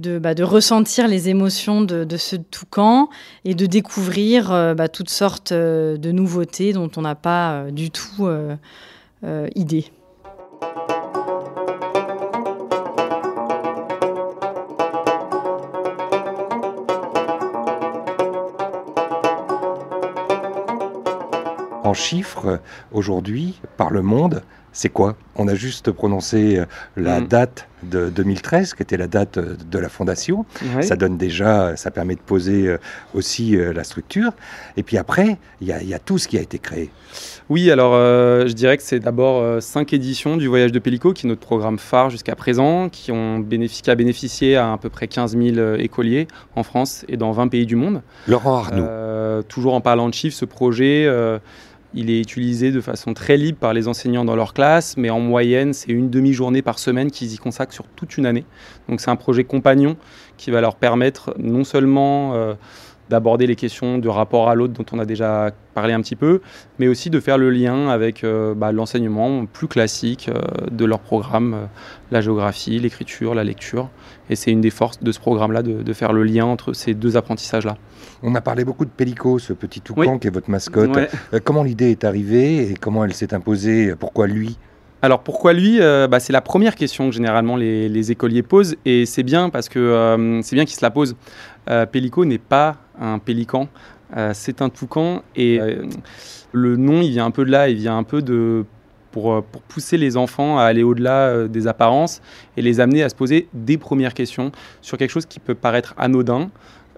de, 0.00 0.18
bah, 0.18 0.34
de 0.34 0.42
ressentir 0.42 1.06
les 1.06 1.28
émotions 1.28 1.82
de, 1.82 2.04
de, 2.04 2.16
ce 2.16 2.36
toucan 2.36 3.08
et 3.44 3.54
de 3.54 3.66
découvrir 3.66 4.52
euh, 4.52 4.74
bah, 4.74 4.88
toutes 4.88 5.10
sortes 5.10 5.52
euh, 5.52 5.96
de 5.96 6.10
nouveautés 6.10 6.72
dont 6.72 6.90
on 6.96 7.02
n'a 7.02 7.14
pas 7.14 7.52
euh, 7.52 7.70
du 7.70 7.90
tout 7.90 8.28
idée. 9.54 9.84
En 21.82 21.92
chiffres, 21.92 22.60
aujourd'hui, 22.92 23.60
par 23.76 23.90
le 23.90 24.00
monde, 24.00 24.42
c'est 24.72 24.88
quoi? 24.88 25.16
On 25.36 25.48
a 25.48 25.54
juste 25.54 25.90
prononcé 25.90 26.58
euh, 26.58 26.64
la 26.96 27.20
mm. 27.20 27.26
date 27.26 27.68
de 27.82 28.10
2013, 28.10 28.74
qui 28.74 28.82
était 28.82 28.96
la 28.96 29.06
date 29.06 29.38
euh, 29.38 29.56
de 29.70 29.78
la 29.78 29.88
fondation. 29.88 30.44
Ça 30.80 30.96
donne 30.96 31.16
déjà, 31.16 31.76
ça 31.76 31.90
permet 31.90 32.14
de 32.14 32.20
poser 32.20 32.68
euh, 32.68 32.78
aussi 33.14 33.56
la 33.56 33.84
structure. 33.84 34.32
Et 34.76 34.82
puis 34.82 34.98
après, 34.98 35.38
il 35.60 35.68
y, 35.68 35.94
a 35.94 35.98
tout 35.98 36.18
ce 36.18 36.28
qui 36.28 36.38
a 36.38 36.40
été 36.40 36.58
créé. 36.58 36.90
Oui, 37.48 37.70
alors 37.70 37.92
je 37.92 38.52
dirais 38.52 38.76
que 38.76 38.82
c'est 38.82 39.00
d'abord 39.00 39.60
cinq 39.62 39.92
éditions 39.92 40.36
du 40.36 40.46
Voyage 40.46 40.72
de 40.72 40.78
Pellico, 40.78 41.12
qui 41.12 41.26
est 41.26 41.28
notre 41.28 41.40
programme 41.40 41.78
phare 41.78 42.10
jusqu'à 42.10 42.36
présent, 42.36 42.88
qui, 42.88 43.10
ont 43.10 43.38
bénéficié, 43.38 43.90
a 43.90 43.94
bénéficié 43.94 44.56
à 44.56 44.72
à 44.72 44.78
peu 44.78 44.88
près 44.88 45.08
15 45.08 45.36
000 45.36 45.74
écoliers 45.76 46.28
en 46.54 46.62
France 46.62 47.04
et 47.08 47.16
dans 47.16 47.32
20 47.32 47.48
pays 47.48 47.66
du 47.66 47.76
monde. 47.76 48.02
Laurent 48.28 48.58
Arnaud. 48.58 49.42
toujours 49.48 49.74
en 49.74 49.80
parlant 49.80 50.08
de 50.08 50.14
chiffres, 50.14 50.36
ce 50.36 50.44
projet 50.44 51.08
il 51.94 52.10
est 52.10 52.20
utilisé 52.20 52.70
de 52.70 52.80
façon 52.80 53.14
très 53.14 53.36
libre 53.36 53.58
par 53.58 53.72
les 53.72 53.88
enseignants 53.88 54.24
dans 54.24 54.36
leur 54.36 54.54
classe, 54.54 54.96
mais 54.96 55.10
en 55.10 55.20
moyenne, 55.20 55.72
c'est 55.72 55.90
une 55.90 56.10
demi-journée 56.10 56.62
par 56.62 56.78
semaine 56.78 57.10
qu'ils 57.10 57.32
y 57.32 57.38
consacrent 57.38 57.72
sur 57.72 57.86
toute 57.96 58.16
une 58.16 58.26
année. 58.26 58.44
Donc 58.88 59.00
c'est 59.00 59.10
un 59.10 59.16
projet 59.16 59.44
compagnon 59.44 59.96
qui 60.36 60.50
va 60.50 60.60
leur 60.60 60.76
permettre 60.76 61.34
non 61.38 61.64
seulement 61.64 62.34
euh, 62.34 62.54
d'aborder 63.10 63.46
les 63.46 63.56
questions 63.56 63.98
de 63.98 64.08
rapport 64.08 64.48
à 64.48 64.54
l'autre 64.54 64.72
dont 64.72 64.86
on 64.92 64.98
a 64.98 65.04
déjà 65.04 65.50
parlé 65.74 65.92
un 65.92 66.00
petit 66.00 66.16
peu, 66.16 66.40
mais 66.78 66.88
aussi 66.88 67.10
de 67.10 67.20
faire 67.20 67.36
le 67.36 67.50
lien 67.50 67.88
avec 67.88 68.24
euh, 68.24 68.54
bah, 68.54 68.72
l'enseignement 68.72 69.44
plus 69.44 69.68
classique 69.68 70.28
euh, 70.28 70.40
de 70.70 70.84
leur 70.86 71.00
programme, 71.00 71.68
la 72.10 72.22
géographie, 72.22 72.78
l'écriture, 72.78 73.34
la 73.34 73.44
lecture. 73.44 73.90
Et 74.30 74.36
c'est 74.36 74.50
une 74.50 74.62
des 74.62 74.70
forces 74.70 75.02
de 75.02 75.12
ce 75.12 75.20
programme-là 75.20 75.62
de 75.62 75.92
faire 75.92 76.12
le 76.12 76.22
lien 76.22 76.46
entre 76.46 76.72
ces 76.72 76.94
deux 76.94 77.16
apprentissages-là. 77.16 77.76
On 78.22 78.34
a 78.34 78.40
parlé 78.40 78.64
beaucoup 78.64 78.84
de 78.84 78.90
Pélico, 78.90 79.38
ce 79.38 79.52
petit 79.52 79.80
toucan 79.80 80.18
qui 80.18 80.26
est 80.26 80.30
votre 80.30 80.50
mascotte. 80.50 80.96
Euh, 81.32 81.40
comment 81.42 81.62
l'idée 81.62 81.90
est 81.90 82.04
arrivée 82.04 82.70
et 82.70 82.74
comment 82.74 83.04
elle 83.04 83.14
s'est 83.14 83.32
imposée? 83.34 83.94
Pourquoi 83.98 84.26
lui? 84.26 84.58
Alors 85.02 85.20
pourquoi 85.20 85.54
lui? 85.54 85.78
Euh, 85.80 86.06
bah, 86.06 86.20
C'est 86.20 86.32
la 86.32 86.42
première 86.42 86.74
question 86.74 87.08
que 87.08 87.14
généralement 87.14 87.56
les, 87.56 88.10
écoliers 88.10 88.42
posent 88.42 88.76
et 88.84 89.06
c'est 89.06 89.22
bien 89.22 89.48
parce 89.48 89.70
que 89.70 89.78
euh, 89.78 90.42
c'est 90.42 90.54
bien 90.54 90.66
qu'ils 90.66 90.76
se 90.76 90.84
la 90.84 90.90
posent. 90.90 91.16
Pélico 91.92 92.24
n'est 92.24 92.38
pas 92.38 92.78
un 93.00 93.18
pélican, 93.18 93.68
c'est 94.32 94.60
un 94.62 94.68
toucan 94.68 95.22
et 95.36 95.60
le 96.52 96.76
nom 96.76 97.00
il 97.00 97.10
vient 97.10 97.26
un 97.26 97.30
peu 97.30 97.44
de 97.44 97.50
là, 97.50 97.68
il 97.68 97.76
vient 97.76 97.96
un 97.96 98.02
peu 98.02 98.22
de 98.22 98.64
pour, 99.12 99.42
pour, 99.42 99.62
pousser 99.62 99.96
les 99.96 100.16
enfants 100.16 100.58
à 100.58 100.64
aller 100.64 100.82
au-delà 100.82 101.48
des 101.48 101.66
apparences 101.66 102.20
et 102.56 102.62
les 102.62 102.80
amener 102.80 103.02
à 103.02 103.08
se 103.08 103.14
poser 103.14 103.48
des 103.54 103.78
premières 103.78 104.14
questions 104.14 104.52
sur 104.82 104.98
quelque 104.98 105.10
chose 105.10 105.26
qui 105.26 105.40
peut 105.40 105.54
paraître 105.54 105.94
anodin, 105.96 106.50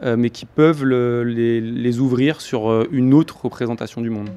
mais 0.02 0.30
qui 0.30 0.46
peuvent 0.46 0.84
les, 0.84 1.60
les, 1.60 2.00
ouvrir 2.00 2.40
sur 2.40 2.86
une 2.90 3.14
autre 3.14 3.44
représentation 3.44 4.00
du 4.00 4.10
monde. 4.10 4.30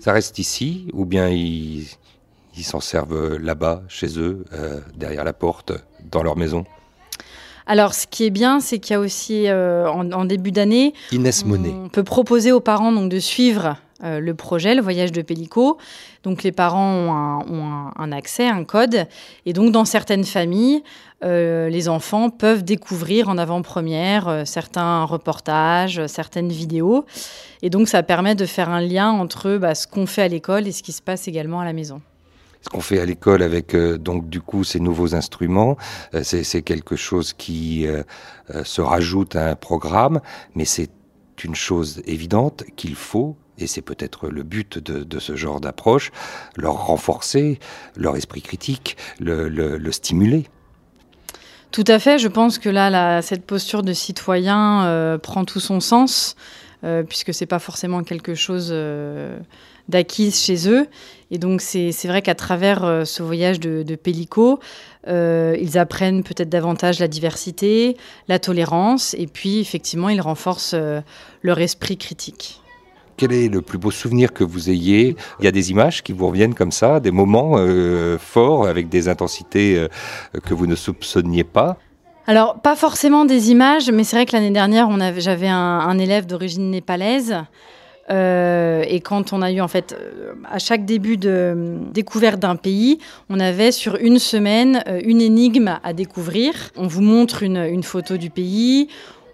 Ça 0.00 0.12
reste 0.12 0.38
ici 0.38 0.88
ou 0.92 1.04
bien 1.04 1.28
ils 1.28 1.86
s'en 2.62 2.80
servent 2.80 3.36
là-bas, 3.36 3.82
chez 3.88 4.18
eux, 4.18 4.44
derrière 4.96 5.24
la 5.24 5.32
porte, 5.32 5.72
dans 6.10 6.22
leur 6.22 6.36
maison? 6.36 6.64
Alors, 7.70 7.94
ce 7.94 8.08
qui 8.08 8.24
est 8.24 8.30
bien, 8.30 8.58
c'est 8.58 8.80
qu'il 8.80 8.94
y 8.94 8.96
a 8.96 9.00
aussi, 9.00 9.46
euh, 9.46 9.88
en, 9.88 10.24
début 10.24 10.50
d'année, 10.50 10.92
Inès 11.12 11.44
Monet. 11.44 11.72
On 11.72 11.88
peut 11.88 12.02
proposer 12.02 12.50
aux 12.50 12.58
parents 12.58 12.90
donc, 12.90 13.08
de 13.08 13.20
suivre 13.20 13.76
euh, 14.04 14.20
le 14.20 14.34
projet, 14.34 14.74
le 14.74 14.82
voyage 14.82 15.12
de 15.12 15.22
Pellico. 15.22 15.78
Donc, 16.22 16.42
les 16.42 16.52
parents 16.52 17.44
ont 17.48 17.90
un, 17.96 18.12
accès, 18.12 18.46
un 18.46 18.64
code. 18.64 19.06
Et 19.46 19.52
donc, 19.52 19.72
dans 19.72 19.84
certaines 19.84 20.24
familles, 20.24 20.82
euh, 21.24 21.68
les 21.68 21.88
enfants 21.88 22.30
peuvent 22.30 22.62
découvrir 22.62 23.28
en 23.28 23.38
avant-première 23.38 24.42
certains 24.46 25.04
reportages, 25.04 26.06
certaines 26.06 26.50
vidéos. 26.50 27.04
Et 27.62 27.70
donc, 27.70 27.88
ça 27.88 28.02
permet 28.02 28.34
de 28.34 28.46
faire 28.46 28.68
un 28.68 28.80
lien 28.80 29.10
entre 29.10 29.56
bah, 29.56 29.74
ce 29.74 29.86
qu'on 29.86 30.06
fait 30.06 30.22
à 30.22 30.28
l'école 30.28 30.66
et 30.66 30.72
ce 30.72 30.82
qui 30.82 30.92
se 30.92 31.02
passe 31.02 31.28
également 31.28 31.60
à 31.60 31.64
la 31.64 31.72
maison 31.72 32.00
ce 32.62 32.68
qu'on 32.68 32.80
fait 32.80 32.98
à 32.98 33.06
l'école 33.06 33.42
avec 33.42 33.74
euh, 33.74 33.98
donc 33.98 34.28
du 34.28 34.40
coup 34.40 34.64
ces 34.64 34.80
nouveaux 34.80 35.14
instruments, 35.14 35.76
euh, 36.14 36.22
c'est 36.22 36.62
quelque 36.62 36.96
chose 36.96 37.32
qui 37.32 37.86
euh, 37.86 38.02
se 38.64 38.80
rajoute 38.80 39.36
à 39.36 39.50
un 39.50 39.56
programme, 39.56 40.20
mais 40.54 40.64
c'est 40.64 40.90
une 41.42 41.54
chose 41.54 42.02
évidente 42.04 42.64
qu'il 42.76 42.94
faut 42.94 43.36
et 43.60 43.66
c'est 43.66 43.82
peut-être 43.82 44.28
le 44.28 44.42
but 44.42 44.78
de, 44.78 45.18
ce 45.18 45.36
genre 45.36 45.60
d'approche, 45.60 46.10
leur 46.56 46.86
renforcer 46.86 47.58
leur 47.96 48.16
esprit 48.16 48.42
critique, 48.42 48.96
le, 49.20 49.90
stimuler. 49.90 50.46
Tout 51.70 51.84
à 51.86 51.98
fait, 51.98 52.18
je 52.18 52.28
pense 52.28 52.58
que 52.58 52.68
là, 52.68 53.22
cette 53.22 53.44
posture 53.44 53.82
de 53.82 53.92
citoyen 53.92 55.18
prend 55.22 55.44
tout 55.44 55.60
son 55.60 55.80
sens, 55.80 56.36
puisque 57.08 57.34
c'est 57.34 57.46
pas 57.46 57.58
forcément 57.58 58.02
quelque 58.02 58.34
chose 58.34 58.72
d'acquise 59.90 60.40
chez 60.40 60.68
eux. 60.68 60.86
Et 61.30 61.38
donc 61.38 61.60
c'est 61.60 61.92
vrai 62.06 62.22
qu'à 62.22 62.34
travers 62.34 62.84
euh, 62.84 63.04
ce 63.04 63.22
voyage 63.22 63.60
de, 63.60 63.82
de 63.82 63.94
Pellico, 63.94 64.60
euh, 65.06 65.56
ils 65.60 65.76
apprennent 65.76 66.22
peut-être 66.22 66.48
davantage 66.48 66.98
la 66.98 67.08
diversité, 67.08 67.96
la 68.28 68.38
tolérance, 68.38 69.14
et 69.14 69.26
puis 69.26 69.60
effectivement 69.60 70.08
ils 70.08 70.20
renforcent 70.20 70.74
euh, 70.74 71.00
leur 71.42 71.60
esprit 71.60 71.98
critique. 71.98 72.59
Quel 73.20 73.34
est 73.34 73.48
le 73.48 73.60
plus 73.60 73.76
beau 73.76 73.90
souvenir 73.90 74.32
que 74.32 74.44
vous 74.44 74.70
ayez? 74.70 75.14
Il 75.40 75.44
y 75.44 75.48
a 75.48 75.52
des 75.52 75.70
images 75.70 76.02
qui 76.02 76.14
vous 76.14 76.26
reviennent 76.26 76.54
comme 76.54 76.72
ça, 76.72 77.00
des 77.00 77.10
moments 77.10 77.58
forts 78.18 78.66
avec 78.66 78.88
des 78.88 79.10
intensités 79.10 79.86
que 80.42 80.54
vous 80.54 80.66
ne 80.66 80.74
soupçonniez 80.74 81.44
pas? 81.44 81.76
Alors, 82.26 82.62
pas 82.62 82.76
forcément 82.76 83.26
des 83.26 83.50
images, 83.50 83.90
mais 83.90 84.04
c'est 84.04 84.16
vrai 84.16 84.24
que 84.24 84.32
l'année 84.32 84.52
dernière, 84.52 84.88
j'avais 85.18 85.48
un, 85.48 85.98
élève 85.98 86.24
d'origine 86.24 86.70
népalaise 86.70 87.36
euh, 88.10 88.82
et 88.88 89.00
quand 89.00 89.32
on 89.32 89.42
a 89.42 89.52
eu, 89.52 89.60
en 89.60 89.68
fait, 89.68 89.92
euh, 89.92 90.32
à 90.50 90.58
chaque 90.58 90.84
début 90.84 91.16
de 91.16 91.78
découverte 91.92 92.40
d'un 92.40 92.56
pays, 92.56 92.98
on 93.28 93.38
avait 93.38 93.70
sur 93.70 93.96
une 93.96 94.18
semaine 94.18 94.82
euh, 94.88 95.00
une 95.04 95.20
énigme 95.20 95.78
à 95.84 95.92
découvrir. 95.92 96.70
On 96.76 96.88
vous 96.88 97.02
montre 97.02 97.42
une, 97.42 97.82
photo 97.82 98.16
du 98.16 98.30
pays. 98.30 98.88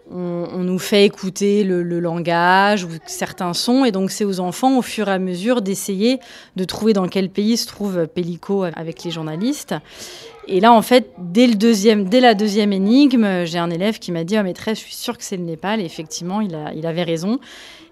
On, 0.08 0.62
nous 0.62 0.78
fait 0.78 1.04
écouter 1.04 1.64
le, 1.64 1.82
langage 2.00 2.84
ou 2.84 2.88
certains 3.06 3.54
sons, 3.54 3.84
et 3.84 3.90
donc 3.90 4.10
c'est 4.10 4.24
aux 4.24 4.38
enfants, 4.40 4.78
au 4.78 4.82
fur 4.82 5.08
et 5.08 5.12
à 5.12 5.18
mesure, 5.18 5.62
d'essayer 5.62 6.20
de 6.54 6.64
trouver 6.64 6.92
dans 6.92 7.08
quel 7.08 7.28
pays 7.28 7.56
se 7.56 7.66
trouve 7.66 8.06
Pellico 8.06 8.62
avec 8.62 9.02
les 9.02 9.10
journalistes. 9.10 9.74
Et 10.48 10.60
là, 10.60 10.72
en 10.72 10.82
fait, 10.82 11.10
dès, 11.18 11.48
le 11.48 11.54
deuxième, 11.54 12.08
dès 12.08 12.20
la 12.20 12.34
deuxième 12.34 12.72
énigme, 12.72 13.44
j'ai 13.44 13.58
un 13.58 13.70
élève 13.70 13.98
qui 13.98 14.12
m'a 14.12 14.22
dit 14.22 14.38
oh, 14.38 14.42
maîtresse, 14.44 14.78
je 14.78 14.84
suis 14.84 14.94
sûre 14.94 15.18
que 15.18 15.24
c'est 15.24 15.36
le 15.36 15.42
Népal. 15.42 15.80
Et 15.80 15.84
effectivement, 15.84 16.40
il, 16.40 16.54
a, 16.54 16.72
il 16.74 16.86
avait 16.86 17.02
raison. 17.02 17.40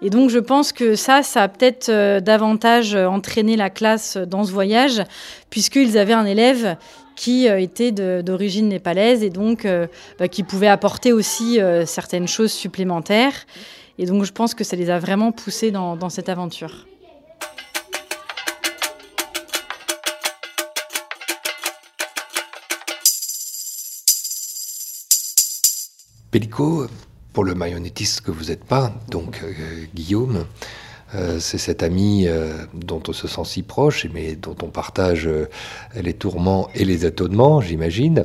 Et 0.03 0.11
donc, 0.11 0.31
je 0.31 0.39
pense 0.39 0.73
que 0.73 0.95
ça, 0.95 1.23
ça 1.23 1.43
a 1.43 1.49
peut-être 1.49 1.89
euh, 1.89 2.21
davantage 2.21 2.95
entraîné 2.95 3.57
la 3.57 3.71
classe 3.71 4.17
dans 4.17 4.45
ce 4.45 4.53
voyage, 4.53 5.03
puisqu'ils 5.51 5.99
avaient 5.99 6.13
un 6.13 6.27
élève 6.27 6.77
qui 7.17 7.49
euh, 7.49 7.61
était 7.61 7.93
d'origine 7.93 8.69
népalaise 8.69 9.23
et 9.23 9.31
donc 9.31 9.67
bah, 10.19 10.29
qui 10.29 10.43
pouvait 10.43 10.69
apporter 10.69 11.13
aussi 11.13 11.59
certaines 11.87 12.29
choses 12.29 12.53
supplémentaires. 12.53 13.35
Et 13.99 14.07
donc, 14.07 14.25
je 14.25 14.33
pense 14.33 14.55
que 14.55 14.65
ça 14.65 14.77
les 14.77 14.91
a 14.91 14.99
vraiment 14.99 15.31
poussés 15.31 15.71
dans, 15.71 16.09
cette 16.11 16.29
aventure. 16.29 16.87
Pellico, 26.31 26.89
pour 27.33 27.45
le 27.45 27.55
marionnettiste 27.55 28.23
que 28.23 28.33
vous 28.33 28.47
n'êtes 28.47 28.65
pas, 28.65 28.93
donc 29.09 29.41
euh, 29.45 29.85
Guillaume, 29.95 30.47
euh, 31.15 31.39
c'est 31.39 31.59
cet 31.59 31.83
ami 31.83 32.27
euh, 32.27 32.53
dont 32.75 33.03
on 33.09 33.13
se 33.13 33.29
sent 33.29 33.45
si 33.45 33.63
proche, 33.63 34.07
mais 34.13 34.35
dont 34.35 34.57
on 34.63 34.69
partage 34.69 35.29
les 35.95 36.13
tourments 36.13 36.69
et 36.75 36.85
les 36.85 37.07
étonnements, 37.07 37.61
j'imagine. 37.61 38.25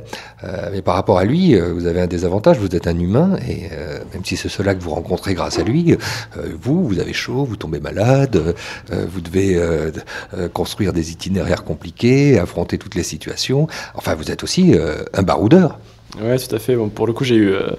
mais 0.72 0.82
par 0.82 0.96
rapport 0.96 1.18
à 1.18 1.26
lui, 1.26 1.60
vous 1.60 1.86
avez 1.86 2.02
un 2.02 2.08
désavantage, 2.08 2.58
vous 2.58 2.76
êtes 2.76 2.88
un 2.88 2.98
humain, 2.98 3.38
et 3.48 3.70
même 4.14 4.24
si 4.24 4.38
c'est 4.38 4.50
cela 4.50 4.74
que 4.76 4.82
vous 4.82 4.92
rencontrez 4.92 5.34
grâce 5.34 5.60
à 5.60 5.64
lui, 5.64 5.96
vous, 6.62 6.88
vous 6.88 7.00
avez 7.00 7.14
chaud, 7.14 7.44
vous 7.46 7.56
tombez 7.56 7.80
malade, 7.80 8.56
vous 8.92 9.22
devez 9.22 9.60
construire 10.54 10.94
des 10.94 11.12
itinéraires 11.12 11.64
compliqués, 11.64 12.40
affronter 12.40 12.78
toutes 12.78 12.96
les 12.96 13.04
situations. 13.04 13.68
Enfin, 13.96 14.16
vous 14.16 14.32
êtes 14.32 14.44
aussi 14.44 14.74
un 15.14 15.24
baroudeur. 15.24 15.80
Ouais, 16.18 16.38
tout 16.38 16.56
à 16.56 16.60
fait. 16.60 16.76
Pour 16.76 17.08
le 17.08 17.14
coup, 17.14 17.24
j'ai 17.24 17.36
eu 17.36 17.54
euh, 17.54 17.70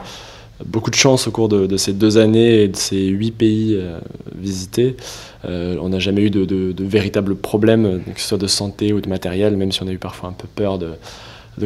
beaucoup 0.66 0.90
de 0.90 0.96
chance 0.96 1.26
au 1.26 1.30
cours 1.30 1.48
de, 1.48 1.76
ces 1.76 1.92
deux 1.92 2.18
années 2.18 2.62
et 2.62 2.68
de 2.68 2.76
ces 2.76 3.06
huit 3.06 3.32
pays 3.32 3.76
euh, 3.76 3.98
visités. 4.34 4.96
Euh, 5.44 5.76
on 5.80 5.90
n'a 5.90 5.98
jamais 5.98 6.22
eu 6.22 6.30
de, 6.30 6.84
véritables 6.84 7.36
problèmes, 7.36 8.02
que 8.14 8.20
ce 8.20 8.28
soit 8.28 8.38
de 8.38 8.46
santé 8.46 8.92
ou 8.92 9.00
de 9.00 9.08
matériel, 9.08 9.56
même 9.56 9.72
si 9.72 9.82
on 9.82 9.88
a 9.88 9.92
eu 9.92 9.98
parfois 9.98 10.28
un 10.28 10.32
peu 10.32 10.48
peur 10.48 10.78
de, 10.78 10.94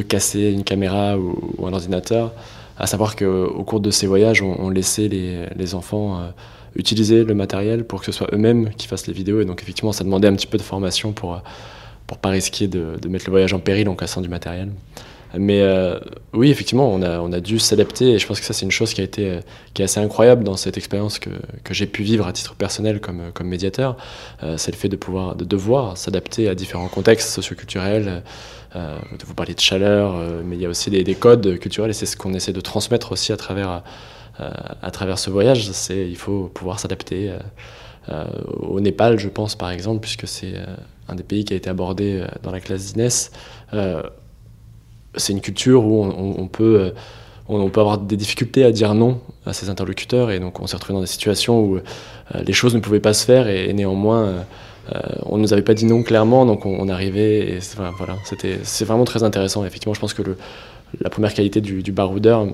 casser 0.03 0.51
une 0.51 0.65
caméra 0.65 1.17
ou, 1.19 1.67
un 1.67 1.73
ordinateur. 1.73 2.33
À 2.77 2.87
savoir 2.87 3.15
qu'au 3.15 3.63
cours 3.65 3.81
de 3.81 3.91
ces 3.91 4.07
voyages, 4.07 4.43
on, 4.43 4.69
laissait 4.69 5.07
les, 5.07 5.47
les 5.57 5.75
enfants 5.77 6.21
utiliser 6.75 7.23
le 7.23 7.35
matériel 7.35 7.85
pour 7.85 8.01
que 8.01 8.07
ce 8.07 8.13
soit 8.13 8.27
eux-mêmes 8.33 8.71
qui 8.77 8.89
fassent 8.89 9.07
les 9.07 9.13
vidéos. 9.13 9.41
Et 9.41 9.45
donc, 9.45 9.63
effectivement, 9.63 9.93
ça 9.93 10.03
demandait 10.03 10.27
un 10.27 10.35
petit 10.35 10.49
peu 10.49 10.59
de 10.59 10.63
formation 10.63 11.13
pour 11.13 11.41
pour 12.07 12.19
pas 12.19 12.31
risquer 12.31 12.69
de, 12.69 12.99
mettre 13.09 13.27
le 13.27 13.31
voyage 13.31 13.53
en 13.53 13.59
péril 13.59 13.89
en 13.89 13.95
cassant 13.95 14.21
du 14.21 14.29
matériel. 14.29 14.71
Mais 15.39 15.63
euh, 15.63 15.99
oui, 16.33 16.51
effectivement, 16.51 16.93
on 16.93 17.03
a, 17.03 17.41
dû 17.41 17.59
s'adapter 17.59 18.13
et 18.13 18.19
je 18.19 18.27
pense 18.27 18.41
que 18.41 18.47
ça, 18.47 18.53
c'est 18.53 18.65
une 18.65 18.71
chose 18.71 18.95
qui, 18.95 19.01
a 19.01 19.05
été, 19.05 19.41
qui 19.73 19.83
est 19.83 19.85
assez 19.85 20.01
incroyable 20.01 20.45
dans 20.45 20.57
cette 20.57 20.77
expérience 20.77 21.19
que, 21.19 21.31
j'ai 21.71 21.87
pu 21.87 22.03
vivre 22.03 22.27
à 22.27 22.33
titre 22.33 22.55
personnel 22.55 23.01
comme, 23.01 23.33
médiateur. 23.43 23.97
Euh, 24.43 24.57
c'est 24.57 24.71
le 24.71 24.77
fait 24.77 24.89
de 24.89 24.97
pouvoir, 24.97 25.35
de 25.35 25.45
devoir 25.45 25.97
s'adapter 25.97 26.49
à 26.49 26.55
différents 26.55 26.89
contextes 26.89 27.31
socioculturels. 27.31 28.23
Euh, 28.77 28.99
vous 29.25 29.35
parlez 29.35 29.55
de 29.55 29.61
chaleur, 29.61 30.15
euh, 30.15 30.43
mais 30.45 30.57
il 30.57 30.63
y 30.63 30.67
a 30.67 30.69
aussi 30.69 30.91
des, 30.91 31.05
des 31.05 31.15
codes 31.15 31.59
culturels 31.59 31.91
et 31.91 31.95
c'est 31.95 32.07
ce 32.07 32.17
qu'on 32.17 32.35
essaie 32.35 32.53
de 32.53 32.61
transmettre 32.61 33.13
aussi 33.13 33.33
à 33.33 33.37
travers, 33.37 33.83
à 34.39 34.91
travers 34.91 35.19
ce 35.19 35.31
voyage. 35.31 35.71
Il 35.91 36.17
faut 36.17 36.49
pouvoir 36.49 36.79
s'adapter. 36.81 37.33
au 38.61 38.81
Népal, 38.81 39.19
je 39.19 39.29
pense 39.29 39.55
par 39.57 39.71
exemple, 39.71 40.01
puisque 40.01 40.27
c'est 40.27 40.55
un 41.09 41.15
des 41.15 41.23
pays 41.23 41.45
qui 41.45 41.55
a 41.55 41.57
été 41.57 41.71
abordé 41.71 42.25
dans 42.43 42.51
la 42.51 42.61
classe 42.61 42.93
d'Inès 42.93 43.31
c'est 45.17 45.33
une 45.33 45.41
culture 45.41 45.85
où 45.85 46.05
on, 46.05 46.49
peut, 46.49 46.81
euh, 46.81 46.91
on, 47.49 47.69
peut 47.69 47.81
avoir 47.81 47.99
des 47.99 48.17
difficultés 48.17 48.65
à 48.65 48.73
dire 48.73 48.95
non 48.95 49.21
à 49.47 49.53
ses 49.53 49.71
interlocuteurs. 49.71 50.31
Et 50.31 50.41
donc 50.41 50.61
on 50.61 50.67
s'est 50.67 50.77
retrouvé 50.77 50.95
dans 50.95 51.01
des 51.01 51.07
situations 51.07 51.61
où 51.61 51.77
euh, 51.77 51.81
les 52.45 52.53
choses 52.53 52.75
ne 52.75 52.81
pouvaient 52.81 53.01
pas 53.01 53.15
se 53.15 53.25
faire. 53.25 53.49
Et, 53.49 53.73
néanmoins 53.73 54.25
euh, 54.25 54.43
on 55.25 55.39
ne 55.39 55.43
nous 55.43 55.53
avait 55.53 55.63
pas 55.63 55.75
dit 55.75 55.87
non 55.87 56.03
clairement. 56.03 56.47
Donc 56.47 56.67
on, 56.67 56.89
arrivait 56.89 57.57
et 57.57 57.59
voilà, 57.97 58.17
c'était 58.25 58.61
c'est 58.63 58.85
vraiment 58.85 59.05
très 59.05 59.23
intéressant. 59.23 59.65
Effectivement 59.65 59.95
je 59.95 60.01
pense 60.01 60.15
que 60.15 60.23
la 61.01 61.11
première 61.11 61.35
qualité 61.35 61.61
du, 61.61 61.93
baroudeur 61.93 62.47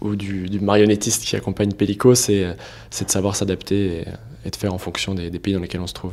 ou 0.00 0.16
du, 0.16 0.58
marionnettiste 0.60 1.24
qui 1.24 1.36
accompagne 1.36 1.72
Pellico 1.72 2.14
c'est 2.14 2.44
de 2.44 3.10
savoir 3.10 3.36
s'adapter 3.36 4.04
et, 4.44 4.50
de 4.50 4.56
faire 4.56 4.74
en 4.74 4.78
fonction 4.78 5.14
des 5.14 5.38
pays 5.38 5.54
dans 5.54 5.60
lesquels 5.60 5.80
on 5.80 5.86
se 5.86 5.94
trouve. 5.94 6.12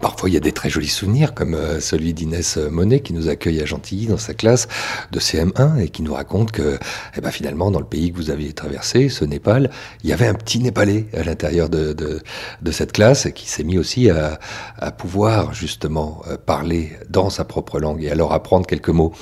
Parfois, 0.00 0.30
il 0.30 0.32
y 0.32 0.36
a 0.38 0.40
des 0.40 0.52
très 0.52 0.70
jolis 0.70 0.88
souvenirs, 0.88 1.34
comme 1.34 1.54
euh, 1.54 1.78
celui 1.78 2.14
d'Inès 2.14 2.56
Monet, 2.56 3.00
qui 3.00 3.12
nous 3.12 3.28
accueille 3.28 3.60
à 3.60 3.66
Gentilly 3.66 4.06
dans 4.06 4.16
sa 4.16 4.32
classe 4.32 4.66
de 5.12 5.20
CM1 5.20 5.78
et 5.78 5.90
qui 5.90 6.02
nous 6.02 6.14
raconte 6.14 6.52
que, 6.52 6.78
eh 7.16 7.20
ben, 7.20 7.30
finalement, 7.30 7.70
dans 7.70 7.80
le 7.80 7.86
pays 7.86 8.10
que 8.10 8.16
vous 8.16 8.30
aviez 8.30 8.54
traversé, 8.54 9.10
ce 9.10 9.26
Népal, 9.26 9.70
il 10.02 10.08
y 10.08 10.14
avait 10.14 10.26
un 10.26 10.34
petit 10.34 10.58
Népalais 10.58 11.06
à 11.12 11.22
l'intérieur 11.22 11.68
de, 11.68 11.92
de, 11.92 12.22
de, 12.62 12.70
cette 12.70 12.92
classe 12.92 13.28
qui 13.34 13.46
s'est 13.46 13.62
mis 13.62 13.76
aussi 13.76 14.08
à, 14.08 14.40
à 14.78 14.90
pouvoir, 14.90 15.52
justement, 15.52 16.22
euh, 16.28 16.38
parler 16.38 16.92
dans 17.10 17.28
sa 17.28 17.44
propre 17.44 17.78
langue 17.78 18.02
et 18.02 18.10
alors 18.10 18.32
apprendre 18.32 18.66
quelques 18.66 18.88
mots. 18.88 19.12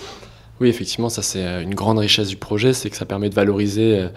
Oui, 0.61 0.69
effectivement, 0.69 1.09
ça 1.09 1.23
c'est 1.23 1.45
euh, 1.45 1.61
une 1.61 1.75
grande 1.75 1.99
richesse 1.99 2.29
du 2.29 2.37
projet, 2.37 2.73
c'est 2.73 2.89
que 2.89 2.97
ça 2.97 3.05
permet 3.05 3.29
de 3.31 3.35
valoriser 3.35 4.09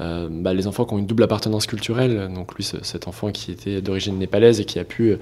euh, 0.00 0.28
bah, 0.30 0.54
les 0.54 0.66
enfants 0.66 0.84
qui 0.84 0.94
ont 0.94 0.98
une 0.98 1.06
double 1.06 1.22
appartenance 1.22 1.66
culturelle. 1.66 2.30
Donc 2.34 2.54
lui, 2.54 2.64
cet 2.64 3.08
enfant 3.08 3.30
qui 3.30 3.50
était 3.50 3.80
d'origine 3.80 4.18
népalaise 4.18 4.60
et 4.60 4.64
qui 4.64 4.78
a 4.78 4.84
pu 4.84 5.16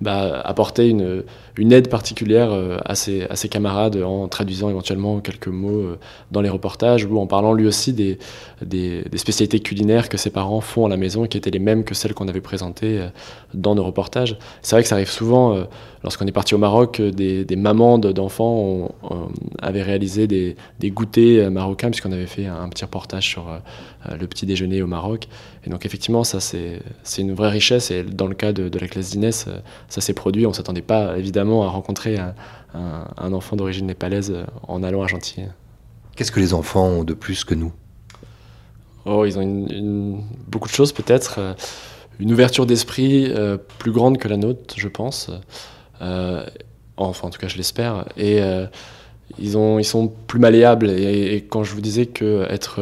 bah, 0.00 0.40
apporter 0.44 0.88
une, 0.88 1.22
aide 1.72 1.88
particulière 1.88 2.50
à 2.84 2.94
ses, 2.94 3.22
à, 3.22 3.36
ses, 3.36 3.48
camarades 3.48 3.96
en 3.96 4.28
traduisant 4.28 4.70
éventuellement 4.70 5.20
quelques 5.20 5.48
mots 5.48 5.96
dans 6.30 6.40
les 6.40 6.48
reportages 6.48 7.04
ou 7.04 7.18
en 7.18 7.26
parlant 7.26 7.52
lui 7.52 7.66
aussi 7.66 7.92
des, 7.92 8.18
spécialités 9.16 9.60
culinaires 9.60 10.08
que 10.08 10.16
ses 10.16 10.30
parents 10.30 10.60
font 10.60 10.86
à 10.86 10.88
la 10.88 10.96
maison 10.96 11.26
qui 11.26 11.38
étaient 11.38 11.50
les 11.50 11.58
mêmes 11.58 11.84
que 11.84 11.94
celles 11.94 12.14
qu'on 12.14 12.28
avait 12.28 12.40
présentées 12.40 13.06
dans 13.52 13.74
nos 13.74 13.84
reportages. 13.84 14.36
C'est 14.62 14.74
vrai 14.76 14.82
que 14.82 14.88
ça 14.88 14.96
arrive 14.96 15.10
souvent, 15.10 15.64
lorsqu'on 16.02 16.26
est 16.26 16.32
parti 16.32 16.54
au 16.54 16.58
Maroc, 16.58 17.00
des, 17.00 17.56
mamans 17.56 17.98
d'enfants 17.98 18.92
avaient 19.62 19.82
réalisé 19.82 20.26
des, 20.26 20.56
des 20.80 20.90
goûters 20.90 21.50
marocains 21.50 21.90
puisqu'on 21.90 22.12
avait 22.12 22.26
fait 22.26 22.46
un, 22.46 22.68
petit 22.68 22.84
reportage 22.84 23.28
sur 23.28 23.48
euh, 23.48 23.58
le 24.18 24.26
petit 24.26 24.46
déjeuner 24.46 24.82
au 24.82 24.86
Maroc. 24.86 25.28
Et 25.64 25.70
donc 25.70 25.86
effectivement, 25.86 26.24
ça 26.24 26.40
c'est 26.40 26.80
une 27.18 27.34
vraie 27.34 27.50
richesse. 27.50 27.90
Et 27.90 28.02
dans 28.02 28.26
le 28.26 28.34
cas 28.34 28.52
de, 28.52 28.78
la 28.78 28.88
classe 28.88 29.10
d'Inès, 29.10 29.46
euh, 29.48 29.58
ça 29.88 30.00
s'est 30.00 30.14
produit. 30.14 30.46
On 30.46 30.50
ne 30.50 30.54
s'attendait 30.54 30.82
pas 30.82 31.18
évidemment 31.18 31.64
à 31.64 31.68
rencontrer 31.68 32.18
un, 32.18 33.32
enfant 33.32 33.56
d'origine 33.56 33.86
népalaise 33.86 34.30
euh, 34.30 34.44
en 34.68 34.82
allant 34.82 35.02
à 35.02 35.06
Gentilly. 35.06 35.46
Qu'est-ce 36.16 36.32
que 36.32 36.40
les 36.40 36.54
enfants 36.54 36.86
ont 36.86 37.04
de 37.04 37.14
plus 37.14 37.44
que 37.44 37.54
nous? 37.54 37.72
Oh, 39.06 39.24
ils 39.24 39.38
ont 39.38 39.42
une, 39.42 40.22
beaucoup 40.48 40.68
de 40.68 40.74
choses 40.74 40.92
peut-être. 40.92 41.56
Une 42.20 42.32
ouverture 42.32 42.64
d'esprit 42.64 43.30
plus 43.78 43.90
grande 43.90 44.18
que 44.18 44.28
la 44.28 44.36
nôtre, 44.36 44.74
je 44.78 44.88
pense. 44.88 45.30
enfin, 46.00 47.26
en 47.26 47.30
tout 47.30 47.38
cas, 47.38 47.48
je 47.48 47.56
l'espère. 47.56 48.06
Et 48.16 48.40
ils, 49.38 49.58
ont, 49.58 49.78
ils 49.80 49.84
sont 49.84 50.08
plus 50.08 50.38
malléables. 50.38 50.88
Et, 50.88 51.34
et, 51.34 51.42
quand 51.42 51.64
je 51.64 51.74
vous 51.74 51.80
disais 51.80 52.06
que 52.06 52.46
être 52.48 52.80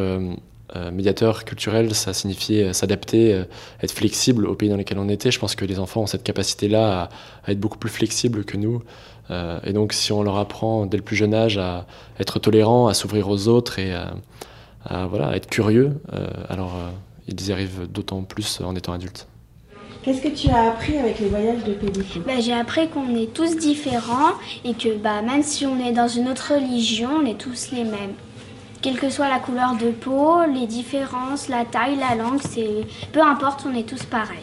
euh, 0.74 0.90
médiateur 0.90 1.44
culturel, 1.44 1.94
ça 1.94 2.14
signifiait 2.14 2.64
euh, 2.64 2.72
s'adapter, 2.72 3.34
euh, 3.34 3.44
être 3.82 3.92
flexible 3.92 4.46
au 4.46 4.54
pays 4.54 4.70
dans 4.70 4.76
lequel 4.76 4.98
on 4.98 5.08
était. 5.08 5.30
Je 5.30 5.38
pense 5.38 5.54
que 5.54 5.66
les 5.66 5.78
enfants 5.78 6.02
ont 6.02 6.06
cette 6.06 6.22
capacité-là 6.22 7.10
à, 7.44 7.50
être 7.50 7.60
beaucoup 7.60 7.78
plus 7.78 7.90
flexibles 7.90 8.44
que 8.44 8.56
nous. 8.56 8.82
et 9.64 9.72
donc, 9.72 9.92
si 9.94 10.12
on 10.12 10.22
leur 10.22 10.36
apprend 10.36 10.84
dès 10.84 10.98
le 10.98 11.02
plus 11.02 11.16
jeune 11.16 11.32
âge 11.32 11.56
à 11.56 11.86
être 12.20 12.38
tolérant, 12.38 12.86
à 12.88 12.94
s'ouvrir 12.94 13.28
aux 13.30 13.48
autres 13.48 13.78
et 13.78 13.92
à, 13.94 15.06
voilà, 15.06 15.34
être 15.36 15.48
curieux, 15.48 16.00
alors 16.48 16.74
ils 17.28 17.48
y 17.48 17.52
arrivent 17.52 17.88
d'autant 17.90 18.22
plus 18.22 18.60
en 18.60 18.76
étant 18.76 18.92
adultes. 18.92 19.26
Qu'est-ce 20.02 20.20
que 20.20 20.28
tu 20.28 20.48
as 20.50 20.72
appris 20.72 20.98
avec 20.98 21.18
les 21.20 21.28
voyages 21.28 21.64
de 21.64 21.72
Pédico 21.72 22.20
bah, 22.26 22.40
J'ai 22.40 22.52
appris 22.52 22.88
qu'on 22.88 23.14
est 23.16 23.32
tous 23.32 23.56
différents 23.56 24.34
et 24.64 24.74
que 24.74 24.96
bah, 24.96 25.22
même 25.22 25.42
si 25.42 25.64
on 25.64 25.78
est 25.78 25.92
dans 25.92 26.08
une 26.08 26.28
autre 26.28 26.54
religion, 26.54 27.08
on 27.22 27.26
est 27.26 27.38
tous 27.38 27.70
les 27.72 27.84
mêmes 27.84 28.14
quelle 28.82 28.98
que 28.98 29.08
soit 29.08 29.28
la 29.28 29.38
couleur 29.38 29.76
de 29.76 29.90
peau, 29.90 30.42
les 30.52 30.66
différences, 30.66 31.48
la 31.48 31.64
taille, 31.64 31.96
la 31.96 32.16
langue, 32.16 32.40
c'est 32.42 32.84
peu 33.12 33.20
importe, 33.22 33.64
on 33.66 33.74
est 33.74 33.88
tous 33.88 34.02
pareils. 34.04 34.38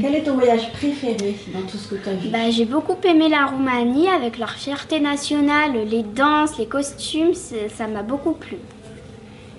Quel 0.00 0.14
est 0.14 0.22
ton 0.24 0.34
voyage 0.34 0.70
préféré 0.72 1.34
dans 1.54 1.62
tout 1.62 1.78
ce 1.78 1.88
que 1.88 1.94
tu 1.94 2.08
as 2.10 2.12
vu? 2.12 2.28
Bah, 2.28 2.50
J'ai 2.50 2.66
beaucoup 2.66 2.96
aimé 3.04 3.30
la 3.30 3.46
Roumanie 3.46 4.08
avec 4.08 4.38
leur 4.38 4.50
fierté 4.50 5.00
nationale, 5.00 5.72
les 5.90 6.02
danses, 6.02 6.58
les 6.58 6.66
costumes, 6.66 7.32
ça 7.34 7.86
m'a 7.86 8.02
beaucoup 8.02 8.32
plu. 8.32 8.58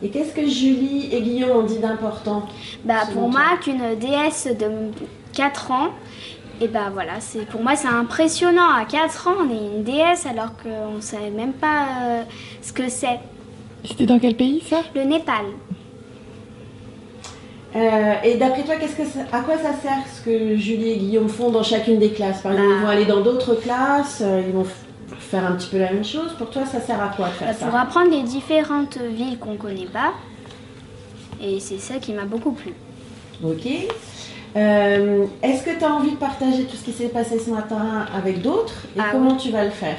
Et 0.03 0.09
qu'est-ce 0.09 0.33
que 0.33 0.47
Julie 0.47 1.09
et 1.11 1.21
Guillaume 1.21 1.57
ont 1.57 1.63
dit 1.63 1.79
d'important? 1.79 2.45
Bah, 2.85 3.01
Pour 3.11 3.29
moi, 3.29 3.57
qu'une 3.59 3.95
déesse 3.99 4.47
de 4.47 4.91
4 5.33 5.71
ans, 5.71 5.89
et 6.61 6.67
bah 6.67 6.89
voilà, 6.91 7.21
c'est 7.21 7.45
pour 7.45 7.63
moi 7.63 7.75
c'est 7.77 7.87
impressionnant. 7.87 8.69
À 8.69 8.83
4 8.85 9.27
ans, 9.29 9.35
on 9.39 9.49
est 9.49 9.77
une 9.77 9.83
déesse 9.83 10.25
alors 10.25 10.51
qu'on 10.61 10.95
ne 10.95 11.01
savait 11.01 11.29
même 11.29 11.53
pas 11.53 11.87
euh, 12.03 12.23
ce 12.61 12.73
que 12.73 12.89
c'est. 12.89 13.19
C'était 13.85 14.05
dans 14.05 14.19
quel 14.19 14.35
pays 14.35 14.61
ça? 14.61 14.81
Le 14.95 15.03
Népal. 15.03 15.45
Euh, 17.75 18.13
et 18.23 18.35
d'après 18.35 18.63
toi, 18.63 18.75
qu'est-ce 18.75 18.95
que 18.95 19.19
à 19.31 19.41
quoi 19.41 19.55
ça 19.57 19.73
sert 19.73 20.03
ce 20.11 20.21
que 20.25 20.55
Julie 20.55 20.91
et 20.91 20.97
Guillaume 20.97 21.29
font 21.29 21.51
dans 21.51 21.63
chacune 21.63 21.99
des 21.99 22.09
classes? 22.09 22.41
Par 22.41 22.53
exemple, 22.53 22.69
ils 22.71 22.79
vont 22.79 22.87
bah. 22.87 22.91
aller 22.93 23.05
dans 23.05 23.21
d'autres 23.21 23.55
classes, 23.55 24.21
euh, 24.21 24.41
ils 24.45 24.53
vont 24.53 24.65
faire 25.19 25.45
un 25.45 25.51
petit 25.53 25.69
peu 25.69 25.77
la 25.77 25.91
même 25.91 26.03
chose. 26.03 26.33
Pour 26.37 26.49
toi, 26.49 26.65
ça 26.65 26.81
sert 26.81 27.01
à 27.01 27.09
quoi 27.09 27.27
de 27.27 27.33
faire 27.33 27.47
bah, 27.47 27.53
ça? 27.53 27.67
Pour 27.67 27.75
apprendre 27.75 28.09
les 28.09 28.23
différentes 28.23 28.97
villes 28.97 29.37
qu'on 29.37 29.53
ne 29.53 29.57
connaît 29.57 29.85
pas. 29.85 30.13
Et 31.41 31.59
c'est 31.59 31.77
ça 31.77 31.99
qui 31.99 32.11
m'a 32.13 32.25
beaucoup 32.25 32.51
plu. 32.51 32.73
Ok. 33.43 33.67
Euh, 34.57 35.25
est-ce 35.43 35.63
que 35.63 35.77
tu 35.77 35.85
as 35.85 35.93
envie 35.93 36.11
de 36.11 36.17
partager 36.17 36.63
tout 36.63 36.75
ce 36.75 36.83
qui 36.83 36.91
s'est 36.91 37.09
passé 37.09 37.37
ce 37.37 37.51
matin 37.51 38.07
avec 38.15 38.41
d'autres? 38.41 38.87
Et 38.97 38.99
ah 38.99 39.09
comment 39.11 39.35
tu 39.35 39.51
vas 39.51 39.63
le 39.63 39.69
faire? 39.69 39.97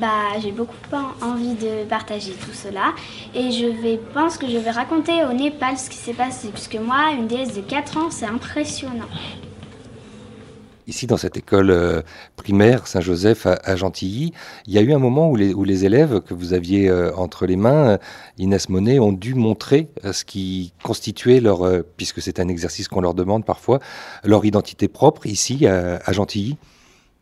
Bah, 0.00 0.38
j'ai 0.40 0.52
beaucoup 0.52 0.74
envie 1.22 1.54
de 1.54 1.84
partager 1.88 2.32
tout 2.32 2.52
cela 2.52 2.94
et 3.34 3.50
je 3.50 3.66
vais, 3.66 3.98
pense 4.14 4.38
que 4.38 4.48
je 4.48 4.58
vais 4.58 4.70
raconter 4.70 5.24
au 5.24 5.32
Népal 5.32 5.76
ce 5.78 5.90
qui 5.90 5.96
s'est 5.96 6.14
passé 6.14 6.48
puisque 6.48 6.76
moi, 6.76 7.12
une 7.16 7.26
déesse 7.26 7.54
de 7.54 7.62
4 7.62 7.96
ans, 7.96 8.10
c'est 8.10 8.26
impressionnant. 8.26 9.08
Ici, 10.88 11.06
dans 11.06 11.16
cette 11.16 11.36
école 11.36 11.70
euh, 11.70 12.02
primaire 12.36 12.88
Saint-Joseph 12.88 13.46
à, 13.46 13.76
Gentilly, 13.76 14.32
il 14.66 14.72
y 14.72 14.78
a 14.78 14.80
eu 14.80 14.92
un 14.92 14.98
moment 14.98 15.30
où 15.30 15.36
les, 15.36 15.84
élèves 15.84 16.20
que 16.20 16.34
vous 16.34 16.54
aviez 16.54 16.88
euh, 16.88 17.14
entre 17.14 17.46
les 17.46 17.54
mains, 17.54 17.90
euh, 17.90 17.98
Inès 18.38 18.68
Monet, 18.68 18.98
ont 18.98 19.12
dû 19.12 19.34
montrer 19.34 19.88
ce 20.10 20.24
qui 20.24 20.72
constituait 20.82 21.40
leur, 21.40 21.84
puisque 21.96 22.20
c'est 22.20 22.40
un 22.40 22.48
exercice 22.48 22.88
qu'on 22.88 23.00
leur 23.00 23.14
demande 23.14 23.44
parfois, 23.44 23.78
leur 24.24 24.44
identité 24.44 24.88
propre 24.88 25.26
ici 25.26 25.66
à 25.66 26.12
Gentilly. 26.12 26.56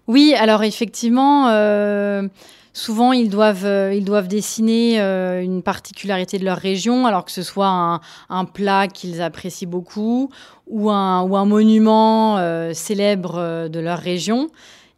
Oui, 0.08 0.34
alors 0.36 0.64
effectivement, 0.64 1.48
euh, 1.48 2.26
souvent 2.72 3.12
ils 3.12 3.30
doivent, 3.30 3.64
euh, 3.64 3.94
ils 3.94 4.04
doivent 4.04 4.28
dessiner 4.28 5.00
euh, 5.00 5.40
une 5.42 5.62
particularité 5.62 6.38
de 6.38 6.44
leur 6.44 6.58
région, 6.58 7.06
alors 7.06 7.24
que 7.24 7.30
ce 7.30 7.42
soit 7.42 8.00
un, 8.28 8.44
plat 8.44 8.88
qu'ils 8.88 9.22
apprécient 9.22 9.68
beaucoup 9.68 10.30
ou 10.66 10.90
un, 10.90 11.22
ou 11.22 11.36
un 11.36 11.44
monument 11.44 12.38
célèbre 12.74 13.68
de 13.68 13.80
leur 13.80 13.98
région. 13.98 14.48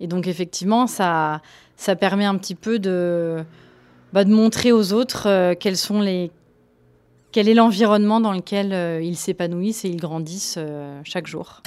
Et 0.01 0.07
donc 0.07 0.27
effectivement, 0.27 0.87
ça, 0.87 1.43
ça 1.77 1.95
permet 1.95 2.25
un 2.25 2.37
petit 2.37 2.55
peu 2.55 2.79
de, 2.79 3.45
bah, 4.13 4.25
de 4.25 4.33
montrer 4.33 4.73
aux 4.73 4.93
autres 4.93 5.55
quels 5.55 5.77
sont 5.77 6.01
les, 6.01 6.31
quel 7.33 7.49
est 7.49 7.55
l'environnement 7.55 8.21
dans 8.21 8.33
lequel 8.33 9.03
ils 9.05 9.17
s'épanouissent 9.17 9.85
et 9.85 9.89
ils 9.89 10.01
grandissent 10.01 10.59
chaque 11.05 11.27
jour. 11.27 11.63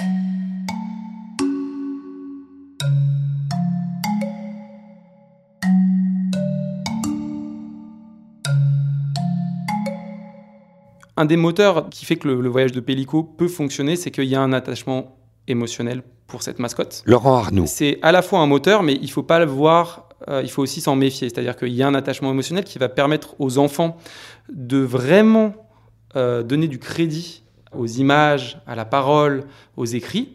Un 11.17 11.25
des 11.25 11.37
moteurs 11.37 11.89
qui 11.89 12.05
fait 12.05 12.17
que 12.17 12.27
le, 12.27 12.49
voyage 12.49 12.71
de 12.71 12.79
Pélico 12.79 13.23
peut 13.23 13.47
fonctionner, 13.47 13.95
c'est 13.95 14.11
qu'il 14.11 14.25
y 14.25 14.35
a 14.35 14.41
un 14.41 14.53
attachement 14.53 15.17
émotionnel 15.47 16.03
pour 16.27 16.43
cette 16.43 16.59
mascotte. 16.59 17.03
Laurent 17.05 17.37
Arnoux. 17.37 17.65
C'est 17.67 17.99
à 18.01 18.11
la 18.11 18.21
fois 18.21 18.39
un 18.39 18.47
moteur, 18.47 18.83
mais 18.83 18.97
il 19.01 19.09
faut 19.09 19.23
pas 19.23 19.39
le 19.39 19.45
voir, 19.45 20.09
euh, 20.27 20.41
il 20.43 20.49
faut 20.49 20.61
aussi 20.61 20.81
s'en 20.81 20.95
méfier. 20.95 21.29
C'est-à-dire 21.29 21.55
qu'il 21.55 21.73
y 21.73 21.83
a 21.83 21.87
un 21.87 21.93
attachement 21.93 22.31
émotionnel 22.31 22.63
qui 22.63 22.79
va 22.79 22.89
permettre 22.89 23.35
aux 23.39 23.57
enfants 23.57 23.97
de 24.49 24.79
vraiment 24.79 25.53
euh, 26.15 26.43
donner 26.43 26.67
du 26.67 26.79
crédit 26.79 27.43
aux 27.73 27.87
images, 27.87 28.59
à 28.67 28.75
la 28.75 28.85
parole, 28.85 29.43
aux 29.77 29.85
écrits. 29.85 30.33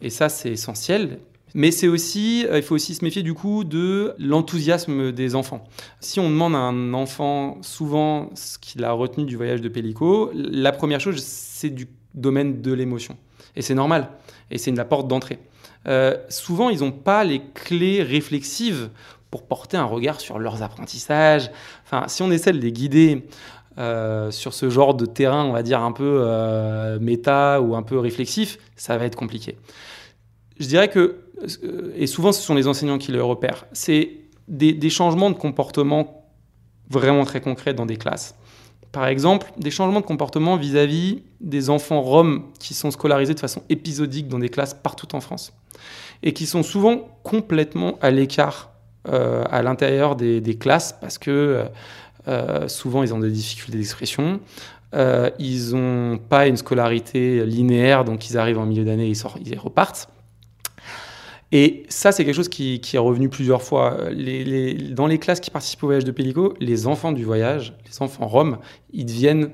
Et 0.00 0.10
ça, 0.10 0.28
c'est 0.28 0.50
essentiel. 0.50 1.18
Mais 1.54 1.70
c'est 1.70 1.88
aussi, 1.88 2.46
euh, 2.46 2.58
il 2.58 2.62
faut 2.62 2.74
aussi 2.74 2.94
se 2.94 3.04
méfier 3.04 3.22
du 3.22 3.34
coup 3.34 3.64
de 3.64 4.14
l'enthousiasme 4.18 5.12
des 5.12 5.34
enfants. 5.34 5.64
Si 6.00 6.20
on 6.20 6.28
demande 6.28 6.54
à 6.54 6.58
un 6.58 6.94
enfant 6.94 7.58
souvent 7.62 8.30
ce 8.34 8.58
qu'il 8.58 8.84
a 8.84 8.92
retenu 8.92 9.24
du 9.24 9.36
voyage 9.36 9.60
de 9.60 9.68
Pellico, 9.68 10.30
la 10.34 10.72
première 10.72 11.00
chose, 11.00 11.22
c'est 11.22 11.70
du 11.70 11.88
domaine 12.14 12.60
de 12.60 12.72
l'émotion. 12.72 13.16
Et 13.56 13.62
c'est 13.62 13.74
normal. 13.74 14.10
Et 14.50 14.58
c'est 14.58 14.70
la 14.72 14.84
porte 14.84 15.08
d'entrée. 15.08 15.38
Euh, 15.86 16.16
souvent, 16.28 16.70
ils 16.70 16.80
n'ont 16.80 16.92
pas 16.92 17.24
les 17.24 17.40
clés 17.54 18.02
réflexives 18.02 18.90
pour 19.30 19.46
porter 19.46 19.76
un 19.76 19.84
regard 19.84 20.20
sur 20.20 20.38
leurs 20.38 20.62
apprentissages. 20.62 21.50
Enfin, 21.84 22.08
si 22.08 22.22
on 22.22 22.30
essaie 22.30 22.52
de 22.52 22.58
les 22.58 22.72
guider 22.72 23.26
euh, 23.78 24.30
sur 24.30 24.54
ce 24.54 24.70
genre 24.70 24.94
de 24.94 25.06
terrain, 25.06 25.44
on 25.44 25.52
va 25.52 25.62
dire 25.62 25.80
un 25.82 25.92
peu 25.92 26.98
méta 27.00 27.60
ou 27.60 27.74
un 27.74 27.82
peu 27.82 27.98
réflexif, 27.98 28.58
ça 28.76 28.96
va 28.98 29.04
être 29.04 29.16
compliqué. 29.16 29.56
Je 30.58 30.66
dirais 30.66 30.88
que 30.88 31.16
et 31.96 32.06
souvent 32.06 32.32
ce 32.32 32.42
sont 32.42 32.54
les 32.54 32.66
enseignants 32.66 32.98
qui 32.98 33.12
le 33.12 33.22
repèrent, 33.22 33.66
c'est 33.72 34.10
des, 34.48 34.90
changements 34.90 35.30
de 35.30 35.36
comportement 35.36 36.24
vraiment 36.90 37.24
très 37.24 37.40
concrets 37.40 37.74
dans 37.74 37.86
des 37.86 37.96
classes. 37.96 38.34
Par 38.92 39.06
exemple, 39.06 39.52
des 39.58 39.70
changements 39.70 40.00
de 40.00 40.06
comportement 40.06 40.56
vis-à-vis 40.56 41.22
des 41.40 41.68
enfants 41.68 42.00
roms 42.00 42.44
qui 42.58 42.72
sont 42.74 42.90
scolarisés 42.90 43.34
de 43.34 43.40
façon 43.40 43.62
épisodique 43.68 44.28
dans 44.28 44.38
des 44.38 44.48
classes 44.48 44.74
partout 44.74 45.14
en 45.14 45.20
France 45.20 45.52
et 46.22 46.32
qui 46.32 46.46
sont 46.46 46.62
souvent 46.62 47.08
complètement 47.22 47.98
à 48.00 48.10
l'écart 48.10 48.72
euh, 49.08 49.44
à 49.50 49.62
l'intérieur 49.62 50.16
des, 50.16 50.56
classes 50.58 50.96
parce 50.98 51.18
que 51.18 51.30
euh, 51.30 51.64
euh, 52.26 52.68
souvent 52.68 53.02
ils 53.02 53.14
ont 53.14 53.20
des 53.20 53.30
difficultés 53.30 53.78
d'expression, 53.78 54.40
ils 55.38 55.74
n'ont 55.74 56.18
pas 56.18 56.46
une 56.46 56.56
scolarité 56.56 57.44
linéaire, 57.44 58.04
donc 58.04 58.30
ils 58.30 58.38
arrivent 58.38 58.58
en 58.58 58.66
milieu 58.66 58.84
d'année, 58.84 59.06
ils, 59.08 59.22
ils 59.44 59.58
repartent. 59.58 60.08
Et 61.50 61.84
ça, 61.88 62.12
c'est 62.12 62.24
quelque 62.24 62.34
chose 62.34 62.48
qui, 62.48 62.80
est 62.92 62.98
revenu 62.98 63.28
plusieurs 63.28 63.62
fois. 63.62 63.96
dans 64.90 65.06
les 65.06 65.18
classes 65.18 65.40
qui 65.40 65.50
participent 65.50 65.82
au 65.82 65.86
voyage 65.86 66.04
de 66.04 66.10
Pellico, 66.10 66.54
les 66.60 66.86
enfants 66.86 67.12
du 67.12 67.24
voyage, 67.24 67.74
les 67.86 68.02
enfants 68.02 68.26
roms, 68.26 68.58
ils 68.92 69.06
deviennent 69.06 69.50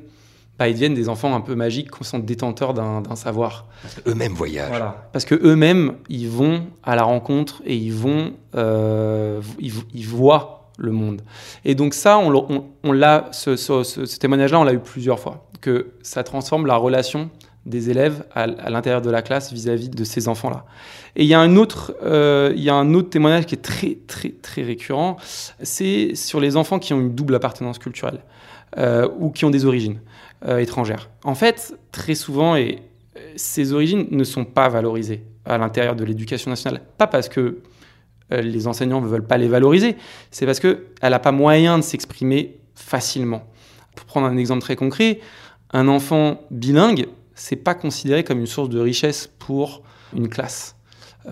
bah, 0.59 0.69
ils 0.69 0.75
deviennent 0.75 0.95
des 0.95 1.09
enfants 1.09 1.35
un 1.35 1.41
peu 1.41 1.57
magiques, 1.57 1.91
qui 1.91 2.05
sont 2.05 2.21
détenteurs 2.21 2.75
d'un 2.75 3.17
savoir. 3.17 3.67
Eux-mêmes 4.07 4.35
voyagent. 4.35 4.69
Voilà. 4.69 5.09
Parce 5.13 5.25
que 5.25 5.35
eux-mêmes, 5.35 5.97
ils 6.09 6.29
vont 6.29 6.67
à 6.85 6.95
la 6.95 7.03
rencontre 7.03 7.61
et 7.65 7.75
ils 7.75 7.93
vont, 7.93 8.35
euh, 8.55 9.41
ils, 9.59 9.73
ils, 9.93 10.07
voient 10.07 10.71
le 10.79 10.93
monde. 10.93 11.23
Et 11.65 11.75
donc 11.75 11.93
ça, 11.93 12.19
on, 12.19 12.33
on, 12.33 12.67
on 12.85 12.93
l'a, 12.93 13.29
ce, 13.33 13.57
ce, 13.57 13.83
ce, 13.83 14.19
témoignage-là, 14.19 14.61
on 14.61 14.65
l'a 14.65 14.75
eu 14.75 14.79
plusieurs 14.79 15.19
fois, 15.19 15.49
que 15.61 15.89
ça 16.03 16.23
transforme 16.23 16.67
la 16.67 16.77
relation 16.77 17.31
des 17.67 17.91
élèves 17.91 18.25
à, 18.35 18.47
l'intérieur 18.47 19.01
de 19.01 19.11
la 19.11 19.23
classe 19.23 19.53
vis-à-vis 19.53 19.89
-vis 19.89 19.95
de 19.95 20.05
ces 20.05 20.29
enfants-là. 20.29 20.65
Et 21.17 21.23
il 21.23 21.29
y 21.29 21.35
a 21.35 21.41
un 21.41 21.57
autre, 21.57 21.95
euh, 22.03 22.53
il 22.57 22.63
y 22.63 22.71
a 22.71 22.75
un 22.75 22.93
autre 22.95 23.11
témoignage 23.11 23.47
qui 23.47 23.55
est 23.55 23.63
très 23.63 23.99
très 24.07 24.31
très 24.31 24.63
récurrent, 24.63 25.17
c'est 25.63 26.15
sur 26.15 26.41
les 26.41 26.57
enfants 26.57 26.79
qui 26.79 26.93
ont 26.93 27.01
une 27.01 27.15
double 27.15 27.35
appartenance 27.35 27.79
culturelle 27.79 28.21
euh, 28.79 29.09
ou 29.19 29.31
qui 29.31 29.45
ont 29.45 29.51
des 29.51 29.65
origines 29.65 30.01
euh, 30.47 30.59
étrangères. 30.59 31.09
En 31.23 31.35
fait, 31.35 31.79
très 31.93 32.15
souvent, 32.15 32.57
ces 33.37 33.73
origines 33.73 34.07
ne 34.11 34.25
sont 34.25 34.45
pas 34.45 34.69
valorisées 34.69 35.23
à 35.45 35.57
l'intérieur 35.57 35.95
de 35.95 36.05
l'éducation 36.05 36.51
nationale, 36.51 36.81
pas 36.99 37.07
parce 37.07 37.29
que 37.29 37.61
les 38.31 38.67
enseignants 38.67 39.03
ne 39.03 39.07
veulent 39.07 39.27
pas 39.27 39.37
les 39.37 39.49
valoriser, 39.49 39.97
c'est 40.31 40.47
parce 40.47 40.59
qu'elle 40.59 40.81
n'a 41.03 41.19
pas 41.19 41.31
moyen 41.31 41.79
de 41.79 41.85
s'exprimer 41.85 42.57
facilement. 42.75 43.45
Pour 43.95 44.07
prendre 44.07 44.27
un 44.27 44.37
exemple 44.37 44.63
très 44.63 44.77
concret, 44.77 45.21
un 45.73 45.87
enfant 45.89 46.41
bilingue, 46.51 47.07
c'est 47.35 47.57
pas 47.57 47.75
considéré 47.75 48.25
comme 48.25 48.41
une 48.41 48.47
source 48.47 48.69
de 48.69 48.81
richesse 48.81 49.31
pour 49.39 49.83
une 50.15 50.29
classe. 50.29 50.77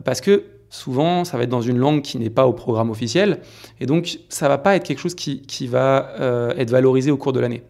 Parce 0.05 0.21
que 0.21 0.45
souvent, 0.71 1.25
ça 1.25 1.37
va 1.37 1.45
être 1.45 1.51
dans 1.51 1.63
une 1.63 1.79
langue 1.79 2.03
qui 2.03 2.19
n'est 2.19 2.31
pas 2.31 2.47
au 2.47 2.53
programme 2.53 2.91
officiel, 2.91 3.41
et 3.79 3.87
donc 3.87 4.19
ça 4.29 4.49
va 4.49 4.59
pas 4.59 4.75
être 4.75 4.85
quelque 4.85 5.01
chose 5.01 5.15
qui, 5.15 5.43
qui 5.43 5.67
va 5.67 6.15
euh, 6.19 6.55
être 6.57 6.71
valorisé 6.71 7.11
au 7.11 7.17
cours 7.17 7.33
de 7.33 7.41
l'année. 7.41 7.63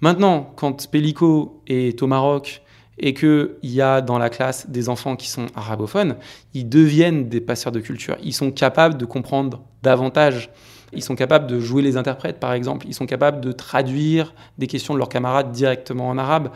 Maintenant, 0.00 0.52
quand 0.56 0.90
Pellico 0.90 1.62
est 1.66 2.02
au 2.02 2.06
Maroc 2.06 2.62
et 2.98 3.14
qu'il 3.14 3.48
y 3.62 3.80
a 3.80 4.00
dans 4.00 4.18
la 4.18 4.28
classe 4.28 4.68
des 4.68 4.88
enfants 4.88 5.16
qui 5.16 5.28
sont 5.28 5.46
arabophones, 5.54 6.16
ils 6.52 6.68
deviennent 6.68 7.28
des 7.28 7.40
passeurs 7.40 7.72
de 7.72 7.80
culture. 7.80 8.16
Ils 8.22 8.34
sont 8.34 8.50
capables 8.50 8.96
de 8.96 9.04
comprendre 9.04 9.62
davantage. 9.82 10.50
Ils 10.96 11.02
sont 11.02 11.14
capables 11.14 11.46
de 11.46 11.60
jouer 11.60 11.82
les 11.82 11.96
interprètes, 11.96 12.40
par 12.40 12.52
exemple. 12.52 12.86
Ils 12.88 12.94
sont 12.94 13.06
capables 13.06 13.40
de 13.40 13.52
traduire 13.52 14.34
des 14.58 14.66
questions 14.66 14.94
de 14.94 14.98
leurs 14.98 15.08
camarades 15.08 15.52
directement 15.52 16.08
en 16.08 16.18
arabe. 16.18 16.50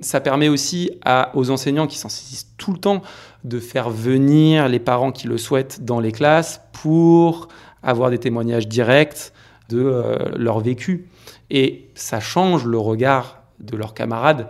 Ça 0.00 0.20
permet 0.20 0.48
aussi 0.48 0.90
aux 1.34 1.50
enseignants 1.50 1.86
qui 1.86 1.98
s'en 1.98 2.08
saisissent 2.08 2.52
tout 2.58 2.72
le 2.72 2.78
temps 2.78 3.02
de 3.44 3.60
faire 3.60 3.90
venir 3.90 4.68
les 4.68 4.80
parents 4.80 5.12
qui 5.12 5.28
le 5.28 5.38
souhaitent 5.38 5.84
dans 5.84 6.00
les 6.00 6.12
classes 6.12 6.60
pour 6.72 7.48
avoir 7.82 8.10
des 8.10 8.18
témoignages 8.18 8.68
directs 8.68 9.32
de 9.68 9.80
euh, 9.80 10.18
leur 10.36 10.60
vécu. 10.60 11.08
Et 11.50 11.88
ça 11.94 12.20
change 12.20 12.64
le 12.64 12.78
regard 12.78 13.42
de 13.60 13.76
leurs 13.76 13.94
camarades 13.94 14.48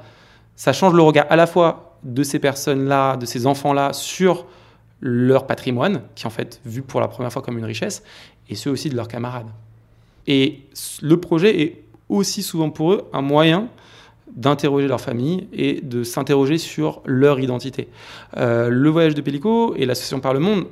ça 0.62 0.72
change 0.72 0.94
le 0.94 1.02
regard 1.02 1.26
à 1.28 1.34
la 1.34 1.48
fois 1.48 1.98
de 2.04 2.22
ces 2.22 2.38
personnes-là, 2.38 3.16
de 3.16 3.26
ces 3.26 3.48
enfants-là, 3.48 3.92
sur 3.92 4.46
leur 5.00 5.48
patrimoine, 5.48 6.02
qui 6.14 6.22
est 6.22 6.26
en 6.26 6.30
fait 6.30 6.60
vu 6.64 6.82
pour 6.82 7.00
la 7.00 7.08
première 7.08 7.32
fois 7.32 7.42
comme 7.42 7.58
une 7.58 7.64
richesse, 7.64 8.04
et 8.48 8.54
ceux 8.54 8.70
aussi 8.70 8.88
de 8.88 8.96
leurs 8.96 9.08
camarades. 9.08 9.50
Et 10.26 10.60
le 11.00 11.16
projet 11.18 11.62
est 11.62 11.82
aussi 12.08 12.42
souvent 12.42 12.70
pour 12.70 12.92
eux 12.92 13.04
un 13.12 13.22
moyen 13.22 13.68
d'interroger 14.34 14.88
leur 14.88 15.00
famille 15.00 15.48
et 15.52 15.80
de 15.82 16.04
s'interroger 16.04 16.58
sur 16.58 17.02
leur 17.04 17.40
identité. 17.40 17.88
Euh, 18.36 18.68
le 18.68 18.88
voyage 18.88 19.14
de 19.14 19.20
Pellico 19.20 19.74
et 19.76 19.84
l'association 19.84 20.20
Par 20.20 20.32
le 20.32 20.40
Monde, 20.40 20.66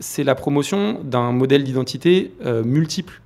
c'est 0.00 0.24
la 0.24 0.34
promotion 0.34 1.00
d'un 1.02 1.32
modèle 1.32 1.64
d'identité 1.64 2.32
euh, 2.44 2.64
multiple. 2.64 3.20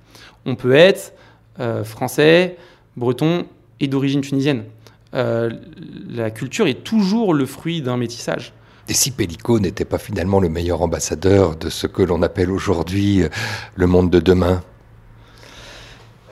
On 0.45 0.55
peut 0.55 0.73
être 0.73 1.13
euh, 1.59 1.83
français, 1.83 2.57
breton 2.95 3.45
et 3.79 3.87
d'origine 3.87 4.21
tunisienne. 4.21 4.65
La 5.13 6.29
culture 6.29 6.67
est 6.67 6.83
toujours 6.83 7.33
le 7.33 7.47
fruit 7.47 7.81
d'un 7.81 7.97
métissage. 7.97 8.53
Et 8.89 8.93
si 8.93 9.11
Pellico 9.11 9.59
n'était 9.59 9.85
pas 9.85 9.97
finalement 9.97 10.39
le 10.39 10.49
meilleur 10.49 10.81
ambassadeur 10.81 11.55
de 11.55 11.69
ce 11.69 11.87
que 11.87 12.01
l'on 12.01 12.21
appelle 12.21 12.51
aujourd'hui 12.51 13.23
euh, 13.23 13.29
le 13.75 13.87
monde 13.87 14.09
de 14.09 14.19
demain? 14.19 14.61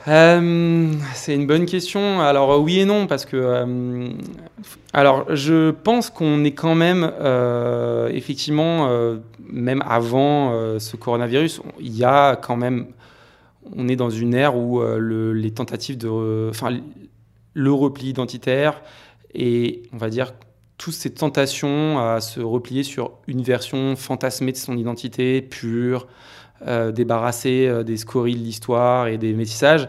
Euh, 0.08 0.92
c'est 1.14 1.34
une 1.34 1.46
bonne 1.46 1.66
question. 1.66 2.20
Alors 2.20 2.60
oui 2.60 2.80
et 2.80 2.84
non, 2.84 3.06
parce 3.06 3.24
que 3.24 3.36
euh, 3.36 4.08
alors 4.92 5.26
je 5.34 5.70
pense 5.70 6.10
qu'on 6.10 6.44
est 6.44 6.52
quand 6.52 6.76
même 6.76 7.10
euh, 7.20 8.08
effectivement 8.08 8.88
même 9.48 9.82
avant 9.86 10.78
ce 10.78 10.96
coronavirus, 10.96 11.60
il 11.80 11.96
y 11.96 12.04
a 12.04 12.36
quand 12.36 12.56
même 12.56 12.86
on 13.76 13.88
est 13.88 13.96
dans 13.96 14.10
une 14.10 14.34
ère 14.34 14.56
où 14.56 14.80
le, 14.80 15.32
les 15.32 15.50
tentatives 15.50 15.98
de 15.98 16.48
enfin 16.50 16.78
le 17.54 17.72
repli 17.72 18.08
identitaire 18.08 18.80
et 19.34 19.82
on 19.92 19.96
va 19.96 20.08
dire 20.08 20.34
toutes 20.78 20.94
ces 20.94 21.12
tentations 21.12 21.98
à 21.98 22.20
se 22.20 22.40
replier 22.40 22.82
sur 22.82 23.12
une 23.26 23.42
version 23.42 23.96
fantasmée 23.96 24.52
de 24.52 24.56
son 24.56 24.76
identité 24.76 25.42
pure, 25.42 26.06
euh, 26.66 26.92
débarrassée 26.92 27.66
euh, 27.66 27.82
des 27.82 27.96
scories 27.96 28.34
de 28.34 28.40
l'histoire 28.40 29.08
et 29.08 29.18
des 29.18 29.32
métissages, 29.32 29.88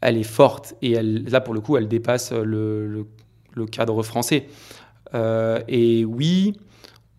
elle 0.00 0.18
est 0.18 0.24
forte 0.24 0.74
et 0.82 1.00
là 1.00 1.40
pour 1.40 1.54
le 1.54 1.60
coup 1.60 1.76
elle 1.76 1.86
dépasse 1.86 2.32
le, 2.32 3.06
le, 3.52 3.66
cadre 3.66 4.02
français. 4.02 4.48
Euh, 5.14 5.60
et 5.68 6.04
oui, 6.04 6.54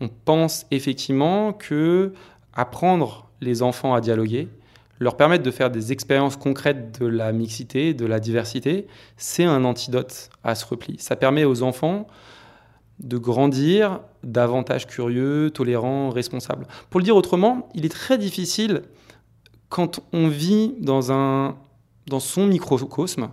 on 0.01 0.09
pense 0.09 0.65
effectivement 0.71 1.53
que 1.53 2.11
apprendre 2.53 3.29
les 3.39 3.63
enfants 3.63 3.93
à 3.93 4.01
dialoguer, 4.01 4.49
leur 4.99 5.15
permettre 5.17 5.43
de 5.43 5.51
faire 5.51 5.69
des 5.69 5.91
expériences 5.91 6.35
concrètes 6.35 6.99
de 6.99 7.05
la 7.05 7.31
mixité, 7.31 7.93
de 7.93 8.05
la 8.05 8.19
diversité, 8.19 8.87
c'est 9.17 9.43
un 9.43 9.63
antidote 9.65 10.29
à 10.43 10.55
ce 10.55 10.65
repli. 10.65 10.97
Ça 10.99 11.15
permet 11.15 11.45
aux 11.45 11.63
enfants 11.63 12.07
de 12.99 13.17
grandir 13.17 13.99
davantage 14.23 14.87
curieux, 14.87 15.51
tolérants, 15.51 16.09
responsables. 16.09 16.67
Pour 16.89 16.99
le 16.99 17.03
dire 17.03 17.15
autrement, 17.15 17.69
il 17.73 17.85
est 17.85 17.89
très 17.89 18.17
difficile 18.17 18.83
quand 19.69 20.01
on 20.13 20.27
vit 20.27 20.75
dans, 20.79 21.11
un, 21.11 21.57
dans 22.07 22.19
son 22.19 22.45
microcosme, 22.45 23.29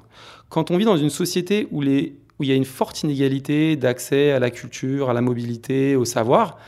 quand 0.49 0.71
on 0.71 0.79
vit 0.79 0.85
dans 0.85 0.97
une 0.97 1.11
société 1.11 1.69
où, 1.71 1.83
les, 1.83 2.17
où 2.39 2.45
il 2.45 2.49
y 2.49 2.53
a 2.53 2.57
une 2.57 2.65
forte 2.65 3.03
inégalité 3.03 3.77
d'accès 3.77 4.33
à 4.33 4.39
la 4.39 4.51
culture, 4.51 5.11
à 5.11 5.13
la 5.13 5.21
mobilité, 5.21 5.97
au 5.97 6.05
savoir, 6.05 6.59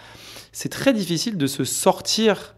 c'est 0.53 0.69
très 0.69 0.93
difficile 0.93 1.39
de 1.39 1.47
se 1.47 1.65
sortir 1.65 2.55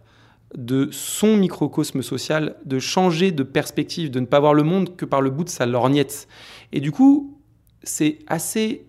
de 0.56 0.88
son 0.92 1.36
microcosme 1.36 2.02
social, 2.02 2.56
de 2.64 2.78
changer 2.78 3.32
de 3.32 3.42
perspective, 3.42 4.10
de 4.10 4.20
ne 4.20 4.26
pas 4.26 4.40
voir 4.40 4.54
le 4.54 4.62
monde 4.62 4.96
que 4.96 5.04
par 5.04 5.20
le 5.20 5.30
bout 5.30 5.44
de 5.44 5.48
sa 5.48 5.66
lorgnette. 5.66 6.28
Et 6.72 6.80
du 6.80 6.92
coup, 6.92 7.40
c'est 7.82 8.18
assez, 8.26 8.86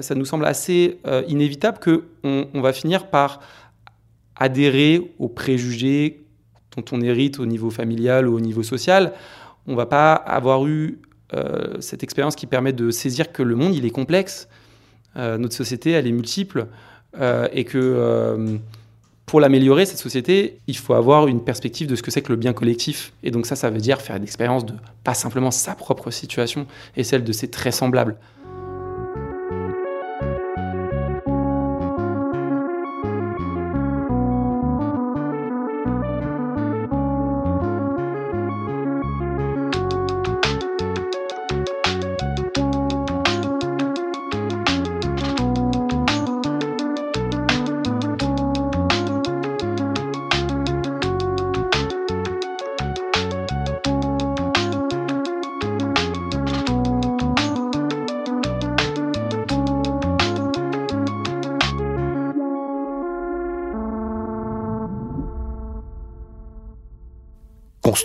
ça 0.00 0.14
nous 0.14 0.24
semble 0.24 0.44
assez 0.46 0.98
euh, 1.06 1.22
inévitable 1.28 1.78
que 1.78 2.04
on, 2.24 2.48
on, 2.54 2.60
va 2.60 2.72
finir 2.72 3.08
par 3.08 3.40
adhérer 4.34 5.12
aux 5.18 5.28
préjugés 5.28 6.24
dont 6.76 6.84
on 6.92 7.00
hérite 7.00 7.38
au 7.38 7.46
niveau 7.46 7.70
familial 7.70 8.28
ou 8.28 8.36
au 8.36 8.40
niveau 8.40 8.62
social. 8.62 9.12
On 9.66 9.74
va 9.74 9.86
pas 9.86 10.14
avoir 10.14 10.66
eu 10.66 10.98
euh, 11.34 11.80
cette 11.80 12.02
expérience 12.04 12.36
qui 12.36 12.46
permet 12.46 12.72
de 12.72 12.90
saisir 12.90 13.32
que 13.32 13.42
le 13.42 13.56
monde 13.56 13.74
il 13.74 13.84
est 13.84 13.90
complexe, 13.90 14.48
euh, 15.16 15.38
notre 15.38 15.54
société 15.54 15.90
elle 15.90 16.06
est 16.06 16.12
multiple 16.12 16.68
euh, 17.18 17.48
et 17.52 17.64
que 17.64 18.58
pour 19.24 19.40
l'améliorer, 19.40 19.86
cette 19.86 19.98
société, 19.98 20.60
il 20.68 20.76
faut 20.76 20.94
avoir 20.94 21.26
une 21.26 21.42
perspective 21.42 21.88
de 21.88 21.96
ce 21.96 22.02
que 22.04 22.12
c'est 22.12 22.22
que 22.22 22.28
le 22.28 22.36
bien 22.36 22.52
collectif. 22.52 23.12
Et 23.24 23.32
donc 23.32 23.44
ça, 23.44 23.56
ça 23.56 23.70
veut 23.70 23.80
dire 23.80 24.00
faire 24.00 24.14
une 24.14 24.22
expérience 24.22 24.64
de 24.64 24.74
pas 25.02 25.14
simplement 25.14 25.50
sa 25.50 25.74
propre 25.74 26.12
situation 26.12 26.68
et 26.96 27.02
celle 27.02 27.24
de 27.24 27.32
ses 27.32 27.48
très 27.48 27.72
semblables. 27.72 28.18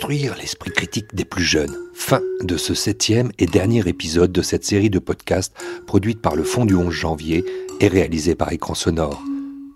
L'esprit 0.08 0.72
critique 0.72 1.14
des 1.14 1.24
plus 1.24 1.44
jeunes. 1.44 1.76
Fin 1.94 2.20
de 2.42 2.56
ce 2.56 2.74
septième 2.74 3.30
et 3.38 3.46
dernier 3.46 3.86
épisode 3.86 4.32
de 4.32 4.42
cette 4.42 4.64
série 4.64 4.90
de 4.90 4.98
podcasts 4.98 5.54
produite 5.86 6.20
par 6.20 6.34
le 6.34 6.42
Fonds 6.42 6.64
du 6.64 6.74
11 6.74 6.92
janvier 6.92 7.44
et 7.80 7.86
réalisée 7.86 8.34
par 8.34 8.52
Écran 8.52 8.74
Sonore. 8.74 9.22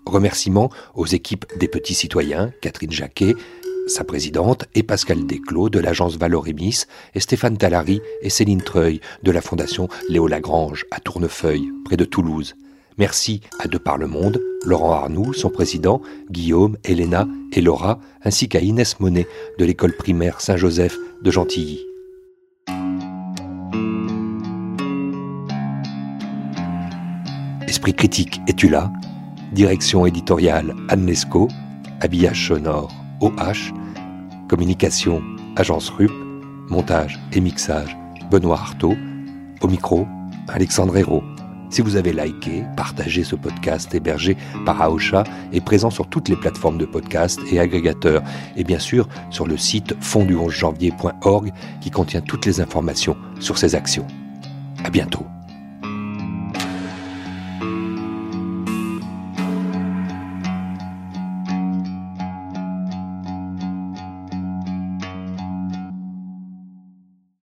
Remerciements 0.05 0.69
aux 0.95 1.05
équipes 1.05 1.45
des 1.57 1.69
petits 1.69 1.93
citoyens, 1.93 2.51
Catherine 2.61 2.91
Jacquet, 2.91 3.35
sa 3.87 4.03
présidente 4.03 4.65
est 4.75 4.83
Pascal 4.83 5.25
Desclos 5.25 5.69
de 5.69 5.79
l'agence 5.79 6.17
Valorémis 6.17 6.83
et 7.15 7.21
Stéphane 7.21 7.57
Talary 7.57 8.01
et 8.21 8.29
Céline 8.29 8.61
Treuil 8.61 8.99
de 9.23 9.31
la 9.31 9.41
fondation 9.41 9.87
Léo 10.09 10.27
Lagrange 10.27 10.85
à 10.91 10.99
Tournefeuille, 10.99 11.71
près 11.85 11.97
de 11.97 12.05
Toulouse. 12.05 12.55
Merci 12.97 13.41
à 13.59 13.67
De 13.67 13.77
Par 13.77 13.99
le 13.99 14.07
Monde, 14.07 14.41
Laurent 14.65 14.91
Arnoux, 14.91 15.31
son 15.31 15.51
président, 15.51 16.01
Guillaume, 16.31 16.77
Elena 16.83 17.27
et 17.53 17.61
Laura, 17.61 17.99
ainsi 18.23 18.49
qu'à 18.49 18.59
Inès 18.59 18.99
Monet 18.99 19.27
de 19.59 19.65
l'école 19.65 19.95
primaire 19.95 20.41
Saint-Joseph 20.41 20.97
de 21.21 21.29
Gentilly. 21.29 21.79
Esprit 27.67 27.93
critique, 27.93 28.41
es-tu 28.47 28.67
là? 28.67 28.91
Direction 29.53 30.07
éditoriale 30.07 30.75
Anne 30.89 31.05
Lescaut, 31.05 31.49
habillage 32.01 32.47
sonore 32.47 32.91
OH, 33.21 33.73
communication 34.49 35.21
Agence 35.55 35.91
RUP, 35.91 36.11
montage 36.67 37.19
et 37.31 37.41
mixage 37.41 37.95
Benoît 38.31 38.57
Artaud, 38.59 38.95
au 39.61 39.67
micro 39.67 40.07
Alexandre 40.47 40.97
Hérault. 40.97 41.23
Si 41.69 41.81
vous 41.81 41.95
avez 41.95 42.13
liké, 42.13 42.63
partagé 42.75 43.23
ce 43.23 43.35
podcast 43.35 43.93
hébergé 43.93 44.37
par 44.65 44.81
Aosha 44.81 45.23
et 45.51 45.61
présent 45.61 45.89
sur 45.89 46.07
toutes 46.07 46.29
les 46.29 46.35
plateformes 46.35 46.77
de 46.77 46.85
podcast 46.85 47.39
et 47.51 47.59
agrégateurs, 47.59 48.23
et 48.55 48.63
bien 48.63 48.79
sûr 48.79 49.07
sur 49.29 49.47
le 49.47 49.57
site 49.57 49.95
fonddu11janvier.org 50.01 51.51
qui 51.81 51.91
contient 51.91 52.21
toutes 52.21 52.45
les 52.45 52.61
informations 52.61 53.17
sur 53.39 53.57
ces 53.57 53.75
actions. 53.75 54.07
À 54.83 54.89
bientôt. 54.89 55.25